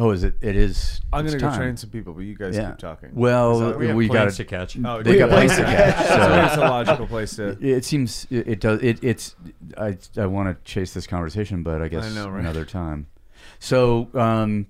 [0.00, 0.34] Oh, is it?
[0.40, 1.00] It is.
[1.12, 1.58] I'm gonna go time.
[1.58, 2.68] train some people, but you guys Yeah.
[2.70, 3.10] keep talking.
[3.14, 4.76] Well, Is that- We have we got to catch.
[4.84, 5.34] Oh, They got you?
[5.34, 6.06] planes to catch.
[6.06, 7.56] So So it's a logical place to.
[7.60, 8.80] it seems it, it does.
[8.80, 9.34] It, it's.
[9.76, 12.38] I I want to chase this conversation, but I guess I know, right?
[12.40, 13.06] another time.
[13.58, 14.66] So, um,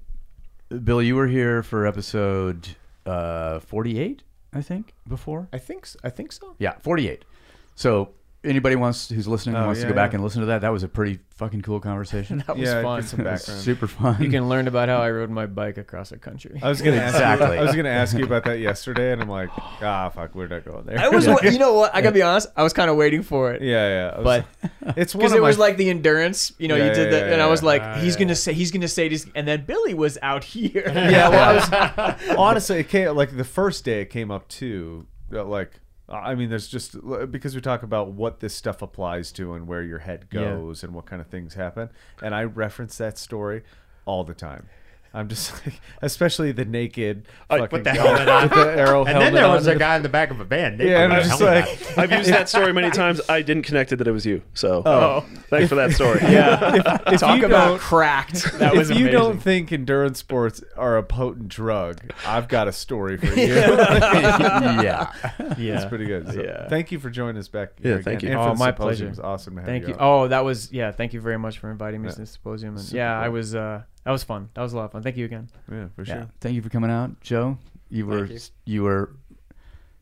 [0.84, 2.68] Bill, you were here for episode
[3.04, 4.22] uh, 48,
[4.54, 5.48] I think, before.
[5.52, 6.54] I think s- I think so.
[6.58, 7.26] Yeah, 48.
[7.74, 8.14] So
[8.44, 10.16] anybody wants who's listening Oh, wants to yeah, go back yeah.
[10.16, 10.60] and listen to that.
[10.60, 12.38] That was a pretty fucking cool conversation.
[12.46, 13.02] That was Yeah, fun.
[13.02, 13.60] some It was background.
[13.64, 14.22] super fun.
[14.22, 16.58] You can learn about how I rode my bike across the country.
[16.62, 17.56] I was gonna ask Exactly.
[17.56, 19.50] You, I was gonna ask you about that yesterday, and I'm like,
[19.82, 20.98] ah, fuck, we're not going there.
[20.98, 21.94] I was, you know what?
[21.94, 22.48] I gotta be honest.
[22.56, 23.62] I was kind of waiting for it.
[23.62, 24.20] yeah, yeah.
[24.20, 24.44] Was-
[24.82, 27.18] But it's because of it was like the endurance, you know, Yeah, you did yeah,
[27.18, 28.20] that, yeah, and I was like, Ah, he's yeah.
[28.20, 30.84] gonna say, he's gonna say this, and then Billy was out here.
[30.86, 31.28] yeah.
[31.28, 35.06] Well, I was honestly, it came like the first day it came up too.
[35.30, 35.72] Like,
[36.08, 36.96] I mean, there's just
[37.30, 40.40] because we talk about what this stuff applies to and where your head Yeah.
[40.42, 41.90] goes and what kind of things happen,
[42.22, 43.62] and I reference that story
[44.06, 44.68] all the time.
[45.14, 48.42] I'm just like, especially the naked I- fucking With the guy helmet on.
[48.42, 50.38] with the arrow and helmet then there on was a guy in the back of
[50.40, 50.72] a van.
[50.72, 53.20] naked Yeah, I'm just like, I've used that story many times.
[53.28, 54.42] I didn't connect it that it was you.
[54.54, 55.24] So Oh.
[55.48, 56.20] thanks for that story.
[56.28, 56.98] Yeah.
[57.06, 58.58] if Talk you about cracked.
[58.58, 59.20] That was if you amazing.
[59.20, 63.54] don't think endurance sports are a potent drug, I've got a story for you.
[63.54, 65.12] yeah.
[65.58, 65.74] yeah.
[65.74, 66.32] That's pretty good.
[66.32, 66.68] So Yeah.
[66.68, 67.70] Thank you for joining us back.
[67.80, 68.32] Yeah, here thank again.
[68.32, 68.38] you.
[68.38, 69.06] And for Oh, my pleasure.
[69.06, 69.72] It was awesome to have you.
[69.80, 69.94] Thank you.
[69.94, 70.00] on.
[70.00, 70.90] Oh, that was yeah.
[70.92, 72.14] Thank you very much for inviting me Yeah.
[72.14, 72.76] to the symposium.
[72.76, 73.54] And Super yeah, I was.
[73.54, 74.48] uh That was fun.
[74.54, 75.02] That was a lot of fun.
[75.02, 75.50] Thank you again.
[75.70, 76.14] yeah, for Yeah.
[76.14, 76.28] sure.
[76.40, 77.58] Thank you for coming out, Joe.
[77.90, 78.38] You were you.
[78.64, 79.10] you, were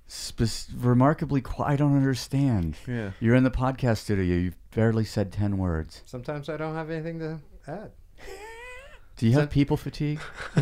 [0.06, 1.72] spe- remarkably quiet.
[1.72, 2.76] I don't understand.
[2.86, 3.10] Yeah.
[3.18, 4.36] You're in the podcast studio.
[4.36, 6.02] You've barely said ten words.
[6.06, 7.90] Sometimes I don't have anything to add.
[9.16, 10.20] Do you have people fatigue?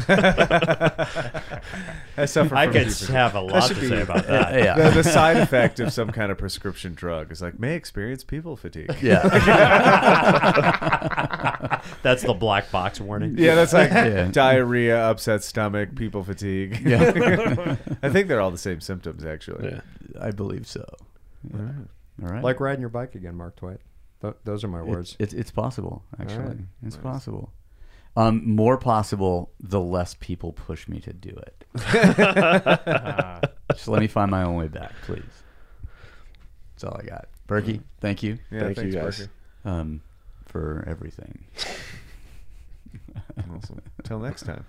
[2.17, 4.55] I suffer I from could deep- have a lot should to be- say about that.
[4.63, 4.91] yeah.
[4.91, 8.57] the, the side effect of some kind of prescription drug is like may experience people
[8.57, 8.95] fatigue.
[9.03, 9.23] Yeah.
[12.03, 13.37] That's the black box warning.
[13.39, 14.29] Yeah, that's like Yeah.
[14.31, 16.81] diarrhea, upset stomach, people fatigue.
[16.85, 17.77] Yeah.
[18.03, 19.71] I think they're all the same symptoms, actually.
[19.71, 19.81] Yeah.
[20.21, 20.85] I believe so.
[21.53, 21.61] Yeah.
[22.23, 22.43] All right.
[22.43, 23.79] Like riding your bike again, Mark Twain.
[24.23, 25.17] Th- those are my words.
[25.19, 26.45] It's, it's it's possible actually.
[26.45, 26.57] right.
[26.87, 27.53] It's possible.
[28.17, 31.65] Um, more possible the less people push me to do it.
[33.73, 35.23] Just let me find my own way back, please.
[36.75, 37.27] That's all I got.
[37.49, 39.29] Burkey, thank you Yeah, Thank thanks, you guys.
[39.65, 40.01] Um,
[40.47, 41.45] for everything.
[43.57, 43.81] Awesome.
[44.05, 44.65] Till next time.